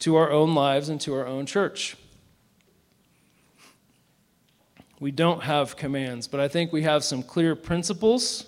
to 0.01 0.17
our 0.17 0.31
own 0.31 0.55
lives 0.55 0.89
and 0.89 1.01
to 1.03 1.15
our 1.15 1.27
own 1.27 1.47
church? 1.47 1.97
We 4.99 5.11
don't 5.11 5.43
have 5.43 5.77
commands, 5.77 6.27
but 6.27 6.41
I 6.41 6.49
think 6.49 6.73
we 6.73 6.83
have 6.83 7.05
some 7.05 7.23
clear 7.23 7.55
principles 7.55 8.46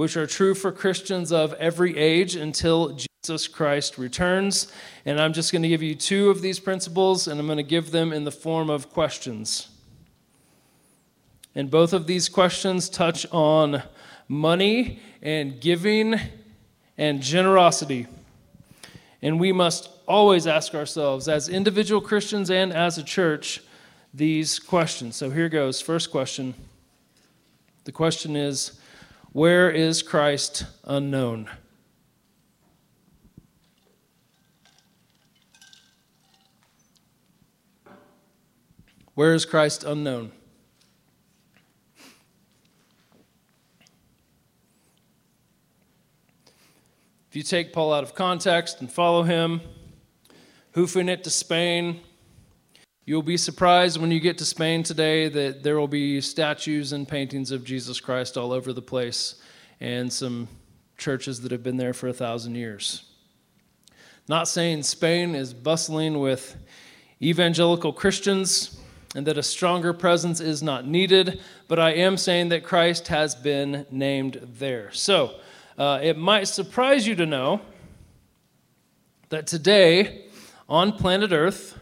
which 0.00 0.16
are 0.16 0.26
true 0.26 0.54
for 0.54 0.72
Christians 0.72 1.30
of 1.30 1.52
every 1.58 1.94
age 1.98 2.34
until 2.34 2.96
Jesus 3.22 3.46
Christ 3.46 3.98
returns. 3.98 4.72
And 5.04 5.20
I'm 5.20 5.34
just 5.34 5.52
going 5.52 5.60
to 5.60 5.68
give 5.68 5.82
you 5.82 5.94
two 5.94 6.30
of 6.30 6.40
these 6.40 6.58
principles, 6.58 7.28
and 7.28 7.38
I'm 7.38 7.44
going 7.44 7.58
to 7.58 7.62
give 7.62 7.90
them 7.90 8.10
in 8.10 8.24
the 8.24 8.32
form 8.32 8.70
of 8.70 8.88
questions. 8.88 9.68
And 11.54 11.70
both 11.70 11.92
of 11.92 12.06
these 12.06 12.30
questions 12.30 12.88
touch 12.88 13.26
on 13.30 13.82
money 14.26 15.00
and 15.20 15.60
giving 15.60 16.18
and 16.96 17.20
generosity. 17.20 18.06
And 19.20 19.38
we 19.38 19.52
must 19.52 19.90
always 20.08 20.46
ask 20.46 20.74
ourselves, 20.74 21.28
as 21.28 21.50
individual 21.50 22.00
Christians 22.00 22.50
and 22.50 22.72
as 22.72 22.96
a 22.96 23.04
church, 23.04 23.60
these 24.14 24.60
questions. 24.60 25.16
So 25.16 25.28
here 25.28 25.50
goes. 25.50 25.82
First 25.82 26.10
question. 26.10 26.54
The 27.84 27.92
question 27.92 28.34
is 28.34 28.79
Where 29.32 29.70
is 29.70 30.02
Christ 30.02 30.66
unknown? 30.82 31.48
Where 39.14 39.32
is 39.32 39.44
Christ 39.44 39.84
unknown? 39.84 40.32
If 47.28 47.36
you 47.36 47.44
take 47.44 47.72
Paul 47.72 47.92
out 47.92 48.02
of 48.02 48.16
context 48.16 48.80
and 48.80 48.90
follow 48.90 49.22
him, 49.22 49.60
hoofing 50.72 51.08
it 51.08 51.22
to 51.22 51.30
Spain, 51.30 52.00
You'll 53.10 53.22
be 53.22 53.38
surprised 53.38 54.00
when 54.00 54.12
you 54.12 54.20
get 54.20 54.38
to 54.38 54.44
Spain 54.44 54.84
today 54.84 55.28
that 55.28 55.64
there 55.64 55.80
will 55.80 55.88
be 55.88 56.20
statues 56.20 56.92
and 56.92 57.08
paintings 57.08 57.50
of 57.50 57.64
Jesus 57.64 57.98
Christ 57.98 58.38
all 58.38 58.52
over 58.52 58.72
the 58.72 58.82
place 58.82 59.34
and 59.80 60.12
some 60.12 60.46
churches 60.96 61.40
that 61.40 61.50
have 61.50 61.64
been 61.64 61.76
there 61.76 61.92
for 61.92 62.06
a 62.06 62.12
thousand 62.12 62.54
years. 62.54 63.02
Not 64.28 64.46
saying 64.46 64.84
Spain 64.84 65.34
is 65.34 65.52
bustling 65.52 66.20
with 66.20 66.56
evangelical 67.20 67.92
Christians 67.92 68.80
and 69.16 69.26
that 69.26 69.36
a 69.36 69.42
stronger 69.42 69.92
presence 69.92 70.38
is 70.38 70.62
not 70.62 70.86
needed, 70.86 71.40
but 71.66 71.80
I 71.80 71.94
am 71.94 72.16
saying 72.16 72.50
that 72.50 72.62
Christ 72.62 73.08
has 73.08 73.34
been 73.34 73.86
named 73.90 74.40
there. 74.56 74.92
So 74.92 75.34
uh, 75.76 75.98
it 76.00 76.16
might 76.16 76.46
surprise 76.46 77.08
you 77.08 77.16
to 77.16 77.26
know 77.26 77.60
that 79.30 79.48
today 79.48 80.26
on 80.68 80.92
planet 80.92 81.32
Earth, 81.32 81.76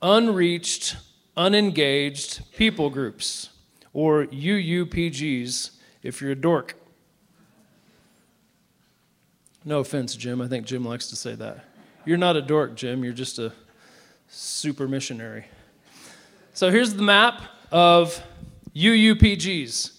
unreached, 0.00 0.96
unengaged 1.36 2.52
people 2.54 2.90
groups, 2.90 3.48
or 3.92 4.26
UUPGs 4.26 5.70
if 6.02 6.20
you're 6.20 6.30
a 6.30 6.36
dork. 6.36 6.74
No 9.64 9.80
offense, 9.80 10.14
Jim. 10.14 10.40
I 10.40 10.48
think 10.48 10.66
Jim 10.66 10.84
likes 10.84 11.08
to 11.08 11.16
say 11.16 11.34
that. 11.34 11.64
You're 12.04 12.18
not 12.18 12.36
a 12.36 12.42
dork, 12.42 12.76
Jim. 12.76 13.02
You're 13.02 13.12
just 13.12 13.38
a 13.38 13.52
super 14.28 14.86
missionary. 14.86 15.46
So 16.54 16.70
here's 16.70 16.94
the 16.94 17.02
map 17.02 17.42
of 17.72 18.22
UUPGs. 18.74 19.98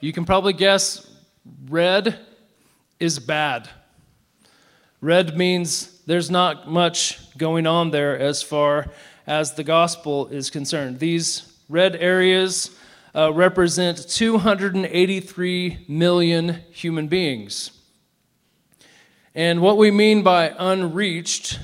You 0.00 0.12
can 0.12 0.24
probably 0.24 0.52
guess 0.52 1.08
red 1.68 2.18
is 2.98 3.18
bad. 3.18 3.68
Red 5.00 5.36
means 5.36 6.02
there's 6.02 6.30
not 6.30 6.70
much 6.70 7.36
going 7.38 7.66
on 7.66 7.90
there 7.90 8.18
as 8.18 8.42
far 8.42 8.90
as 9.26 9.54
the 9.54 9.64
gospel 9.64 10.26
is 10.26 10.50
concerned. 10.50 10.98
These 10.98 11.50
red 11.70 11.96
areas 11.96 12.76
uh, 13.14 13.32
represent 13.32 14.08
283 14.08 15.84
million 15.88 16.60
human 16.70 17.08
beings. 17.08 17.70
And 19.34 19.62
what 19.62 19.78
we 19.78 19.90
mean 19.90 20.22
by 20.22 20.54
unreached 20.58 21.58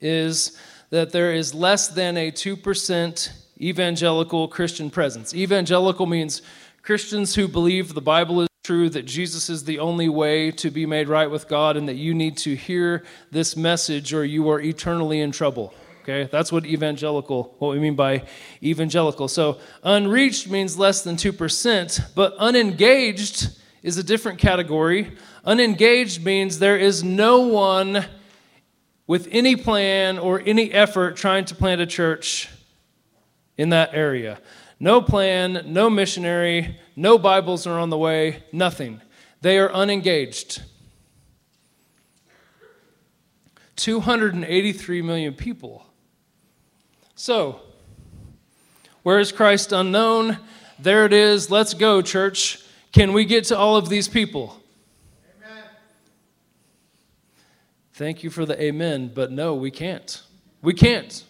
is 0.00 0.58
that 0.90 1.10
there 1.10 1.34
is 1.34 1.52
less 1.52 1.88
than 1.88 2.16
a 2.16 2.30
2% 2.30 3.32
evangelical 3.60 4.48
Christian 4.48 4.90
presence. 4.90 5.34
Evangelical 5.34 6.06
means 6.06 6.40
Christians 6.82 7.34
who 7.34 7.48
believe 7.48 7.92
the 7.94 8.00
Bible 8.00 8.40
is 8.42 8.48
true 8.62 8.88
that 8.88 9.02
Jesus 9.06 9.50
is 9.50 9.64
the 9.64 9.80
only 9.80 10.08
way 10.08 10.52
to 10.52 10.70
be 10.70 10.86
made 10.86 11.08
right 11.08 11.28
with 11.28 11.48
God 11.48 11.76
and 11.76 11.88
that 11.88 11.96
you 11.96 12.14
need 12.14 12.36
to 12.38 12.54
hear 12.54 13.02
this 13.32 13.56
message 13.56 14.14
or 14.14 14.24
you 14.24 14.48
are 14.50 14.60
eternally 14.60 15.20
in 15.20 15.32
trouble. 15.32 15.74
Okay, 16.02 16.28
that's 16.30 16.52
what 16.52 16.64
evangelical, 16.64 17.56
what 17.58 17.72
we 17.72 17.80
mean 17.80 17.96
by 17.96 18.24
evangelical. 18.62 19.26
So 19.26 19.58
unreached 19.82 20.48
means 20.48 20.78
less 20.78 21.02
than 21.02 21.16
2%, 21.16 22.14
but 22.14 22.36
unengaged 22.38 23.48
is 23.82 23.98
a 23.98 24.02
different 24.04 24.38
category. 24.38 25.16
Unengaged 25.44 26.24
means 26.24 26.60
there 26.60 26.78
is 26.78 27.02
no 27.02 27.40
one 27.40 28.04
with 29.08 29.26
any 29.32 29.56
plan 29.56 30.20
or 30.20 30.40
any 30.46 30.70
effort 30.70 31.16
trying 31.16 31.46
to 31.46 31.56
plant 31.56 31.80
a 31.80 31.86
church 31.86 32.48
in 33.56 33.70
that 33.70 33.90
area. 33.92 34.38
No 34.82 35.00
plan, 35.00 35.62
no 35.66 35.88
missionary, 35.88 36.76
no 36.96 37.16
Bibles 37.16 37.68
are 37.68 37.78
on 37.78 37.88
the 37.88 37.96
way, 37.96 38.42
nothing. 38.50 39.00
They 39.40 39.56
are 39.60 39.70
unengaged. 39.72 40.60
283 43.76 45.02
million 45.02 45.34
people. 45.34 45.86
So, 47.14 47.60
where 49.04 49.20
is 49.20 49.30
Christ 49.30 49.70
unknown? 49.70 50.38
There 50.80 51.06
it 51.06 51.12
is. 51.12 51.48
Let's 51.48 51.74
go, 51.74 52.02
church. 52.02 52.58
Can 52.90 53.12
we 53.12 53.24
get 53.24 53.44
to 53.44 53.56
all 53.56 53.76
of 53.76 53.88
these 53.88 54.08
people? 54.08 54.60
Amen. 55.38 55.62
Thank 57.92 58.24
you 58.24 58.30
for 58.30 58.44
the 58.44 58.60
amen, 58.60 59.12
but 59.14 59.30
no, 59.30 59.54
we 59.54 59.70
can't. 59.70 60.20
We 60.60 60.74
can't. 60.74 61.22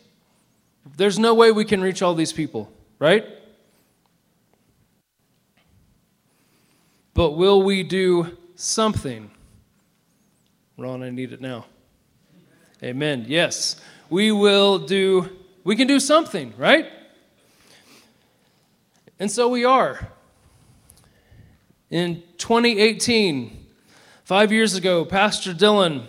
There's 0.97 1.19
no 1.19 1.35
way 1.35 1.53
we 1.53 1.67
can 1.67 1.83
reach 1.83 2.01
all 2.01 2.15
these 2.15 2.33
people, 2.33 2.73
right? 2.99 3.27
But 7.15 7.33
will 7.33 7.63
we 7.63 7.83
do 7.83 8.37
something? 8.55 9.31
Ron, 10.79 11.03
I 11.03 11.11
need 11.11 11.33
it 11.33 11.41
now. 11.41 11.67
Amen. 12.83 13.27
Yes. 13.29 13.81
We 14.11 14.33
will 14.33 14.79
do, 14.79 15.29
we 15.65 15.77
can 15.77 15.87
do 15.87 16.01
something, 16.01 16.53
right? 16.57 16.91
And 19.19 19.31
so 19.31 19.49
we 19.49 19.65
are. 19.65 20.09
In 21.91 22.23
2018, 22.39 23.67
five 24.25 24.51
years 24.51 24.75
ago, 24.75 25.05
Pastor 25.05 25.53
Dylan 25.53 26.07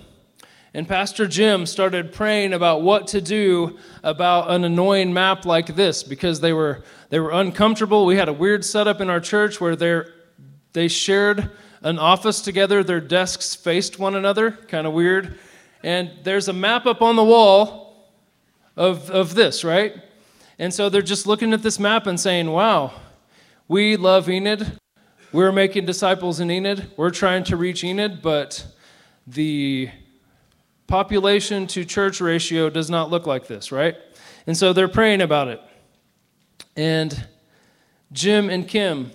and 0.73 0.87
Pastor 0.87 1.27
Jim 1.27 1.65
started 1.65 2.11
praying 2.11 2.53
about 2.53 2.81
what 2.81 3.05
to 3.07 3.21
do 3.21 3.77
about 4.01 4.49
an 4.49 4.63
annoying 4.63 5.13
map 5.13 5.45
like 5.45 5.75
this 5.75 6.01
because 6.01 6.39
they 6.39 6.53
were 6.53 6.83
they 7.09 7.19
were 7.19 7.31
uncomfortable. 7.31 8.07
We 8.07 8.15
had 8.15 8.29
a 8.29 8.33
weird 8.33 8.65
setup 8.65 8.99
in 8.99 9.09
our 9.09 9.19
church 9.19 9.61
where 9.61 9.75
they're 9.75 10.11
they 10.74 10.88
shared 10.88 11.51
an 11.82 11.99
office 11.99 12.41
together, 12.41 12.84
their 12.84 13.01
desks 13.01 13.55
faced 13.55 13.99
one 13.99 14.15
another, 14.15 14.51
kind 14.51 14.88
of 14.88 14.93
weird. 14.93 15.38
And 15.84 16.11
there's 16.24 16.47
a 16.47 16.53
map 16.53 16.86
up 16.86 17.01
on 17.01 17.15
the 17.15 17.24
wall 17.24 18.09
of, 18.76 19.09
of 19.09 19.36
this, 19.36 19.63
right? 19.63 19.95
And 20.57 20.74
so 20.74 20.89
they're 20.89 21.01
just 21.01 21.28
looking 21.28 21.53
at 21.53 21.61
this 21.61 21.80
map 21.80 22.07
and 22.07 22.19
saying, 22.19 22.49
wow, 22.49 22.93
we 23.67 23.97
love 23.97 24.30
Enid. 24.30 24.80
We're 25.32 25.51
making 25.51 25.86
disciples 25.86 26.39
in 26.39 26.49
Enid. 26.49 26.91
We're 26.95 27.09
trying 27.09 27.43
to 27.45 27.57
reach 27.57 27.84
Enid, 27.84 28.21
but 28.21 28.65
the 29.28 29.89
population 30.88 31.67
to 31.67 31.84
church 31.84 32.21
ratio 32.21 32.69
does 32.69 32.89
not 32.89 33.09
look 33.09 33.26
like 33.26 33.47
this, 33.47 33.71
right? 33.71 33.95
And 34.47 34.55
so 34.55 34.74
they're 34.74 34.88
praying 34.88 35.21
about 35.21 35.47
it. 35.47 35.61
And 36.76 37.28
Jim 38.11 38.49
and 38.49 38.67
Kim, 38.67 39.11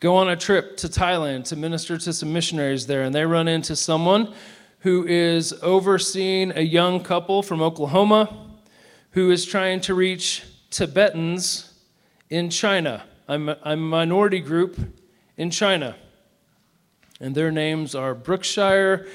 go 0.00 0.16
on 0.16 0.28
a 0.28 0.36
trip 0.36 0.76
to 0.78 0.88
Thailand 0.88 1.44
to 1.44 1.56
minister 1.56 1.98
to 1.98 2.12
some 2.12 2.32
missionaries 2.32 2.86
there, 2.86 3.02
and 3.02 3.14
they 3.14 3.24
run 3.24 3.48
into 3.48 3.76
someone 3.76 4.34
who 4.80 5.06
is 5.06 5.52
overseeing 5.62 6.52
a 6.56 6.62
young 6.62 7.02
couple 7.02 7.42
from 7.42 7.60
Oklahoma 7.60 8.50
who 9.12 9.30
is 9.30 9.44
trying 9.44 9.80
to 9.82 9.94
reach 9.94 10.44
Tibetans 10.70 11.74
in 12.30 12.48
China. 12.48 13.04
I'm 13.28 13.48
a, 13.48 13.76
minority 13.76 14.40
group 14.40 14.78
in 15.36 15.50
China. 15.50 15.96
And 17.20 17.34
their 17.34 17.50
names 17.50 17.94
are 17.94 18.14
Brookshire, 18.14 19.06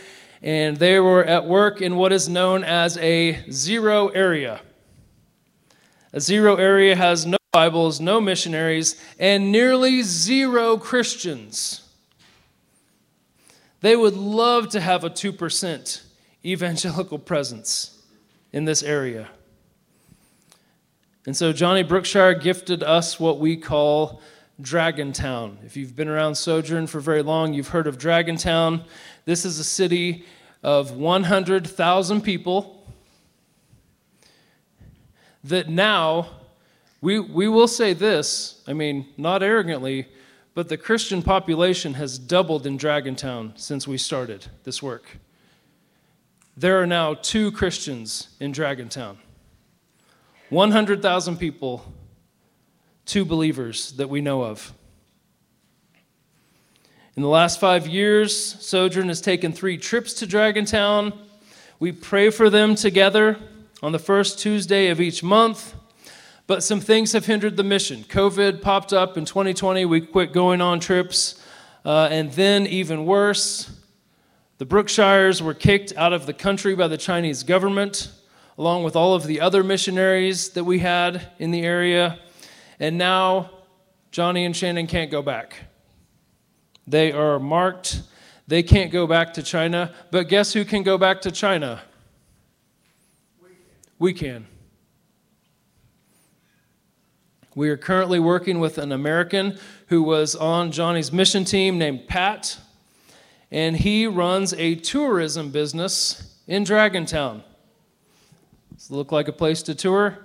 and 0.41 0.77
they 0.77 0.99
were 0.99 1.23
at 1.23 1.45
work 1.45 1.81
in 1.81 1.95
what 1.95 2.13
is 2.13 2.29
known 2.29 2.63
as 2.63 2.97
a 2.97 3.49
zero 3.49 4.09
area. 4.09 4.61
A 6.13 6.21
zero 6.21 6.55
area 6.55 6.95
has 6.95 7.25
no 7.25 7.38
Bibles, 7.55 8.01
no 8.01 8.19
missionaries, 8.19 9.01
and 9.17 9.49
nearly 9.49 10.01
zero 10.01 10.75
Christians. 10.75 11.87
They 13.79 13.95
would 13.95 14.17
love 14.17 14.67
to 14.71 14.81
have 14.81 15.05
a 15.05 15.09
2% 15.09 16.01
evangelical 16.43 17.17
presence 17.17 18.01
in 18.51 18.65
this 18.65 18.83
area. 18.83 19.29
And 21.25 21.37
so 21.37 21.53
Johnny 21.53 21.81
Brookshire 21.81 22.33
gifted 22.33 22.83
us 22.83 23.21
what 23.21 23.39
we 23.39 23.55
call 23.55 24.21
Dragontown. 24.61 25.63
If 25.65 25.77
you've 25.77 25.95
been 25.95 26.09
around 26.09 26.35
Sojourn 26.35 26.87
for 26.87 26.99
very 26.99 27.23
long, 27.23 27.53
you've 27.53 27.69
heard 27.69 27.87
of 27.87 27.97
Dragontown. 27.97 28.83
This 29.23 29.45
is 29.45 29.59
a 29.59 29.63
city 29.63 30.25
of 30.61 30.91
100,000 30.91 32.21
people 32.21 32.85
that 35.45 35.69
now, 35.69 36.41
we, 37.01 37.19
we 37.19 37.47
will 37.47 37.67
say 37.67 37.93
this, 37.93 38.63
I 38.67 38.73
mean, 38.73 39.07
not 39.17 39.43
arrogantly, 39.43 40.07
but 40.53 40.69
the 40.69 40.77
Christian 40.77 41.21
population 41.21 41.95
has 41.95 42.17
doubled 42.17 42.65
in 42.65 42.77
Dragontown 42.77 43.59
since 43.59 43.87
we 43.87 43.97
started 43.97 44.47
this 44.63 44.81
work. 44.81 45.17
There 46.57 46.81
are 46.81 46.87
now 46.87 47.13
two 47.13 47.51
Christians 47.51 48.29
in 48.39 48.53
Dragontown. 48.53 49.17
100,000 50.49 51.37
people, 51.37 51.93
two 53.05 53.25
believers 53.25 53.91
that 53.93 54.09
we 54.09 54.21
know 54.21 54.43
of. 54.43 54.73
In 57.15 57.21
the 57.21 57.29
last 57.29 57.59
five 57.59 57.87
years, 57.87 58.35
Sojourn 58.35 59.09
has 59.09 59.21
taken 59.21 59.51
three 59.51 59.77
trips 59.77 60.13
to 60.15 60.27
Dragontown. 60.27 61.17
We 61.79 61.91
pray 61.91 62.29
for 62.29 62.49
them 62.49 62.75
together 62.75 63.37
on 63.83 63.91
the 63.91 63.99
first 63.99 64.39
Tuesday 64.39 64.87
of 64.87 65.01
each 65.01 65.23
month. 65.23 65.73
But 66.47 66.63
some 66.63 66.79
things 66.79 67.13
have 67.13 67.25
hindered 67.25 67.57
the 67.57 67.63
mission. 67.63 68.03
COVID 68.03 68.61
popped 68.61 68.93
up 68.93 69.17
in 69.17 69.25
2020. 69.25 69.85
We 69.85 70.01
quit 70.01 70.31
going 70.31 70.61
on 70.61 70.79
trips. 70.79 71.41
Uh, 71.83 72.07
and 72.11 72.31
then, 72.33 72.67
even 72.67 73.05
worse, 73.05 73.71
the 74.57 74.65
Brookshires 74.65 75.41
were 75.41 75.53
kicked 75.53 75.93
out 75.97 76.13
of 76.13 76.25
the 76.25 76.33
country 76.33 76.75
by 76.75 76.87
the 76.87 76.97
Chinese 76.97 77.43
government 77.43 78.11
along 78.57 78.83
with 78.83 78.95
all 78.95 79.13
of 79.13 79.25
the 79.25 79.41
other 79.41 79.63
missionaries 79.63 80.49
that 80.49 80.63
we 80.63 80.79
had 80.79 81.29
in 81.39 81.51
the 81.51 81.61
area. 81.61 82.19
And 82.79 82.97
now 82.97 83.51
Johnny 84.11 84.45
and 84.45 84.55
Shannon 84.55 84.87
can't 84.87 85.11
go 85.11 85.21
back. 85.21 85.55
They 86.87 87.11
are 87.11 87.39
marked. 87.39 88.01
They 88.47 88.63
can't 88.63 88.91
go 88.91 89.07
back 89.07 89.33
to 89.33 89.43
China. 89.43 89.93
But 90.11 90.29
guess 90.29 90.53
who 90.53 90.63
can 90.63 90.83
go 90.83 90.97
back 90.97 91.21
to 91.21 91.31
China? 91.31 91.81
We 93.99 94.13
can. 94.13 94.47
We 94.47 94.54
are 97.69 97.77
currently 97.77 98.19
working 98.19 98.59
with 98.59 98.77
an 98.77 98.91
American 98.91 99.57
who 99.87 100.03
was 100.03 100.35
on 100.35 100.71
Johnny's 100.71 101.11
mission 101.11 101.45
team 101.45 101.77
named 101.77 102.07
Pat, 102.07 102.57
and 103.49 103.77
he 103.77 104.05
runs 104.05 104.53
a 104.53 104.75
tourism 104.75 105.51
business 105.51 106.37
in 106.47 106.65
Dragontown. 106.65 107.43
Does 108.75 108.89
it 108.89 108.93
look 108.93 109.11
like 109.11 109.29
a 109.29 109.33
place 109.33 109.63
to 109.63 109.73
tour? 109.73 110.19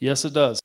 Yes, 0.00 0.24
it 0.24 0.32
does. 0.32 0.60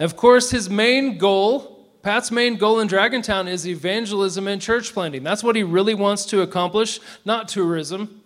Of 0.00 0.16
course, 0.16 0.50
his 0.50 0.68
main 0.68 1.16
goal, 1.16 1.88
Pat's 2.02 2.32
main 2.32 2.56
goal 2.56 2.80
in 2.80 2.88
Dragontown 2.88 3.48
is 3.48 3.66
evangelism 3.66 4.48
and 4.48 4.60
church 4.60 4.92
planting. 4.92 5.22
That's 5.22 5.44
what 5.44 5.54
he 5.54 5.62
really 5.62 5.94
wants 5.94 6.24
to 6.26 6.40
accomplish, 6.40 6.98
not 7.24 7.46
tourism. 7.46 8.22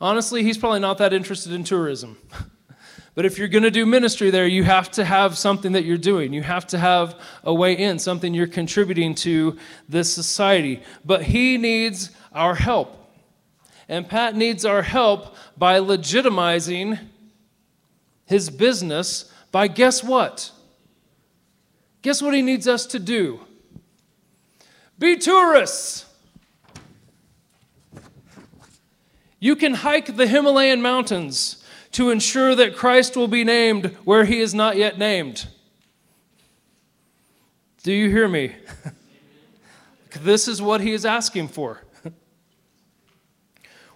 Honestly, 0.00 0.42
he's 0.42 0.56
probably 0.56 0.80
not 0.80 0.96
that 0.98 1.12
interested 1.12 1.52
in 1.52 1.64
tourism. 1.64 2.16
But 3.18 3.26
if 3.26 3.36
you're 3.36 3.48
going 3.48 3.64
to 3.64 3.70
do 3.72 3.84
ministry 3.84 4.30
there, 4.30 4.46
you 4.46 4.62
have 4.62 4.92
to 4.92 5.04
have 5.04 5.36
something 5.36 5.72
that 5.72 5.84
you're 5.84 5.98
doing. 5.98 6.32
You 6.32 6.44
have 6.44 6.68
to 6.68 6.78
have 6.78 7.18
a 7.42 7.52
way 7.52 7.72
in, 7.72 7.98
something 7.98 8.32
you're 8.32 8.46
contributing 8.46 9.16
to 9.16 9.58
this 9.88 10.14
society. 10.14 10.84
But 11.04 11.24
he 11.24 11.58
needs 11.58 12.12
our 12.32 12.54
help. 12.54 13.12
And 13.88 14.08
Pat 14.08 14.36
needs 14.36 14.64
our 14.64 14.82
help 14.82 15.34
by 15.56 15.80
legitimizing 15.80 17.00
his 18.24 18.50
business 18.50 19.32
by 19.50 19.66
guess 19.66 20.04
what? 20.04 20.52
Guess 22.02 22.22
what 22.22 22.34
he 22.34 22.42
needs 22.42 22.68
us 22.68 22.86
to 22.86 23.00
do? 23.00 23.40
Be 24.96 25.16
tourists. 25.16 26.04
You 29.40 29.56
can 29.56 29.74
hike 29.74 30.14
the 30.14 30.28
Himalayan 30.28 30.80
mountains 30.80 31.64
to 31.92 32.10
ensure 32.10 32.54
that 32.54 32.76
Christ 32.76 33.16
will 33.16 33.28
be 33.28 33.44
named 33.44 33.96
where 34.04 34.24
he 34.24 34.40
is 34.40 34.54
not 34.54 34.76
yet 34.76 34.98
named. 34.98 35.46
Do 37.82 37.92
you 37.92 38.10
hear 38.10 38.28
me? 38.28 38.54
this 40.20 40.48
is 40.48 40.60
what 40.60 40.80
he 40.80 40.92
is 40.92 41.04
asking 41.04 41.48
for. 41.48 41.82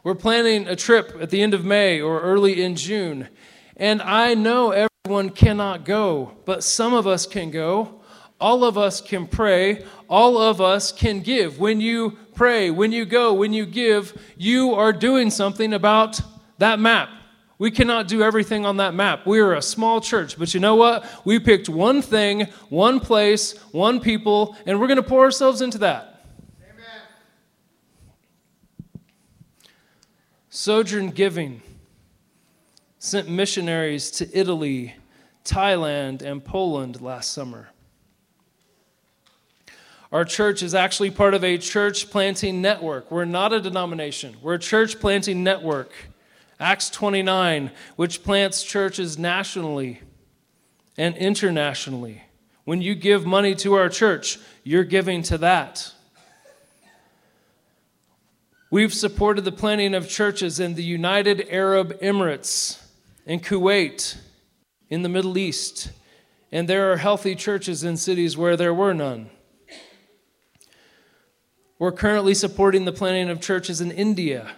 We're 0.04 0.16
planning 0.16 0.66
a 0.66 0.74
trip 0.74 1.16
at 1.20 1.30
the 1.30 1.42
end 1.42 1.54
of 1.54 1.64
May 1.64 2.00
or 2.00 2.20
early 2.20 2.60
in 2.60 2.74
June. 2.74 3.28
And 3.76 4.02
I 4.02 4.34
know 4.34 4.88
everyone 5.04 5.30
cannot 5.30 5.84
go, 5.84 6.36
but 6.44 6.64
some 6.64 6.92
of 6.92 7.06
us 7.06 7.24
can 7.24 7.52
go. 7.52 8.00
All 8.40 8.64
of 8.64 8.76
us 8.76 9.00
can 9.00 9.28
pray. 9.28 9.84
All 10.08 10.38
of 10.38 10.60
us 10.60 10.90
can 10.90 11.20
give. 11.20 11.60
When 11.60 11.80
you 11.80 12.18
pray, 12.34 12.68
when 12.70 12.90
you 12.90 13.04
go, 13.04 13.32
when 13.32 13.52
you 13.52 13.64
give, 13.64 14.20
you 14.36 14.74
are 14.74 14.92
doing 14.92 15.30
something 15.30 15.72
about 15.72 16.20
that 16.58 16.80
map. 16.80 17.08
We 17.62 17.70
cannot 17.70 18.08
do 18.08 18.24
everything 18.24 18.66
on 18.66 18.78
that 18.78 18.92
map. 18.92 19.24
We 19.24 19.38
are 19.38 19.54
a 19.54 19.62
small 19.62 20.00
church, 20.00 20.36
but 20.36 20.52
you 20.52 20.58
know 20.58 20.74
what? 20.74 21.08
We 21.24 21.38
picked 21.38 21.68
one 21.68 22.02
thing, 22.02 22.48
one 22.70 22.98
place, 22.98 23.56
one 23.70 24.00
people, 24.00 24.56
and 24.66 24.80
we're 24.80 24.88
going 24.88 24.96
to 24.96 25.02
pour 25.04 25.22
ourselves 25.22 25.60
into 25.60 25.78
that. 25.78 26.24
Amen. 26.60 27.02
Sojourn 30.50 31.10
Giving 31.10 31.62
sent 32.98 33.28
missionaries 33.28 34.10
to 34.10 34.28
Italy, 34.36 34.96
Thailand, 35.44 36.20
and 36.20 36.44
Poland 36.44 37.00
last 37.00 37.30
summer. 37.30 37.68
Our 40.10 40.24
church 40.24 40.64
is 40.64 40.74
actually 40.74 41.12
part 41.12 41.32
of 41.32 41.44
a 41.44 41.58
church 41.58 42.10
planting 42.10 42.60
network. 42.60 43.12
We're 43.12 43.24
not 43.24 43.52
a 43.52 43.60
denomination, 43.60 44.36
we're 44.42 44.54
a 44.54 44.58
church 44.58 44.98
planting 44.98 45.44
network. 45.44 45.92
Acts 46.62 46.88
29, 46.90 47.72
which 47.96 48.22
plants 48.22 48.62
churches 48.62 49.18
nationally 49.18 50.00
and 50.96 51.16
internationally. 51.16 52.22
When 52.64 52.80
you 52.80 52.94
give 52.94 53.26
money 53.26 53.56
to 53.56 53.74
our 53.74 53.88
church, 53.88 54.38
you're 54.62 54.84
giving 54.84 55.24
to 55.24 55.38
that. 55.38 55.92
We've 58.70 58.94
supported 58.94 59.44
the 59.44 59.50
planting 59.50 59.92
of 59.92 60.08
churches 60.08 60.60
in 60.60 60.74
the 60.74 60.84
United 60.84 61.48
Arab 61.50 61.98
Emirates, 62.00 62.80
in 63.26 63.40
Kuwait, 63.40 64.16
in 64.88 65.02
the 65.02 65.08
Middle 65.08 65.36
East, 65.36 65.90
and 66.52 66.68
there 66.68 66.92
are 66.92 66.96
healthy 66.98 67.34
churches 67.34 67.82
in 67.82 67.96
cities 67.96 68.36
where 68.36 68.56
there 68.56 68.72
were 68.72 68.94
none. 68.94 69.30
We're 71.80 71.90
currently 71.90 72.34
supporting 72.34 72.84
the 72.84 72.92
planting 72.92 73.30
of 73.30 73.40
churches 73.40 73.80
in 73.80 73.90
India. 73.90 74.52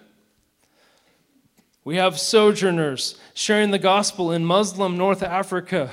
We 1.84 1.96
have 1.96 2.18
sojourners 2.18 3.18
sharing 3.34 3.70
the 3.70 3.78
gospel 3.78 4.32
in 4.32 4.44
Muslim 4.44 4.96
North 4.96 5.22
Africa, 5.22 5.90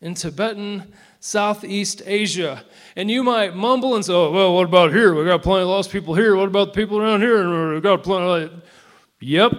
in 0.00 0.14
Tibetan 0.14 0.92
Southeast 1.18 2.02
Asia. 2.06 2.62
And 2.94 3.10
you 3.10 3.24
might 3.24 3.56
mumble 3.56 3.96
and 3.96 4.04
say, 4.04 4.12
oh, 4.12 4.30
well, 4.30 4.54
what 4.54 4.66
about 4.66 4.92
here? 4.92 5.14
We've 5.14 5.26
got 5.26 5.42
plenty 5.42 5.62
of 5.62 5.68
lost 5.68 5.90
people 5.90 6.14
here. 6.14 6.36
What 6.36 6.46
about 6.46 6.74
the 6.74 6.80
people 6.80 7.00
around 7.00 7.22
here? 7.22 7.72
We've 7.72 7.82
got 7.82 8.02
plenty 8.04 8.44
of... 8.44 8.62
Yep, 9.20 9.52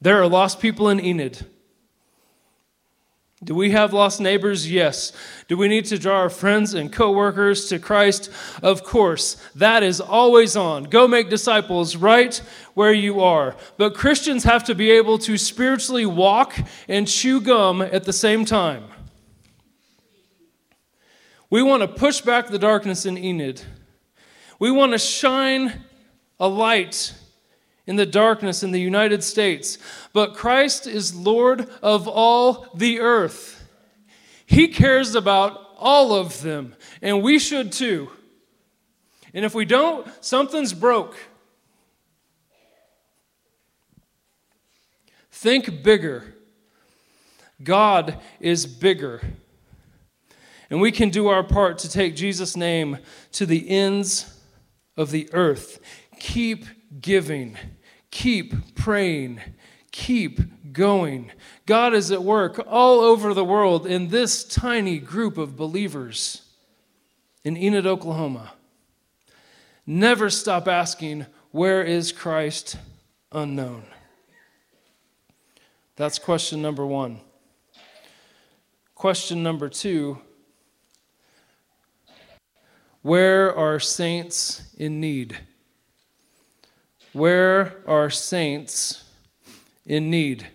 there 0.00 0.20
are 0.20 0.26
lost 0.26 0.60
people 0.60 0.88
in 0.88 0.98
Enid. 0.98 1.46
Do 3.42 3.54
we 3.54 3.70
have 3.70 3.94
lost 3.94 4.20
neighbors? 4.20 4.70
Yes. 4.70 5.12
Do 5.48 5.56
we 5.56 5.66
need 5.66 5.86
to 5.86 5.98
draw 5.98 6.16
our 6.18 6.28
friends 6.28 6.74
and 6.74 6.92
coworkers 6.92 7.70
to 7.70 7.78
Christ? 7.78 8.30
Of 8.62 8.84
course. 8.84 9.36
That 9.54 9.82
is 9.82 9.98
always 9.98 10.56
on. 10.56 10.84
Go 10.84 11.08
make 11.08 11.30
disciples 11.30 11.96
right 11.96 12.36
where 12.74 12.92
you 12.92 13.20
are. 13.20 13.56
But 13.78 13.94
Christians 13.94 14.44
have 14.44 14.64
to 14.64 14.74
be 14.74 14.90
able 14.90 15.16
to 15.20 15.38
spiritually 15.38 16.04
walk 16.04 16.54
and 16.86 17.08
chew 17.08 17.40
gum 17.40 17.80
at 17.80 18.04
the 18.04 18.12
same 18.12 18.44
time. 18.44 18.84
We 21.48 21.62
want 21.62 21.80
to 21.82 21.88
push 21.88 22.20
back 22.20 22.48
the 22.48 22.58
darkness 22.58 23.06
in 23.06 23.16
Enid. 23.16 23.62
We 24.58 24.70
want 24.70 24.92
to 24.92 24.98
shine 24.98 25.84
a 26.38 26.46
light 26.46 27.14
in 27.90 27.96
the 27.96 28.06
darkness 28.06 28.62
in 28.62 28.70
the 28.70 28.80
United 28.80 29.20
States, 29.24 29.76
but 30.12 30.32
Christ 30.32 30.86
is 30.86 31.12
Lord 31.12 31.68
of 31.82 32.06
all 32.06 32.68
the 32.72 33.00
earth. 33.00 33.68
He 34.46 34.68
cares 34.68 35.16
about 35.16 35.74
all 35.76 36.14
of 36.14 36.40
them, 36.40 36.76
and 37.02 37.20
we 37.20 37.40
should 37.40 37.72
too. 37.72 38.08
And 39.34 39.44
if 39.44 39.56
we 39.56 39.64
don't, 39.64 40.06
something's 40.24 40.72
broke. 40.72 41.16
Think 45.32 45.82
bigger. 45.82 46.36
God 47.60 48.20
is 48.38 48.66
bigger. 48.66 49.20
And 50.70 50.80
we 50.80 50.92
can 50.92 51.10
do 51.10 51.26
our 51.26 51.42
part 51.42 51.78
to 51.78 51.90
take 51.90 52.14
Jesus' 52.14 52.56
name 52.56 52.98
to 53.32 53.46
the 53.46 53.68
ends 53.68 54.40
of 54.96 55.10
the 55.10 55.28
earth. 55.32 55.80
Keep 56.20 56.66
giving, 57.00 57.56
keep 58.10 58.74
praying, 58.74 59.40
keep 59.92 60.72
going. 60.72 61.30
God 61.66 61.94
is 61.94 62.10
at 62.10 62.22
work 62.22 62.64
all 62.66 63.00
over 63.00 63.34
the 63.34 63.44
world 63.44 63.86
in 63.86 64.08
this 64.08 64.44
tiny 64.44 64.98
group 64.98 65.38
of 65.38 65.56
believers 65.56 66.42
in 67.44 67.56
Enid, 67.56 67.86
Oklahoma. 67.86 68.52
Never 69.86 70.30
stop 70.30 70.68
asking, 70.68 71.26
Where 71.50 71.82
is 71.82 72.12
Christ 72.12 72.76
unknown? 73.32 73.84
That's 75.96 76.18
question 76.18 76.62
number 76.62 76.86
one. 76.86 77.20
Question 78.94 79.42
number 79.42 79.68
two 79.68 80.18
Where 83.02 83.54
are 83.54 83.80
saints 83.80 84.74
in 84.76 85.00
need? 85.00 85.38
Where 87.12 87.78
are 87.88 88.08
saints 88.08 89.02
in 89.84 90.10
need? 90.10 90.46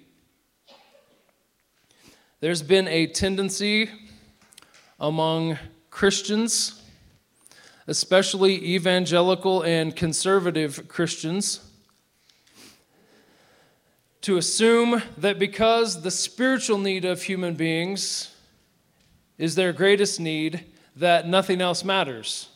There's 2.40 2.62
been 2.62 2.88
a 2.88 3.08
tendency 3.08 3.90
among 4.98 5.58
Christians, 5.90 6.82
especially 7.88 8.74
evangelical 8.74 9.64
and 9.64 9.94
conservative 9.94 10.88
Christians, 10.88 11.60
to 14.22 14.38
assume 14.38 15.02
that 15.18 15.38
because 15.38 16.04
the 16.04 16.12
spiritual 16.12 16.78
need 16.78 17.04
of 17.04 17.22
human 17.24 17.56
beings 17.56 18.34
is 19.38 19.56
their 19.56 19.74
greatest 19.74 20.22
need, 20.22 20.64
that 20.96 21.28
nothing 21.28 21.60
else 21.60 21.84
matters. 21.84 22.48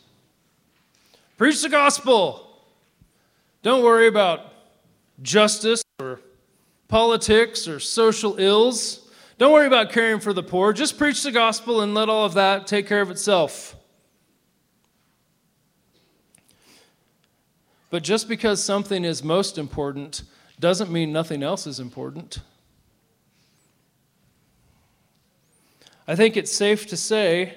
Preach 1.38 1.62
the 1.62 1.68
gospel. 1.68 2.49
Don't 3.62 3.84
worry 3.84 4.08
about 4.08 4.54
justice 5.22 5.84
or 6.00 6.22
politics 6.88 7.68
or 7.68 7.80
social 7.80 8.40
ills. 8.40 9.10
Don't 9.38 9.52
worry 9.52 9.68
about 9.68 9.92
caring 9.92 10.20
for 10.20 10.34
the 10.34 10.44
poor. 10.44 10.74
Just 10.74 10.98
preach 10.98 11.24
the 11.24 11.32
gospel 11.32 11.82
and 11.82 11.94
let 11.94 12.10
all 12.10 12.26
of 12.26 12.34
that 12.36 12.68
take 12.68 12.88
care 12.88 13.02
of 13.02 13.12
itself. 13.12 13.76
But 17.90 18.04
just 18.04 18.30
because 18.30 18.64
something 18.64 19.04
is 19.04 19.24
most 19.24 19.58
important 19.58 20.24
doesn't 20.60 20.92
mean 20.92 21.12
nothing 21.12 21.42
else 21.42 21.66
is 21.66 21.80
important. 21.80 22.40
I 26.08 26.16
think 26.16 26.38
it's 26.38 26.52
safe 26.52 26.88
to 26.88 26.98
say 26.98 27.56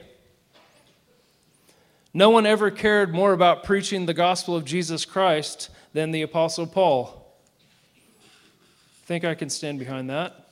no 2.14 2.30
one 2.30 2.44
ever 2.44 2.70
cared 2.70 3.14
more 3.14 3.32
about 3.32 3.64
preaching 3.64 4.06
the 4.06 4.14
gospel 4.14 4.54
of 4.54 4.64
Jesus 4.64 5.04
Christ 5.04 5.70
than 5.92 6.10
the 6.10 6.22
Apostle 6.22 6.66
Paul. 6.66 7.18
I 8.24 9.06
think 9.06 9.24
I 9.24 9.34
can 9.34 9.50
stand 9.50 9.78
behind 9.78 10.10
that. 10.10 10.48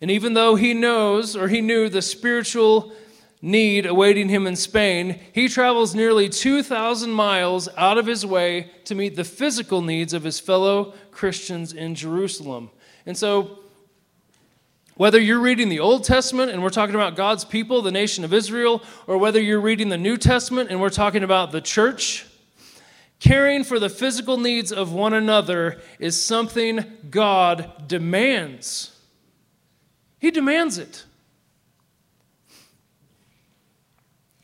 And 0.00 0.10
even 0.10 0.34
though 0.34 0.54
he 0.54 0.74
knows 0.74 1.36
or 1.36 1.48
he 1.48 1.60
knew 1.60 1.88
the 1.88 2.02
spiritual 2.02 2.92
need 3.40 3.86
awaiting 3.86 4.28
him 4.28 4.46
in 4.46 4.56
Spain, 4.56 5.20
he 5.32 5.48
travels 5.48 5.94
nearly 5.94 6.28
2,000 6.28 7.10
miles 7.10 7.68
out 7.76 7.98
of 7.98 8.06
his 8.06 8.26
way 8.26 8.70
to 8.84 8.94
meet 8.94 9.16
the 9.16 9.24
physical 9.24 9.80
needs 9.80 10.12
of 10.12 10.24
his 10.24 10.40
fellow 10.40 10.94
Christians 11.10 11.72
in 11.72 11.94
Jerusalem. 11.94 12.70
And 13.06 13.16
so, 13.16 13.60
whether 14.96 15.20
you're 15.20 15.38
reading 15.38 15.68
the 15.68 15.78
Old 15.78 16.02
Testament 16.02 16.50
and 16.50 16.60
we're 16.60 16.70
talking 16.70 16.96
about 16.96 17.14
God's 17.14 17.44
people, 17.44 17.82
the 17.82 17.92
nation 17.92 18.24
of 18.24 18.34
Israel, 18.34 18.82
or 19.06 19.16
whether 19.16 19.40
you're 19.40 19.60
reading 19.60 19.90
the 19.90 19.98
New 19.98 20.16
Testament 20.16 20.70
and 20.70 20.80
we're 20.80 20.90
talking 20.90 21.22
about 21.22 21.52
the 21.52 21.60
church, 21.60 22.26
caring 23.20 23.64
for 23.64 23.78
the 23.78 23.88
physical 23.88 24.36
needs 24.36 24.72
of 24.72 24.92
one 24.92 25.12
another 25.12 25.80
is 25.98 26.20
something 26.20 26.84
God 27.10 27.88
demands. 27.88 28.96
He 30.18 30.30
demands 30.30 30.78
it. 30.78 31.04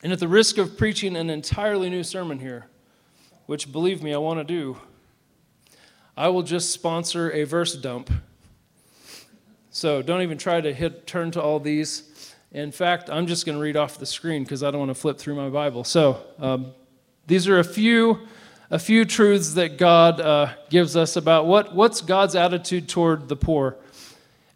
And 0.02 0.12
at 0.12 0.18
the 0.18 0.28
risk 0.28 0.58
of 0.58 0.76
preaching 0.76 1.16
an 1.16 1.30
entirely 1.30 1.88
new 1.88 2.02
sermon 2.02 2.38
here, 2.38 2.66
which 3.46 3.72
believe 3.72 4.02
me, 4.02 4.12
I 4.12 4.18
want 4.18 4.38
to 4.38 4.44
do, 4.44 4.78
I 6.16 6.28
will 6.28 6.42
just 6.42 6.70
sponsor 6.70 7.30
a 7.32 7.44
verse 7.44 7.74
dump. 7.74 8.10
So 9.70 10.02
don't 10.02 10.22
even 10.22 10.38
try 10.38 10.60
to 10.60 10.72
hit 10.72 11.06
turn 11.06 11.30
to 11.32 11.42
all 11.42 11.58
these. 11.58 12.34
In 12.52 12.70
fact, 12.70 13.10
I'm 13.10 13.26
just 13.26 13.46
going 13.46 13.58
to 13.58 13.62
read 13.62 13.76
off 13.76 13.98
the 13.98 14.06
screen 14.06 14.44
because 14.44 14.62
I 14.62 14.70
don't 14.70 14.78
want 14.78 14.90
to 14.90 14.94
flip 14.94 15.18
through 15.18 15.34
my 15.34 15.48
Bible. 15.48 15.82
So 15.82 16.22
um, 16.38 16.72
these 17.26 17.48
are 17.48 17.58
a 17.58 17.64
few, 17.64 18.20
a 18.70 18.78
few 18.78 19.04
truths 19.04 19.54
that 19.54 19.78
God 19.78 20.20
uh, 20.20 20.52
gives 20.70 20.96
us 20.96 21.16
about 21.16 21.46
what, 21.46 21.74
what's 21.74 22.00
God's 22.00 22.34
attitude 22.34 22.88
toward 22.88 23.28
the 23.28 23.36
poor. 23.36 23.76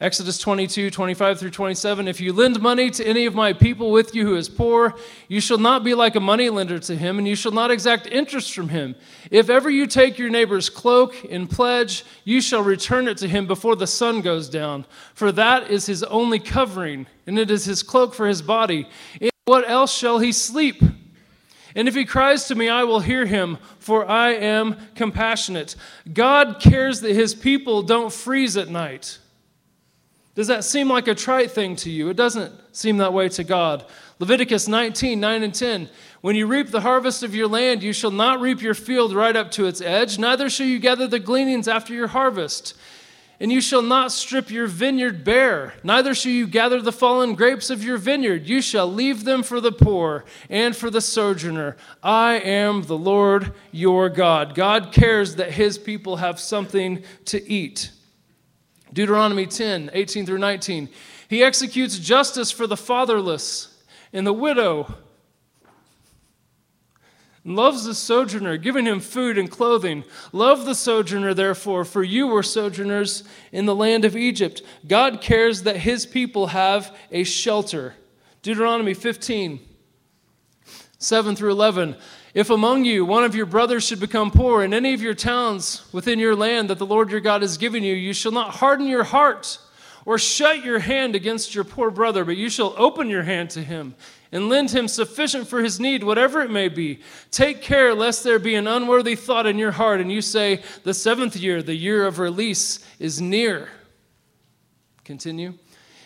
Exodus 0.01 0.39
22, 0.39 0.93
25 0.93 1.41
through 1.41 1.51
27. 1.51 2.07
If 2.07 2.21
you 2.21 2.33
lend 2.33 2.61
money 2.61 2.89
to 2.89 3.05
any 3.05 3.27
of 3.27 3.35
my 3.35 3.53
people 3.53 3.91
with 3.91 4.15
you 4.15 4.25
who 4.25 4.37
is 4.37 4.49
poor, 4.49 4.95
you 5.27 5.41
shall 5.41 5.59
not 5.59 5.83
be 5.83 5.93
like 5.93 6.15
a 6.15 6.21
moneylender 6.21 6.79
to 6.79 6.95
him, 6.95 7.19
and 7.19 7.27
you 7.27 7.35
shall 7.35 7.51
not 7.51 7.73
exact 7.73 8.07
interest 8.07 8.55
from 8.55 8.69
him. 8.69 8.95
If 9.33 9.51
ever 9.51 9.69
you 9.69 9.89
take 9.89 10.17
your 10.17 10.31
neighbor's 10.31 10.71
cloak 10.71 11.25
in 11.25 11.49
pledge, 11.49 12.05
you 12.23 12.41
shall 12.41 12.63
return 12.63 13.09
it 13.09 13.19
to 13.19 13.29
him 13.29 13.49
before 13.49 13.75
the 13.75 13.89
sun 13.89 14.21
goes 14.21 14.49
down. 14.49 14.85
For 15.15 15.33
that 15.33 15.69
is 15.69 15.87
his 15.87 16.05
only 16.05 16.39
covering, 16.39 17.09
and 17.27 17.37
it 17.37 17.51
is 17.51 17.65
his 17.65 17.83
cloak 17.83 18.15
for 18.15 18.29
his 18.29 18.41
body. 18.41 18.89
In 19.21 19.31
what 19.47 19.69
else 19.69 19.93
shall 19.93 20.21
he 20.21 20.31
sleep? 20.31 20.81
And 21.79 21.87
if 21.87 21.95
he 21.95 22.05
cries 22.05 22.49
to 22.49 22.57
me, 22.57 22.69
I 22.69 22.83
will 22.83 22.99
hear 22.99 23.25
him, 23.25 23.57
for 23.79 24.05
I 24.05 24.31
am 24.31 24.75
compassionate. 24.97 25.77
God 26.13 26.57
cares 26.59 27.03
that 27.03 27.15
his 27.15 27.37
people 27.37 27.83
don't 27.83 28.13
freeze 28.13 28.57
at 28.57 28.69
night. 28.69 29.21
Does 30.35 30.49
that 30.49 30.65
seem 30.65 30.89
like 30.89 31.07
a 31.07 31.15
trite 31.15 31.53
thing 31.53 31.77
to 31.77 31.89
you? 31.89 32.09
It 32.09 32.17
doesn't 32.17 32.53
seem 32.73 32.97
that 32.97 33.13
way 33.13 33.29
to 33.29 33.45
God. 33.45 33.85
Leviticus 34.19 34.67
19, 34.67 35.21
9 35.21 35.43
and 35.45 35.55
10. 35.55 35.89
When 36.21 36.35
you 36.35 36.49
reap 36.49 36.73
the 36.73 36.81
harvest 36.81 37.23
of 37.23 37.33
your 37.33 37.47
land, 37.47 37.85
you 37.85 37.93
shall 37.93 38.11
not 38.11 38.41
reap 38.41 38.61
your 38.61 38.75
field 38.75 39.15
right 39.15 39.37
up 39.37 39.53
to 39.53 39.67
its 39.67 39.81
edge, 39.81 40.19
neither 40.19 40.51
shall 40.51 40.67
you 40.67 40.81
gather 40.81 41.07
the 41.07 41.21
gleanings 41.21 41.69
after 41.69 41.95
your 41.95 42.09
harvest. 42.09 42.77
And 43.41 43.53
you 43.53 43.61
shall 43.61 43.83
not 43.83 44.11
strip 44.11 44.51
your 44.51 44.67
vineyard 44.67 45.23
bare, 45.23 45.75
neither 45.85 46.13
shall 46.13 46.33
you 46.33 46.49
gather 46.49 46.83
the 46.83 46.91
fallen 46.91 47.35
grapes 47.35 47.71
of 47.71 47.85
your 47.85 47.97
vineyard. 47.97 48.49
You 48.49 48.61
shall 48.61 48.93
leave 48.93 49.23
them 49.23 49.45
for 49.45 49.61
the 49.61 49.71
poor 49.71 50.25
and 50.51 50.75
for 50.75 50.91
the 50.91 51.01
sojourner. 51.01 51.77
I 52.03 52.41
am 52.41 52.83
the 52.83 52.99
Lord 52.99 53.53
your 53.71 54.09
God. 54.09 54.57
God 54.57 54.91
cares 54.91 55.37
that 55.37 55.53
his 55.53 55.79
people 55.79 56.17
have 56.17 56.41
something 56.41 57.05
to 57.27 57.49
eat. 57.49 57.93
Deuteronomy 58.93 59.47
10, 59.47 59.91
18 59.93 60.27
through 60.27 60.39
19. 60.39 60.89
He 61.29 61.45
executes 61.45 61.99
justice 61.99 62.51
for 62.51 62.67
the 62.67 62.77
fatherless 62.77 63.77
and 64.13 64.27
the 64.27 64.33
widow. 64.33 64.95
Loves 67.45 67.85
the 67.85 67.95
sojourner, 67.95 68.57
giving 68.57 68.85
him 68.85 69.01
food 69.01 69.39
and 69.39 69.51
clothing. 69.51 70.05
Love 70.33 70.65
the 70.65 70.75
sojourner, 70.75 71.35
therefore, 71.35 71.85
for 71.85 72.03
you 72.03 72.27
were 72.27 72.43
sojourners 72.43 73.25
in 73.53 73.65
the 73.65 73.75
land 73.75 74.05
of 74.05 74.17
Egypt. 74.17 74.63
God 74.87 75.21
cares 75.21 75.63
that 75.63 75.79
his 75.79 76.05
people 76.05 76.49
have 76.49 76.95
a 77.11 77.25
shelter. 77.25 77.95
Deuteronomy 78.43 78.93
15, 78.93 79.61
7 80.99 81.37
through 81.37 81.53
11. 81.53 81.97
If 82.35 82.51
among 82.51 82.85
you 82.85 83.05
one 83.05 83.25
of 83.25 83.35
your 83.35 83.47
brothers 83.47 83.85
should 83.85 84.01
become 84.01 84.31
poor 84.31 84.63
in 84.63 84.75
any 84.75 84.93
of 84.93 85.01
your 85.01 85.15
towns 85.15 85.87
within 85.93 86.19
your 86.19 86.37
land 86.37 86.71
that 86.71 86.79
the 86.79 86.87
Lord 86.87 87.11
your 87.11 87.21
God 87.21 87.43
has 87.43 87.57
given 87.57 87.83
you, 87.83 87.95
you 87.95 88.13
shall 88.13 88.33
not 88.33 88.57
harden 88.57 88.87
your 88.87 89.05
heart 89.05 89.59
or 90.05 90.19
shut 90.19 90.65
your 90.65 90.79
hand 90.79 91.15
against 91.15 91.55
your 91.55 91.65
poor 91.65 91.91
brother, 91.91 92.25
but 92.25 92.37
you 92.37 92.49
shall 92.49 92.75
open 92.77 93.09
your 93.09 93.23
hand 93.23 93.51
to 93.51 93.63
him 93.63 93.95
and 94.31 94.49
lend 94.49 94.71
him 94.71 94.89
sufficient 94.89 95.49
for 95.49 95.63
his 95.63 95.81
need, 95.81 96.05
whatever 96.05 96.41
it 96.43 96.51
may 96.51 96.69
be. 96.69 97.01
Take 97.31 97.63
care 97.63 97.95
lest 97.95 98.25
there 98.25 98.39
be 98.39 98.55
an 98.55 98.67
unworthy 98.67 99.17
thought 99.17 99.47
in 99.47 99.59
your 99.59 99.73
heart, 99.73 100.01
and 100.01 100.13
you 100.13 100.21
say, 100.21 100.63
The 100.85 100.95
seventh 100.95 101.37
year, 101.37 101.63
the 101.63 101.75
year 101.75 102.07
of 102.07 102.19
release, 102.19 102.85
is 102.99 103.21
near. 103.21 103.69
Continue. 105.05 105.55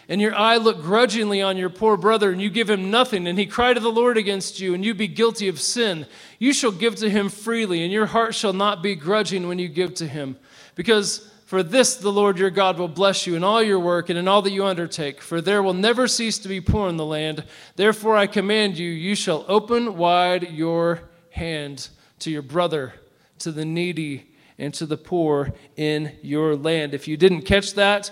and 0.08 0.20
your 0.20 0.34
eye 0.34 0.58
look 0.58 0.82
grudgingly 0.82 1.40
on 1.40 1.56
your 1.56 1.70
poor 1.70 1.96
brother, 1.96 2.30
and 2.30 2.40
you 2.40 2.50
give 2.50 2.68
him 2.68 2.90
nothing, 2.90 3.26
and 3.26 3.38
he 3.38 3.46
cry 3.46 3.72
to 3.72 3.80
the 3.80 3.90
Lord 3.90 4.16
against 4.16 4.60
you, 4.60 4.74
and 4.74 4.84
you 4.84 4.94
be 4.94 5.08
guilty 5.08 5.48
of 5.48 5.60
sin, 5.60 6.06
you 6.38 6.52
shall 6.52 6.72
give 6.72 6.96
to 6.96 7.08
him 7.08 7.28
freely, 7.28 7.82
and 7.82 7.92
your 7.92 8.06
heart 8.06 8.34
shall 8.34 8.52
not 8.52 8.82
be 8.82 8.94
grudging 8.94 9.48
when 9.48 9.58
you 9.58 9.68
give 9.68 9.94
to 9.94 10.06
him. 10.06 10.36
Because 10.74 11.31
for 11.52 11.62
this 11.62 11.96
the 11.96 12.10
Lord 12.10 12.38
your 12.38 12.48
God 12.48 12.78
will 12.78 12.88
bless 12.88 13.26
you 13.26 13.36
in 13.36 13.44
all 13.44 13.62
your 13.62 13.78
work 13.78 14.08
and 14.08 14.18
in 14.18 14.26
all 14.26 14.40
that 14.40 14.52
you 14.52 14.64
undertake, 14.64 15.20
for 15.20 15.42
there 15.42 15.62
will 15.62 15.74
never 15.74 16.08
cease 16.08 16.38
to 16.38 16.48
be 16.48 16.62
poor 16.62 16.88
in 16.88 16.96
the 16.96 17.04
land. 17.04 17.44
Therefore 17.76 18.16
I 18.16 18.26
command 18.26 18.78
you, 18.78 18.88
you 18.88 19.14
shall 19.14 19.44
open 19.46 19.98
wide 19.98 20.50
your 20.50 21.10
hand 21.28 21.90
to 22.20 22.30
your 22.30 22.40
brother, 22.40 22.94
to 23.40 23.52
the 23.52 23.66
needy, 23.66 24.34
and 24.56 24.72
to 24.72 24.86
the 24.86 24.96
poor 24.96 25.52
in 25.76 26.12
your 26.22 26.56
land. 26.56 26.94
If 26.94 27.06
you 27.06 27.18
didn't 27.18 27.42
catch 27.42 27.74
that, 27.74 28.10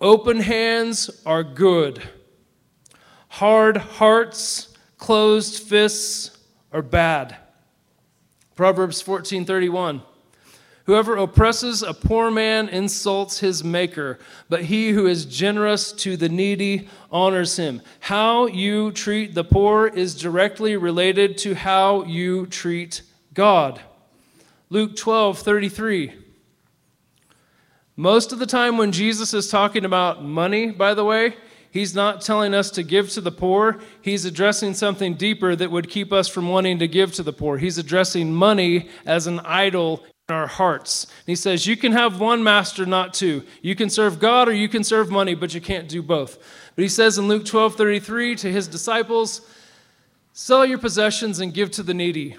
Open 0.00 0.40
hands 0.40 1.10
are 1.26 1.44
good. 1.44 2.02
Hard 3.28 3.76
hearts, 3.76 4.74
closed 4.96 5.62
fists 5.62 6.38
are 6.72 6.80
bad. 6.80 7.36
Proverbs 8.56 9.02
14:31 9.02 10.04
Whoever 10.86 11.16
oppresses 11.16 11.82
a 11.82 11.94
poor 11.94 12.30
man 12.30 12.68
insults 12.68 13.38
his 13.38 13.62
maker, 13.62 14.18
but 14.48 14.64
he 14.64 14.90
who 14.90 15.06
is 15.06 15.24
generous 15.24 15.92
to 15.92 16.16
the 16.16 16.28
needy 16.28 16.88
honors 17.10 17.56
him. 17.56 17.82
How 18.00 18.46
you 18.46 18.90
treat 18.90 19.34
the 19.34 19.44
poor 19.44 19.86
is 19.86 20.14
directly 20.14 20.76
related 20.76 21.38
to 21.38 21.54
how 21.54 22.04
you 22.04 22.46
treat 22.46 23.02
God. 23.32 23.80
Luke 24.70 24.96
12:33 24.96 26.22
most 27.96 28.32
of 28.32 28.38
the 28.38 28.46
time, 28.46 28.78
when 28.78 28.90
Jesus 28.90 29.34
is 29.34 29.50
talking 29.50 29.84
about 29.84 30.24
money, 30.24 30.70
by 30.70 30.94
the 30.94 31.04
way, 31.04 31.36
he's 31.70 31.94
not 31.94 32.22
telling 32.22 32.54
us 32.54 32.70
to 32.70 32.82
give 32.82 33.10
to 33.10 33.20
the 33.20 33.30
poor. 33.30 33.80
He's 34.00 34.24
addressing 34.24 34.72
something 34.72 35.14
deeper 35.14 35.54
that 35.54 35.70
would 35.70 35.90
keep 35.90 36.10
us 36.10 36.26
from 36.26 36.48
wanting 36.48 36.78
to 36.78 36.88
give 36.88 37.12
to 37.14 37.22
the 37.22 37.34
poor. 37.34 37.58
He's 37.58 37.76
addressing 37.76 38.32
money 38.32 38.88
as 39.04 39.26
an 39.26 39.40
idol 39.40 40.02
in 40.32 40.38
our 40.38 40.46
hearts. 40.46 41.04
And 41.04 41.26
he 41.26 41.36
says, 41.36 41.66
You 41.66 41.76
can 41.76 41.92
have 41.92 42.18
one 42.18 42.42
master, 42.42 42.86
not 42.86 43.14
two. 43.14 43.44
You 43.60 43.74
can 43.74 43.90
serve 43.90 44.18
God 44.18 44.48
or 44.48 44.52
you 44.52 44.68
can 44.68 44.82
serve 44.82 45.10
money, 45.10 45.34
but 45.34 45.54
you 45.54 45.60
can't 45.60 45.88
do 45.88 46.02
both. 46.02 46.38
But 46.74 46.82
he 46.82 46.88
says 46.88 47.18
in 47.18 47.28
Luke 47.28 47.44
12 47.44 47.76
33 47.76 48.36
to 48.36 48.50
his 48.50 48.66
disciples, 48.66 49.42
Sell 50.32 50.64
your 50.64 50.78
possessions 50.78 51.40
and 51.40 51.52
give 51.52 51.70
to 51.72 51.82
the 51.82 51.94
needy. 51.94 52.36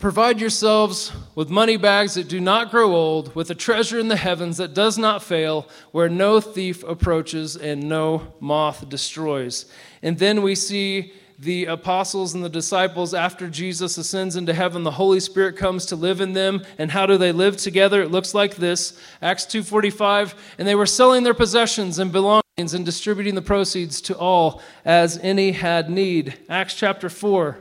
Provide 0.00 0.40
yourselves 0.40 1.12
with 1.34 1.50
money 1.50 1.76
bags 1.76 2.14
that 2.14 2.28
do 2.28 2.40
not 2.40 2.70
grow 2.70 2.94
old, 2.94 3.34
with 3.34 3.50
a 3.50 3.54
treasure 3.54 3.98
in 3.98 4.08
the 4.08 4.16
heavens 4.16 4.56
that 4.56 4.74
does 4.74 4.98
not 4.98 5.22
fail, 5.22 5.68
where 5.92 6.08
no 6.08 6.40
thief 6.40 6.82
approaches 6.82 7.56
and 7.56 7.88
no 7.88 8.34
moth 8.40 8.88
destroys. 8.88 9.66
And 10.02 10.18
then 10.18 10.42
we 10.42 10.54
see 10.54 11.12
the 11.38 11.64
apostles 11.64 12.34
and 12.34 12.44
the 12.44 12.48
disciples 12.48 13.12
after 13.12 13.48
Jesus 13.48 13.98
ascends 13.98 14.36
into 14.36 14.54
heaven 14.54 14.84
the 14.84 14.92
Holy 14.92 15.20
Spirit 15.20 15.56
comes 15.56 15.86
to 15.86 15.96
live 15.96 16.20
in 16.20 16.32
them 16.32 16.62
and 16.78 16.90
how 16.90 17.06
do 17.06 17.18
they 17.18 17.32
live 17.32 17.56
together 17.56 18.02
it 18.02 18.10
looks 18.10 18.34
like 18.34 18.56
this 18.56 18.98
Acts 19.20 19.44
2:45 19.46 20.34
and 20.58 20.68
they 20.68 20.74
were 20.74 20.86
selling 20.86 21.24
their 21.24 21.34
possessions 21.34 21.98
and 21.98 22.12
belongings 22.12 22.74
and 22.74 22.84
distributing 22.84 23.34
the 23.34 23.42
proceeds 23.42 24.00
to 24.02 24.16
all 24.16 24.62
as 24.84 25.18
any 25.22 25.52
had 25.52 25.90
need 25.90 26.38
Acts 26.48 26.74
chapter 26.74 27.08
4 27.08 27.58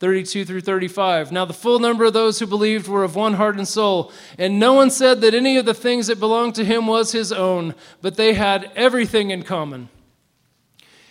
32 0.00 0.44
through 0.44 0.60
35. 0.60 1.32
Now, 1.32 1.44
the 1.44 1.52
full 1.52 1.80
number 1.80 2.04
of 2.04 2.12
those 2.12 2.38
who 2.38 2.46
believed 2.46 2.86
were 2.86 3.02
of 3.02 3.16
one 3.16 3.34
heart 3.34 3.56
and 3.56 3.66
soul, 3.66 4.12
and 4.38 4.60
no 4.60 4.72
one 4.72 4.90
said 4.90 5.20
that 5.22 5.34
any 5.34 5.56
of 5.56 5.64
the 5.64 5.74
things 5.74 6.06
that 6.06 6.20
belonged 6.20 6.54
to 6.54 6.64
him 6.64 6.86
was 6.86 7.10
his 7.10 7.32
own, 7.32 7.74
but 8.00 8.16
they 8.16 8.34
had 8.34 8.70
everything 8.76 9.30
in 9.30 9.42
common. 9.42 9.88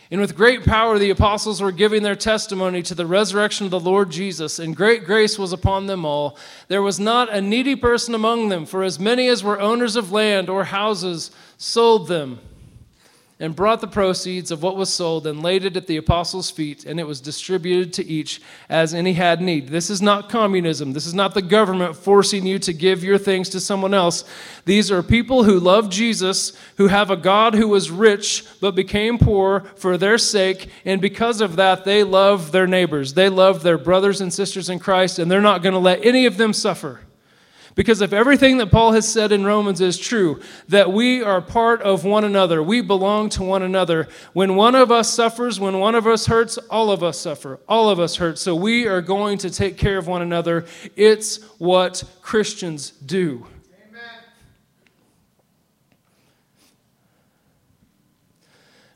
And 0.09 0.21
with 0.21 0.37
great 0.37 0.63
power, 0.63 0.97
the 0.97 1.09
apostles 1.09 1.61
were 1.61 1.71
giving 1.71 2.03
their 2.03 2.15
testimony 2.15 2.81
to 2.83 2.95
the 2.95 3.05
resurrection 3.05 3.65
of 3.65 3.71
the 3.71 3.79
Lord 3.79 4.09
Jesus, 4.09 4.57
and 4.57 4.75
great 4.75 5.03
grace 5.03 5.37
was 5.37 5.51
upon 5.51 5.87
them 5.87 6.05
all. 6.05 6.37
There 6.69 6.81
was 6.81 6.99
not 6.99 7.31
a 7.31 7.41
needy 7.41 7.75
person 7.75 8.15
among 8.15 8.49
them, 8.49 8.65
for 8.65 8.83
as 8.83 8.99
many 8.99 9.27
as 9.27 9.43
were 9.43 9.59
owners 9.59 9.95
of 9.95 10.11
land 10.11 10.49
or 10.49 10.63
houses 10.63 11.31
sold 11.57 12.07
them 12.07 12.39
and 13.39 13.55
brought 13.55 13.81
the 13.81 13.87
proceeds 13.87 14.49
of 14.49 14.63
what 14.63 14.75
was 14.75 14.91
sold 14.91 15.27
and 15.27 15.43
laid 15.43 15.63
it 15.63 15.77
at 15.77 15.85
the 15.85 15.97
apostles' 15.97 16.49
feet, 16.49 16.85
and 16.85 16.99
it 16.99 17.05
was 17.05 17.21
distributed 17.21 17.93
to 17.93 18.05
each 18.05 18.41
as 18.67 18.95
any 18.95 19.13
had 19.13 19.41
need. 19.41 19.67
This 19.67 19.91
is 19.91 20.01
not 20.01 20.29
communism. 20.29 20.93
This 20.93 21.05
is 21.05 21.13
not 21.13 21.35
the 21.35 21.41
government 21.43 21.95
forcing 21.95 22.47
you 22.47 22.57
to 22.59 22.73
give 22.73 23.03
your 23.03 23.19
things 23.19 23.49
to 23.49 23.59
someone 23.59 23.93
else. 23.93 24.23
These 24.65 24.91
are 24.91 25.03
people 25.03 25.43
who 25.43 25.59
love 25.59 25.89
Jesus, 25.89 26.57
who 26.77 26.87
have 26.87 27.11
a 27.11 27.17
God 27.17 27.53
who 27.53 27.67
was 27.67 27.91
rich 27.91 28.43
but 28.59 28.73
became 28.73 29.19
poor 29.19 29.61
for 29.75 29.97
their 29.97 30.17
sake, 30.17 30.69
and 30.83 30.99
because 30.99 31.39
of 31.39 31.57
that, 31.57 31.85
they 31.85 32.03
love 32.03 32.51
their 32.51 32.67
neighbors. 32.67 33.13
They 33.13 33.29
love 33.29 33.61
their 33.61 33.77
brothers 33.77 34.19
and 34.19 34.33
sisters 34.33 34.69
in 34.69 34.79
Christ, 34.79 35.19
and 35.19 35.29
they're 35.29 35.41
not 35.41 35.61
going 35.61 35.73
to 35.73 35.79
let 35.79 36.03
any 36.03 36.25
of 36.25 36.37
them 36.37 36.53
suffer. 36.53 37.01
Because 37.77 38.01
if 38.01 38.11
everything 38.11 38.57
that 38.57 38.71
Paul 38.71 38.93
has 38.93 39.07
said 39.07 39.31
in 39.31 39.45
Romans 39.45 39.81
is 39.81 39.99
true, 39.99 40.41
that 40.67 40.91
we 40.91 41.21
are 41.21 41.41
part 41.41 41.79
of 41.83 42.03
one 42.03 42.23
another, 42.23 42.63
we 42.63 42.81
belong 42.81 43.29
to 43.29 43.43
one 43.43 43.61
another. 43.61 44.07
When 44.33 44.55
one 44.55 44.73
of 44.73 44.91
us 44.91 45.13
suffers, 45.13 45.59
when 45.59 45.77
one 45.77 45.93
of 45.93 46.07
us 46.07 46.25
hurts, 46.25 46.57
all 46.71 46.89
of 46.89 47.03
us 47.03 47.19
suffer. 47.19 47.59
All 47.69 47.87
of 47.87 47.99
us 47.99 48.15
hurt. 48.15 48.39
So 48.39 48.55
we 48.55 48.87
are 48.87 48.99
going 49.03 49.37
to 49.37 49.51
take 49.51 49.77
care 49.77 49.99
of 49.99 50.07
one 50.07 50.23
another. 50.23 50.65
It's 50.95 51.37
what 51.59 52.03
Christians 52.23 52.89
do. 52.89 53.45
Amen. 53.87 54.01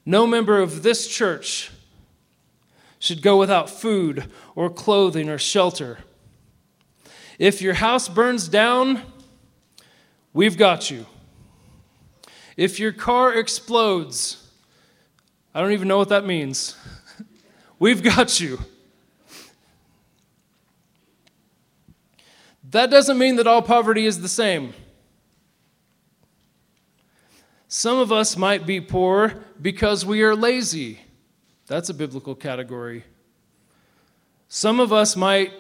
No 0.07 0.25
member 0.25 0.57
of 0.59 0.82
this 0.82 1.07
church 1.07 1.69
should 2.97 3.21
go 3.21 3.38
without 3.38 3.69
food 3.69 4.25
or 4.55 4.71
clothing 4.71 5.29
or 5.29 5.38
shelter. 5.38 5.99
If 7.42 7.60
your 7.60 7.74
house 7.74 8.08
burns 8.08 8.48
down, 8.48 9.02
we've 10.32 10.56
got 10.56 10.92
you. 10.92 11.08
If 12.56 12.80
your 12.80 12.92
car 12.92 13.34
explodes, 13.34 14.48
I 15.52 15.60
don't 15.60 15.72
even 15.72 15.88
know 15.88 15.98
what 15.98 16.10
that 16.10 16.24
means. 16.24 16.76
we've 17.80 18.04
got 18.04 18.39
you. 18.39 18.60
That 22.70 22.92
doesn't 22.92 23.18
mean 23.18 23.38
that 23.38 23.48
all 23.48 23.64
poverty 23.64 24.06
is 24.06 24.22
the 24.22 24.30
same. 24.30 24.76
Some 27.68 27.98
of 27.98 28.12
us 28.12 28.38
might 28.38 28.68
be 28.68 28.80
poor 28.80 29.34
because 29.60 30.06
we 30.06 30.22
are 30.22 30.36
lazy. 30.36 31.00
That's 31.66 31.89
a 31.89 31.96
biblical 31.96 32.36
category. 32.36 33.04
Some 34.48 34.80
of 34.80 34.94
us 34.94 35.16
might 35.16 35.52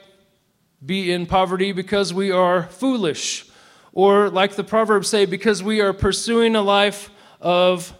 be 0.85 1.11
in 1.11 1.25
poverty 1.25 1.71
because 1.71 2.13
we 2.13 2.31
are 2.31 2.63
foolish, 2.63 3.47
or 3.93 4.29
like 4.29 4.55
the 4.55 4.63
Proverbs 4.63 5.07
say, 5.07 5.25
because 5.25 5.61
we 5.61 5.81
are 5.81 5.93
pursuing 5.93 6.55
a 6.55 6.61
life 6.61 7.09
of 7.39 7.93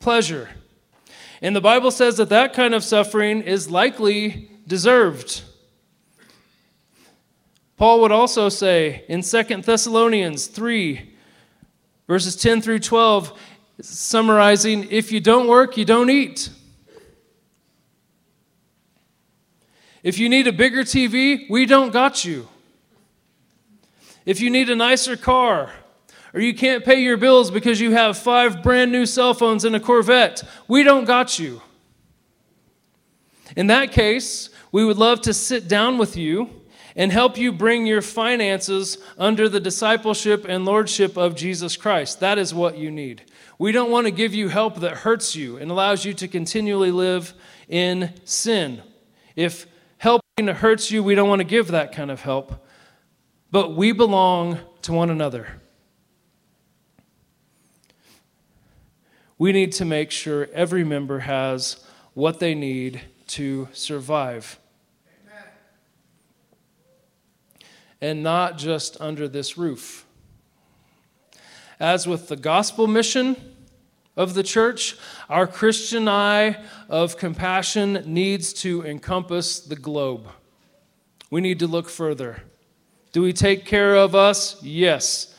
pleasure. 0.00 0.48
And 1.40 1.54
the 1.54 1.60
Bible 1.60 1.90
says 1.90 2.16
that 2.16 2.30
that 2.30 2.52
kind 2.52 2.74
of 2.74 2.82
suffering 2.82 3.42
is 3.42 3.70
likely 3.70 4.50
deserved. 4.66 5.42
Paul 7.76 8.00
would 8.00 8.10
also 8.10 8.48
say 8.48 9.04
in 9.08 9.22
2 9.22 9.62
Thessalonians 9.62 10.48
3, 10.48 11.14
verses 12.08 12.34
10 12.34 12.60
through 12.60 12.80
12, 12.80 13.38
summarizing 13.80 14.88
if 14.90 15.12
you 15.12 15.20
don't 15.20 15.46
work, 15.46 15.76
you 15.76 15.84
don't 15.84 16.10
eat. 16.10 16.50
If 20.02 20.18
you 20.18 20.28
need 20.28 20.46
a 20.46 20.52
bigger 20.52 20.82
TV, 20.82 21.48
we 21.50 21.66
don't 21.66 21.92
got 21.92 22.24
you. 22.24 22.48
If 24.24 24.40
you 24.40 24.50
need 24.50 24.70
a 24.70 24.76
nicer 24.76 25.16
car, 25.16 25.72
or 26.34 26.40
you 26.40 26.54
can't 26.54 26.84
pay 26.84 27.00
your 27.00 27.16
bills 27.16 27.50
because 27.50 27.80
you 27.80 27.92
have 27.92 28.18
five 28.18 28.62
brand 28.62 28.92
new 28.92 29.06
cell 29.06 29.34
phones 29.34 29.64
and 29.64 29.74
a 29.74 29.80
Corvette, 29.80 30.42
we 30.68 30.82
don't 30.82 31.04
got 31.04 31.38
you. 31.38 31.62
In 33.56 33.68
that 33.68 33.92
case, 33.92 34.50
we 34.70 34.84
would 34.84 34.98
love 34.98 35.22
to 35.22 35.32
sit 35.32 35.68
down 35.68 35.98
with 35.98 36.16
you 36.16 36.50
and 36.94 37.10
help 37.10 37.38
you 37.38 37.52
bring 37.52 37.86
your 37.86 38.02
finances 38.02 38.98
under 39.16 39.48
the 39.48 39.60
discipleship 39.60 40.44
and 40.48 40.64
lordship 40.64 41.16
of 41.16 41.34
Jesus 41.34 41.76
Christ. 41.76 42.20
That 42.20 42.38
is 42.38 42.52
what 42.52 42.76
you 42.76 42.90
need. 42.90 43.22
We 43.58 43.72
don't 43.72 43.90
want 43.90 44.06
to 44.06 44.10
give 44.10 44.34
you 44.34 44.48
help 44.48 44.80
that 44.80 44.98
hurts 44.98 45.34
you 45.34 45.56
and 45.56 45.70
allows 45.70 46.04
you 46.04 46.12
to 46.14 46.28
continually 46.28 46.90
live 46.90 47.34
in 47.68 48.12
sin. 48.24 48.82
If 49.36 49.66
helping 50.38 50.54
hurts 50.54 50.90
you, 50.90 51.02
we 51.02 51.16
don't 51.16 51.28
want 51.28 51.40
to 51.40 51.44
give 51.44 51.68
that 51.68 51.92
kind 51.92 52.10
of 52.10 52.22
help. 52.22 52.64
But 53.50 53.74
we 53.74 53.92
belong 53.92 54.58
to 54.82 54.92
one 54.92 55.10
another. 55.10 55.60
We 59.36 59.52
need 59.52 59.72
to 59.72 59.84
make 59.84 60.10
sure 60.10 60.48
every 60.52 60.84
member 60.84 61.20
has 61.20 61.84
what 62.14 62.38
they 62.38 62.54
need 62.54 63.00
to 63.28 63.68
survive. 63.72 64.58
And 68.00 68.22
not 68.22 68.58
just 68.58 69.00
under 69.00 69.26
this 69.26 69.58
roof. 69.58 70.06
As 71.80 72.06
with 72.06 72.28
the 72.28 72.36
gospel 72.36 72.86
mission 72.86 73.36
of 74.18 74.34
the 74.34 74.42
church, 74.42 74.96
our 75.30 75.46
Christian 75.46 76.08
eye 76.08 76.56
of 76.88 77.16
compassion 77.16 78.02
needs 78.04 78.52
to 78.54 78.84
encompass 78.84 79.60
the 79.60 79.76
globe. 79.76 80.26
We 81.30 81.40
need 81.40 81.60
to 81.60 81.68
look 81.68 81.88
further. 81.88 82.42
Do 83.12 83.22
we 83.22 83.32
take 83.32 83.64
care 83.64 83.94
of 83.94 84.16
us? 84.16 84.60
Yes. 84.60 85.34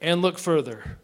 And 0.00 0.22
look 0.22 0.38
further. 0.38 0.98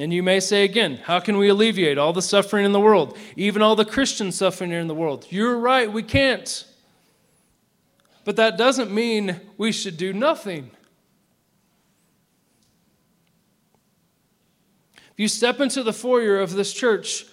And 0.00 0.12
you 0.12 0.22
may 0.22 0.40
say 0.40 0.64
again, 0.64 0.96
how 0.96 1.20
can 1.20 1.38
we 1.38 1.48
alleviate 1.48 1.96
all 1.96 2.12
the 2.12 2.20
suffering 2.20 2.66
in 2.66 2.72
the 2.72 2.80
world, 2.80 3.16
even 3.36 3.62
all 3.62 3.76
the 3.76 3.84
Christian 3.84 4.32
suffering 4.32 4.72
in 4.72 4.88
the 4.88 4.94
world? 4.94 5.26
You're 5.30 5.58
right, 5.58 5.90
we 5.90 6.02
can't. 6.02 6.66
But 8.24 8.34
that 8.34 8.58
doesn't 8.58 8.90
mean 8.90 9.40
we 9.56 9.70
should 9.70 9.96
do 9.96 10.12
nothing. 10.12 10.72
If 15.16 15.20
you 15.20 15.28
step 15.28 15.60
into 15.60 15.82
the 15.82 15.94
foyer 15.94 16.38
of 16.38 16.52
this 16.52 16.74
church, 16.74 17.24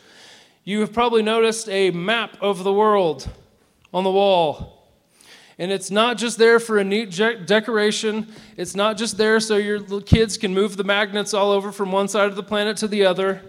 you 0.63 0.79
have 0.79 0.93
probably 0.93 1.21
noticed 1.21 1.67
a 1.67 1.91
map 1.91 2.37
of 2.39 2.63
the 2.63 2.71
world 2.71 3.29
on 3.93 4.05
the 4.05 4.09
wall. 4.09 4.87
And 5.59 5.69
it's 5.69 5.91
not 5.91 6.17
just 6.17 6.37
there 6.37 6.61
for 6.61 6.77
a 6.77 6.83
neat 6.85 7.09
decoration. 7.45 8.33
It's 8.55 8.73
not 8.73 8.95
just 8.95 9.17
there 9.17 9.37
so 9.41 9.57
your 9.57 9.81
kids 9.99 10.37
can 10.37 10.53
move 10.53 10.77
the 10.77 10.85
magnets 10.85 11.33
all 11.33 11.51
over 11.51 11.73
from 11.73 11.91
one 11.91 12.07
side 12.07 12.29
of 12.29 12.37
the 12.37 12.41
planet 12.41 12.77
to 12.77 12.87
the 12.87 13.03
other. 13.03 13.41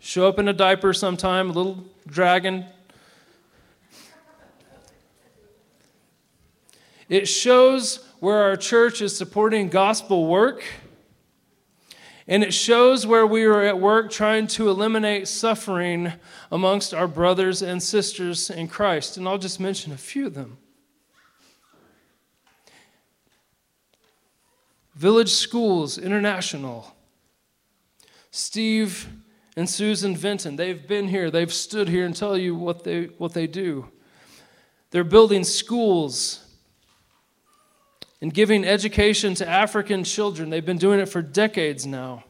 Show 0.00 0.26
up 0.26 0.40
in 0.40 0.48
a 0.48 0.52
diaper 0.52 0.92
sometime, 0.92 1.50
a 1.50 1.52
little 1.52 1.84
dragon. 2.08 2.66
It 7.08 7.28
shows 7.28 8.04
where 8.18 8.42
our 8.42 8.56
church 8.56 9.00
is 9.00 9.16
supporting 9.16 9.68
gospel 9.68 10.26
work 10.26 10.64
and 12.28 12.44
it 12.44 12.52
shows 12.52 13.06
where 13.06 13.26
we 13.26 13.44
are 13.44 13.62
at 13.62 13.80
work 13.80 14.10
trying 14.10 14.46
to 14.46 14.68
eliminate 14.68 15.26
suffering 15.26 16.12
amongst 16.52 16.92
our 16.92 17.08
brothers 17.08 17.62
and 17.62 17.82
sisters 17.82 18.50
in 18.50 18.68
Christ. 18.68 19.16
And 19.16 19.26
I'll 19.26 19.38
just 19.38 19.58
mention 19.58 19.92
a 19.92 19.96
few 19.96 20.26
of 20.26 20.34
them. 20.34 20.58
Village 24.94 25.30
Schools 25.30 25.96
International. 25.96 26.94
Steve 28.30 29.08
and 29.56 29.68
Susan 29.68 30.14
Vinton, 30.14 30.56
they've 30.56 30.86
been 30.86 31.08
here, 31.08 31.30
they've 31.30 31.52
stood 31.52 31.88
here 31.88 32.04
and 32.04 32.14
tell 32.14 32.36
you 32.36 32.54
what 32.54 32.84
they, 32.84 33.04
what 33.16 33.32
they 33.32 33.46
do. 33.46 33.88
They're 34.90 35.02
building 35.02 35.44
schools 35.44 36.44
and 38.20 38.34
giving 38.34 38.64
education 38.64 39.34
to 39.36 39.48
African 39.48 40.04
children. 40.04 40.50
They've 40.50 40.64
been 40.64 40.78
doing 40.78 41.00
it 41.00 41.08
for 41.08 41.22
decades 41.22 41.86
now. 41.86 42.24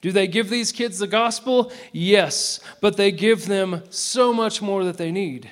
Do 0.00 0.12
they 0.12 0.26
give 0.26 0.48
these 0.48 0.72
kids 0.72 0.98
the 0.98 1.06
gospel? 1.06 1.72
Yes, 1.92 2.60
but 2.80 2.96
they 2.96 3.12
give 3.12 3.46
them 3.46 3.82
so 3.90 4.32
much 4.32 4.62
more 4.62 4.84
that 4.84 4.96
they 4.96 5.12
need. 5.12 5.50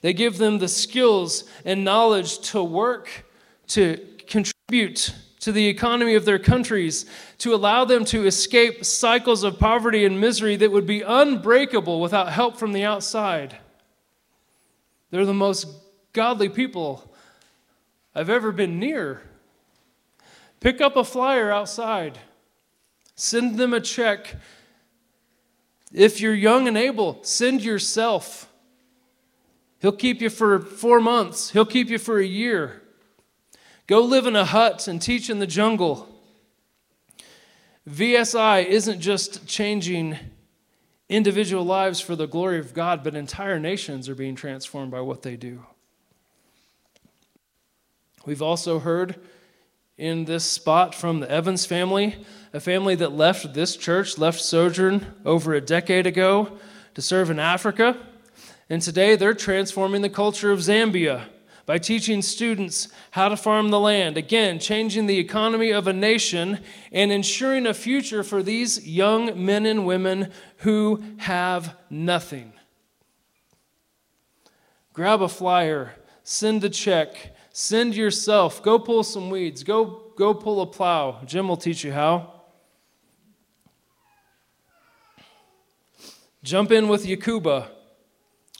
They 0.00 0.12
give 0.12 0.38
them 0.38 0.58
the 0.58 0.68
skills 0.68 1.44
and 1.64 1.84
knowledge 1.84 2.38
to 2.50 2.62
work, 2.62 3.26
to 3.68 4.04
contribute 4.26 5.14
to 5.40 5.52
the 5.52 5.68
economy 5.68 6.14
of 6.14 6.24
their 6.24 6.38
countries, 6.38 7.06
to 7.38 7.54
allow 7.54 7.84
them 7.84 8.04
to 8.06 8.26
escape 8.26 8.84
cycles 8.84 9.44
of 9.44 9.58
poverty 9.58 10.04
and 10.04 10.20
misery 10.20 10.56
that 10.56 10.72
would 10.72 10.86
be 10.86 11.02
unbreakable 11.02 12.00
without 12.00 12.32
help 12.32 12.56
from 12.56 12.72
the 12.72 12.84
outside. 12.84 13.56
They're 15.10 15.24
the 15.24 15.32
most 15.32 15.66
godly 16.12 16.48
people 16.48 17.09
I've 18.14 18.30
ever 18.30 18.52
been 18.52 18.78
near. 18.78 19.22
Pick 20.60 20.80
up 20.80 20.96
a 20.96 21.04
flyer 21.04 21.50
outside, 21.50 22.18
send 23.14 23.58
them 23.58 23.72
a 23.72 23.80
check. 23.80 24.36
If 25.92 26.20
you're 26.20 26.34
young 26.34 26.68
and 26.68 26.76
able, 26.76 27.22
send 27.22 27.62
yourself. 27.62 28.48
He'll 29.80 29.92
keep 29.92 30.20
you 30.20 30.28
for 30.28 30.60
four 30.60 31.00
months, 31.00 31.50
he'll 31.50 31.64
keep 31.64 31.88
you 31.88 31.98
for 31.98 32.18
a 32.18 32.26
year. 32.26 32.82
Go 33.86 34.02
live 34.02 34.26
in 34.26 34.36
a 34.36 34.44
hut 34.44 34.86
and 34.86 35.02
teach 35.02 35.30
in 35.30 35.40
the 35.40 35.46
jungle. 35.46 36.08
VSI 37.88 38.64
isn't 38.66 39.00
just 39.00 39.48
changing 39.48 40.16
individual 41.08 41.64
lives 41.64 42.00
for 42.00 42.14
the 42.14 42.28
glory 42.28 42.60
of 42.60 42.72
God, 42.72 43.02
but 43.02 43.16
entire 43.16 43.58
nations 43.58 44.08
are 44.08 44.14
being 44.14 44.36
transformed 44.36 44.92
by 44.92 45.00
what 45.00 45.22
they 45.22 45.34
do. 45.34 45.64
We've 48.26 48.42
also 48.42 48.78
heard 48.78 49.18
in 49.96 50.26
this 50.26 50.44
spot 50.44 50.94
from 50.94 51.20
the 51.20 51.30
Evans 51.30 51.64
family, 51.64 52.16
a 52.52 52.60
family 52.60 52.94
that 52.96 53.12
left 53.12 53.54
this 53.54 53.76
church, 53.76 54.18
left 54.18 54.40
Sojourn 54.40 55.06
over 55.24 55.54
a 55.54 55.60
decade 55.60 56.06
ago 56.06 56.58
to 56.94 57.02
serve 57.02 57.30
in 57.30 57.38
Africa. 57.38 57.96
And 58.68 58.82
today 58.82 59.16
they're 59.16 59.34
transforming 59.34 60.02
the 60.02 60.10
culture 60.10 60.52
of 60.52 60.60
Zambia 60.60 61.24
by 61.64 61.78
teaching 61.78 62.20
students 62.20 62.88
how 63.12 63.28
to 63.28 63.36
farm 63.36 63.70
the 63.70 63.80
land. 63.80 64.16
Again, 64.16 64.58
changing 64.58 65.06
the 65.06 65.18
economy 65.18 65.70
of 65.70 65.86
a 65.86 65.92
nation 65.92 66.58
and 66.92 67.10
ensuring 67.10 67.66
a 67.66 67.72
future 67.72 68.22
for 68.22 68.42
these 68.42 68.86
young 68.86 69.44
men 69.44 69.64
and 69.64 69.86
women 69.86 70.30
who 70.58 71.02
have 71.18 71.76
nothing. 71.88 72.52
Grab 74.92 75.22
a 75.22 75.28
flyer, 75.28 75.94
send 76.22 76.62
a 76.64 76.68
check 76.68 77.34
Send 77.52 77.96
yourself. 77.96 78.62
Go 78.62 78.78
pull 78.78 79.02
some 79.02 79.28
weeds. 79.28 79.62
Go, 79.64 80.12
go 80.16 80.32
pull 80.32 80.62
a 80.62 80.66
plow. 80.66 81.20
Jim 81.24 81.48
will 81.48 81.56
teach 81.56 81.82
you 81.82 81.92
how. 81.92 82.32
Jump 86.42 86.70
in 86.70 86.88
with 86.88 87.04
Yakuba 87.04 87.68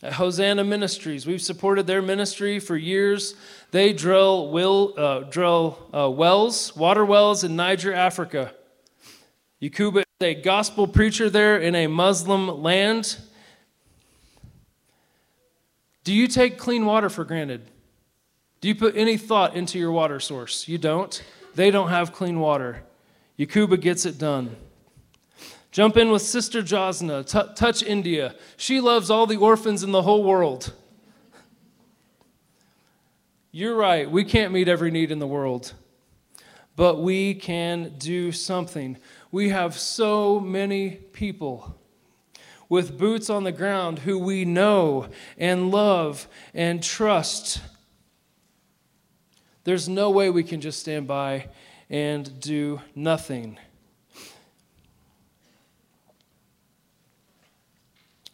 at 0.03 0.14
Hosanna 0.14 0.64
Ministries. 0.64 1.26
We've 1.26 1.41
supported 1.41 1.86
their 1.86 2.03
ministry 2.03 2.59
for 2.59 2.76
years. 2.76 3.34
They 3.70 3.93
drill, 3.93 4.51
will, 4.51 4.95
uh, 4.99 5.20
drill 5.20 5.78
uh, 5.95 6.11
wells, 6.11 6.74
water 6.76 7.05
wells 7.05 7.45
in 7.45 7.57
Niger, 7.57 7.95
Africa. 7.95 8.53
Yakuba 9.62 9.99
is 9.99 10.05
a 10.20 10.34
gospel 10.34 10.86
preacher 10.88 11.30
there 11.30 11.59
in 11.59 11.74
a 11.74 11.86
Muslim 11.86 12.62
land. 12.62 13.18
Do 16.03 16.12
you 16.12 16.26
take 16.28 16.59
clean 16.59 16.86
water 16.86 17.09
for 17.09 17.24
granted? 17.24 17.70
Do 18.61 18.69
you 18.69 18.75
put 18.75 18.97
any 18.97 19.17
thought 19.17 19.57
into 19.57 19.79
your 19.79 19.93
water 19.93 20.21
source? 20.21 20.69
You 20.69 20.77
don't. 20.79 21.23
They 21.55 21.71
don't 21.71 21.89
have 21.89 22.13
clean 22.13 22.41
water. 22.41 22.83
Yakuba 23.39 23.81
gets 23.81 24.05
it 24.05 24.19
done. 24.19 24.55
Jump 25.71 25.97
in 25.97 26.11
with 26.11 26.23
Sister 26.23 26.63
Josna, 26.63 27.25
T- 27.25 27.55
touch 27.55 27.83
India. 27.83 28.35
She 28.57 28.81
loves 28.81 29.09
all 29.09 29.27
the 29.27 29.37
orphans 29.37 29.83
in 29.83 29.93
the 29.93 30.03
whole 30.03 30.25
world. 30.25 30.75
You're 33.53 33.77
right, 33.77 34.11
we 34.11 34.25
can't 34.25 34.53
meet 34.53 34.69
every 34.69 34.91
need 34.91 35.11
in 35.11 35.21
the 35.21 35.27
world, 35.27 35.73
but 36.77 37.01
we 37.01 37.35
can 37.35 37.95
do 37.99 38.31
something. 38.31 38.97
We 39.33 39.49
have 39.49 39.77
so 39.77 40.39
many 40.39 40.91
people 40.91 41.77
with 42.69 42.99
boots 42.99 43.31
on 43.31 43.43
the 43.43 43.53
ground 43.53 44.01
who 44.01 44.19
we 44.19 44.45
know 44.45 45.09
and 45.37 45.71
love 45.71 46.29
and 46.55 46.83
trust 46.83 47.61
there's 49.65 49.89
no 49.89 50.11
way 50.11 50.31
we 50.31 50.43
can 50.43 50.61
just 50.61 50.81
stand 50.81 51.07
by 51.07 51.49
and 51.89 52.41
do 52.41 52.81
nothing. 52.95 53.59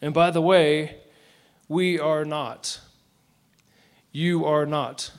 And 0.01 0.13
by 0.13 0.31
the 0.31 0.41
way, 0.41 0.97
we 1.67 1.99
are 1.99 2.23
not. 2.23 2.79
You 4.11 4.45
are 4.45 4.65
not. 4.65 5.11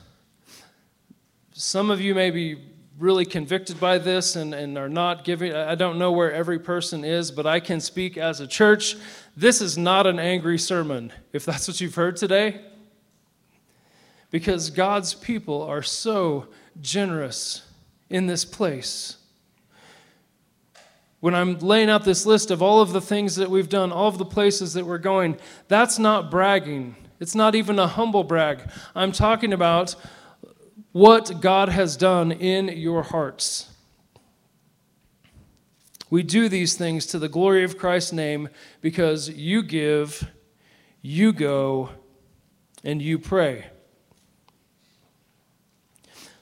Some 1.51 1.91
of 1.91 2.01
you 2.01 2.15
may 2.15 2.31
be 2.31 2.57
really 2.97 3.25
convicted 3.25 3.79
by 3.79 3.97
this 3.97 4.35
and, 4.35 4.53
and 4.53 4.77
are 4.77 4.89
not 4.89 5.23
giving. 5.23 5.53
I 5.53 5.75
don't 5.75 5.99
know 5.99 6.11
where 6.11 6.33
every 6.33 6.59
person 6.59 7.03
is, 7.03 7.29
but 7.29 7.45
I 7.45 7.59
can 7.59 7.81
speak 7.81 8.17
as 8.17 8.39
a 8.39 8.47
church. 8.47 8.95
This 9.37 9.61
is 9.61 9.77
not 9.77 10.07
an 10.07 10.17
angry 10.17 10.57
sermon, 10.57 11.13
if 11.33 11.45
that's 11.45 11.67
what 11.67 11.79
you've 11.79 11.95
heard 11.95 12.17
today 12.17 12.61
because 14.31 14.69
God's 14.69 15.13
people 15.13 15.61
are 15.61 15.81
so 15.81 16.47
generous 16.81 17.63
in 18.09 18.27
this 18.27 18.45
place. 18.45 19.17
When 21.19 21.35
I'm 21.35 21.59
laying 21.59 21.89
out 21.89 22.05
this 22.05 22.25
list 22.25 22.49
of 22.49 22.61
all 22.61 22.81
of 22.81 22.93
the 22.93 23.01
things 23.01 23.35
that 23.35 23.49
we've 23.49 23.69
done, 23.69 23.91
all 23.91 24.07
of 24.07 24.17
the 24.17 24.25
places 24.25 24.73
that 24.73 24.85
we're 24.85 24.97
going, 24.97 25.37
that's 25.67 25.99
not 25.99 26.31
bragging. 26.31 26.95
It's 27.19 27.35
not 27.35 27.55
even 27.55 27.77
a 27.77 27.87
humble 27.87 28.23
brag. 28.23 28.69
I'm 28.95 29.11
talking 29.11 29.51
about 29.51 29.95
what 30.91 31.41
God 31.41 31.69
has 31.69 31.97
done 31.97 32.31
in 32.31 32.69
your 32.69 33.03
hearts. 33.03 33.69
We 36.09 36.23
do 36.23 36.49
these 36.49 36.75
things 36.75 37.05
to 37.07 37.19
the 37.19 37.29
glory 37.29 37.63
of 37.63 37.77
Christ's 37.77 38.13
name 38.13 38.49
because 38.81 39.29
you 39.29 39.61
give, 39.61 40.27
you 41.01 41.33
go, 41.33 41.89
and 42.83 43.01
you 43.01 43.19
pray. 43.19 43.65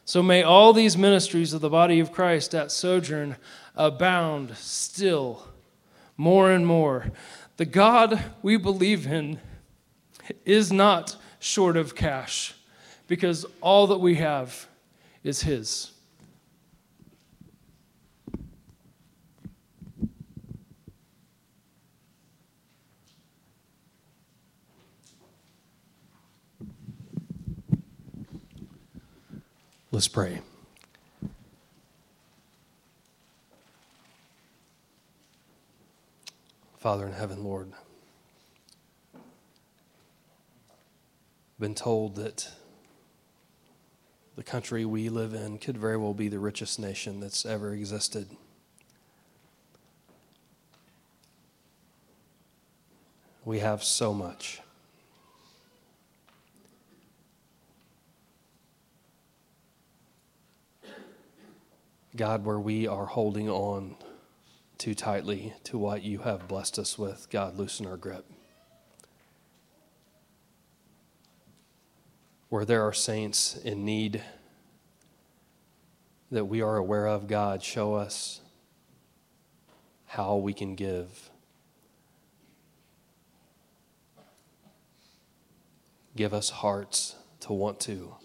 So 0.08 0.24
may 0.24 0.42
all 0.42 0.72
these 0.72 0.98
ministries 0.98 1.52
of 1.52 1.60
the 1.60 1.70
body 1.70 2.00
of 2.00 2.14
Christ 2.14 2.56
at 2.56 2.72
Sojourn 2.72 3.36
abound 3.76 4.56
still 4.56 5.50
more 6.16 6.50
and 6.50 6.66
more. 6.66 7.12
The 7.58 7.66
God 7.66 8.24
we 8.42 8.56
believe 8.56 9.06
in 9.06 9.42
is 10.46 10.72
not 10.72 11.18
short 11.40 11.76
of 11.76 11.94
cash 11.94 12.56
because 13.08 13.46
all 13.60 13.86
that 13.88 13.98
we 13.98 14.16
have 14.16 14.70
is 15.26 15.42
His. 15.42 15.92
Let's 29.98 30.08
pray. 30.08 30.42
Father 36.78 37.08
in 37.08 37.14
heaven, 37.14 37.44
Lord, 37.44 37.72
been 41.60 41.74
told 41.74 42.16
that 42.18 42.48
the 44.36 44.44
country 44.44 44.86
we 44.86 45.10
live 45.10 45.34
in 45.34 45.58
could 45.58 45.80
very 45.80 45.98
well 45.98 46.14
be 46.14 46.28
the 46.28 46.38
richest 46.38 46.78
nation 46.78 47.20
that's 47.20 47.44
ever 47.44 47.74
existed. 47.74 48.28
We 53.44 53.58
have 53.62 53.84
so 53.84 54.14
much. 54.14 54.62
God, 62.18 62.46
where 62.46 62.60
we 62.60 62.88
are 62.88 63.06
holding 63.06 63.48
on 63.48 63.96
too 64.80 64.96
tightly 64.96 65.54
to 65.66 65.78
what 65.78 66.02
you 66.02 66.20
have 66.20 66.48
blessed 66.48 66.80
us 66.80 66.98
with, 66.98 67.28
God, 67.30 67.56
loosen 67.58 67.86
our 67.86 67.96
grip. 67.96 68.26
Where 72.50 72.66
there 72.66 72.82
are 72.82 72.94
saints 72.94 73.56
in 73.58 73.86
need 73.86 74.24
that 76.32 76.46
we 76.46 76.62
are 76.62 76.78
aware 76.78 77.06
of, 77.06 77.28
God, 77.28 77.62
show 77.62 77.94
us 77.94 78.42
how 80.06 80.38
we 80.38 80.54
can 80.54 80.74
give. 80.74 81.30
Give 86.16 86.34
us 86.34 86.50
hearts 86.50 87.16
to 87.42 87.54
want 87.54 87.80
to. 87.82 88.16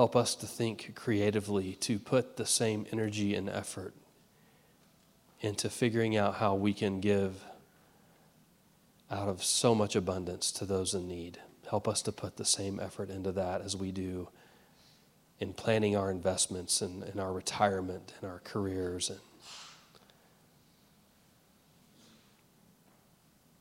Help 0.00 0.16
us 0.16 0.34
to 0.34 0.46
think 0.46 0.92
creatively, 0.94 1.74
to 1.74 1.98
put 1.98 2.38
the 2.38 2.46
same 2.46 2.86
energy 2.90 3.34
and 3.34 3.50
effort 3.50 3.92
into 5.42 5.68
figuring 5.68 6.16
out 6.16 6.36
how 6.36 6.54
we 6.54 6.72
can 6.72 7.00
give 7.00 7.44
out 9.10 9.28
of 9.28 9.44
so 9.44 9.74
much 9.74 9.94
abundance 9.94 10.50
to 10.52 10.64
those 10.64 10.94
in 10.94 11.06
need. 11.06 11.38
Help 11.68 11.86
us 11.86 12.00
to 12.00 12.12
put 12.12 12.38
the 12.38 12.46
same 12.46 12.80
effort 12.80 13.10
into 13.10 13.30
that 13.30 13.60
as 13.60 13.76
we 13.76 13.92
do 13.92 14.30
in 15.38 15.52
planning 15.52 15.94
our 15.94 16.10
investments 16.10 16.80
and, 16.80 17.02
and 17.02 17.20
our 17.20 17.34
retirement 17.34 18.14
and 18.22 18.30
our 18.30 18.40
careers. 18.42 19.10
And 19.10 19.20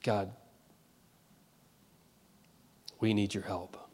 God, 0.04 0.32
we 3.02 3.14
need 3.14 3.34
your 3.34 3.44
help. 3.44 3.89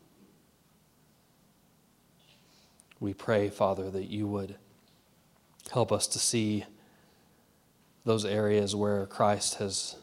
We 3.00 3.14
pray, 3.14 3.50
Father, 3.50 3.90
that 3.92 4.10
you 4.10 4.28
would 4.28 4.56
help 5.72 5.92
us 5.92 6.08
to 6.08 6.20
see 6.20 6.66
those 8.06 8.24
areas 8.24 8.76
where 8.76 9.06
Christ 9.08 9.56
has 9.56 9.96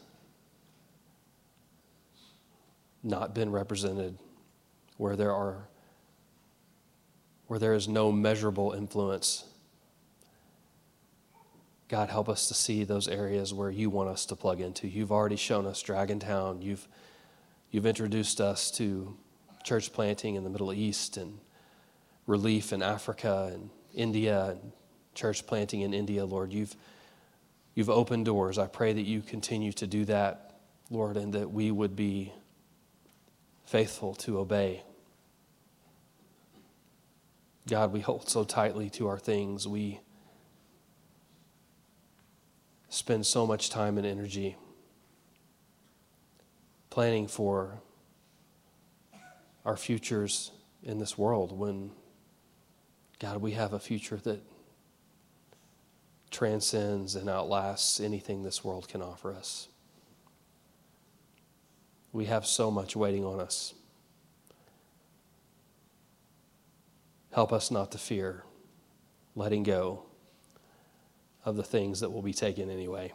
not 3.01 3.33
been 3.33 3.51
represented, 3.51 4.17
where 4.97 5.15
there 5.15 5.33
are 5.33 5.67
where 7.47 7.59
there 7.59 7.73
is 7.73 7.87
no 7.87 8.11
measurable 8.11 8.71
influence. 8.71 9.45
God, 11.87 12.09
help 12.09 12.29
us 12.29 12.47
to 12.47 12.53
see 12.53 12.83
those 12.83 13.07
areas 13.07 13.53
where 13.53 13.69
you 13.69 13.89
want 13.89 14.09
us 14.09 14.25
to 14.27 14.35
plug 14.35 14.61
into. 14.61 14.87
You've 14.87 15.11
already 15.11 15.35
shown 15.35 15.65
us 15.65 15.83
Dragontown. 15.83 16.63
You've 16.63 16.87
you've 17.69 17.85
introduced 17.85 18.39
us 18.39 18.71
to 18.71 19.15
church 19.63 19.93
planting 19.93 20.35
in 20.35 20.43
the 20.43 20.49
Middle 20.49 20.73
East 20.73 21.17
and 21.17 21.39
relief 22.25 22.73
in 22.73 22.81
Africa 22.81 23.51
and 23.53 23.69
India 23.93 24.51
and 24.51 24.71
church 25.13 25.45
planting 25.45 25.81
in 25.81 25.93
India, 25.93 26.25
Lord. 26.25 26.53
You've, 26.53 26.75
you've 27.75 27.89
opened 27.89 28.25
doors. 28.25 28.57
I 28.57 28.67
pray 28.67 28.93
that 28.93 29.01
you 29.01 29.21
continue 29.21 29.71
to 29.73 29.87
do 29.87 30.05
that, 30.05 30.59
Lord, 30.89 31.17
and 31.17 31.33
that 31.33 31.51
we 31.51 31.71
would 31.71 31.95
be 31.95 32.33
faithful 33.65 34.13
to 34.15 34.39
obey. 34.39 34.83
God, 37.67 37.93
we 37.93 38.01
hold 38.01 38.29
so 38.29 38.43
tightly 38.43 38.89
to 38.91 39.07
our 39.07 39.17
things. 39.17 39.67
We 39.67 40.01
spend 42.89 43.25
so 43.25 43.47
much 43.47 43.69
time 43.69 43.97
and 43.97 44.05
energy 44.05 44.57
planning 46.89 47.27
for 47.27 47.81
our 49.65 49.77
futures 49.77 50.51
in 50.83 50.99
this 50.99 51.17
world 51.17 51.57
when 51.57 51.91
God, 53.23 53.37
we 53.37 53.51
have 53.51 53.71
a 53.71 53.79
future 53.79 54.17
that 54.25 54.41
transcends 56.29 57.15
and 57.15 57.29
outlasts 57.29 58.01
anything 58.01 58.43
this 58.43 58.65
world 58.65 58.89
can 58.89 59.01
offer 59.01 59.31
us. 59.31 59.69
We 62.11 62.25
have 62.25 62.45
so 62.45 62.69
much 62.69 62.97
waiting 62.97 63.23
on 63.23 63.39
us. 63.39 63.75
Help 67.31 67.53
us 67.53 67.71
not 67.71 67.93
to 67.93 67.97
fear 67.97 68.43
letting 69.37 69.63
go 69.63 70.03
of 71.45 71.55
the 71.55 71.63
things 71.63 72.01
that 72.01 72.09
will 72.11 72.21
be 72.21 72.33
taken 72.33 72.69
anyway. 72.69 73.13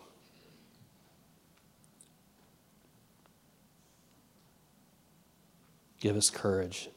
Give 6.01 6.17
us 6.17 6.31
courage. 6.31 6.89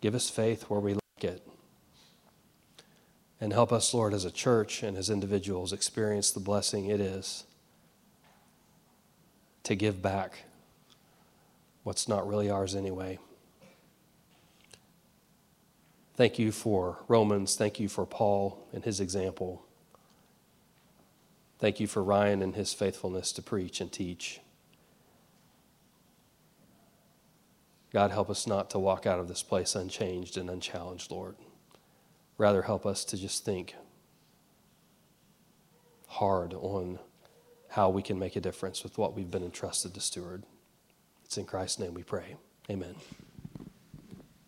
Give 0.00 0.16
us 0.16 0.28
faith 0.28 0.64
where 0.64 0.80
we 0.80 0.94
lack 0.94 1.22
it. 1.22 1.49
And 3.40 3.54
help 3.54 3.72
us, 3.72 3.94
Lord, 3.94 4.12
as 4.12 4.26
a 4.26 4.30
church 4.30 4.82
and 4.82 4.98
as 4.98 5.08
individuals, 5.08 5.72
experience 5.72 6.30
the 6.30 6.40
blessing 6.40 6.86
it 6.86 7.00
is 7.00 7.44
to 9.62 9.74
give 9.74 10.02
back 10.02 10.44
what's 11.82 12.06
not 12.06 12.28
really 12.28 12.50
ours 12.50 12.74
anyway. 12.74 13.18
Thank 16.16 16.38
you 16.38 16.52
for 16.52 16.98
Romans. 17.08 17.56
Thank 17.56 17.80
you 17.80 17.88
for 17.88 18.04
Paul 18.04 18.66
and 18.74 18.84
his 18.84 19.00
example. 19.00 19.64
Thank 21.58 21.80
you 21.80 21.86
for 21.86 22.04
Ryan 22.04 22.42
and 22.42 22.54
his 22.54 22.74
faithfulness 22.74 23.32
to 23.32 23.42
preach 23.42 23.80
and 23.80 23.90
teach. 23.90 24.40
God, 27.90 28.10
help 28.10 28.28
us 28.28 28.46
not 28.46 28.68
to 28.70 28.78
walk 28.78 29.06
out 29.06 29.18
of 29.18 29.28
this 29.28 29.42
place 29.42 29.74
unchanged 29.74 30.36
and 30.36 30.50
unchallenged, 30.50 31.10
Lord 31.10 31.36
rather 32.40 32.62
help 32.62 32.86
us 32.86 33.04
to 33.04 33.18
just 33.18 33.44
think 33.44 33.74
hard 36.06 36.54
on 36.54 36.98
how 37.68 37.90
we 37.90 38.02
can 38.02 38.18
make 38.18 38.34
a 38.34 38.40
difference 38.40 38.82
with 38.82 38.96
what 38.96 39.14
we've 39.14 39.30
been 39.30 39.44
entrusted 39.44 39.92
to 39.92 40.00
steward. 40.00 40.42
It's 41.22 41.36
in 41.36 41.44
Christ's 41.44 41.78
name 41.78 41.92
we 41.92 42.02
pray. 42.02 42.36
Amen. 42.70 42.94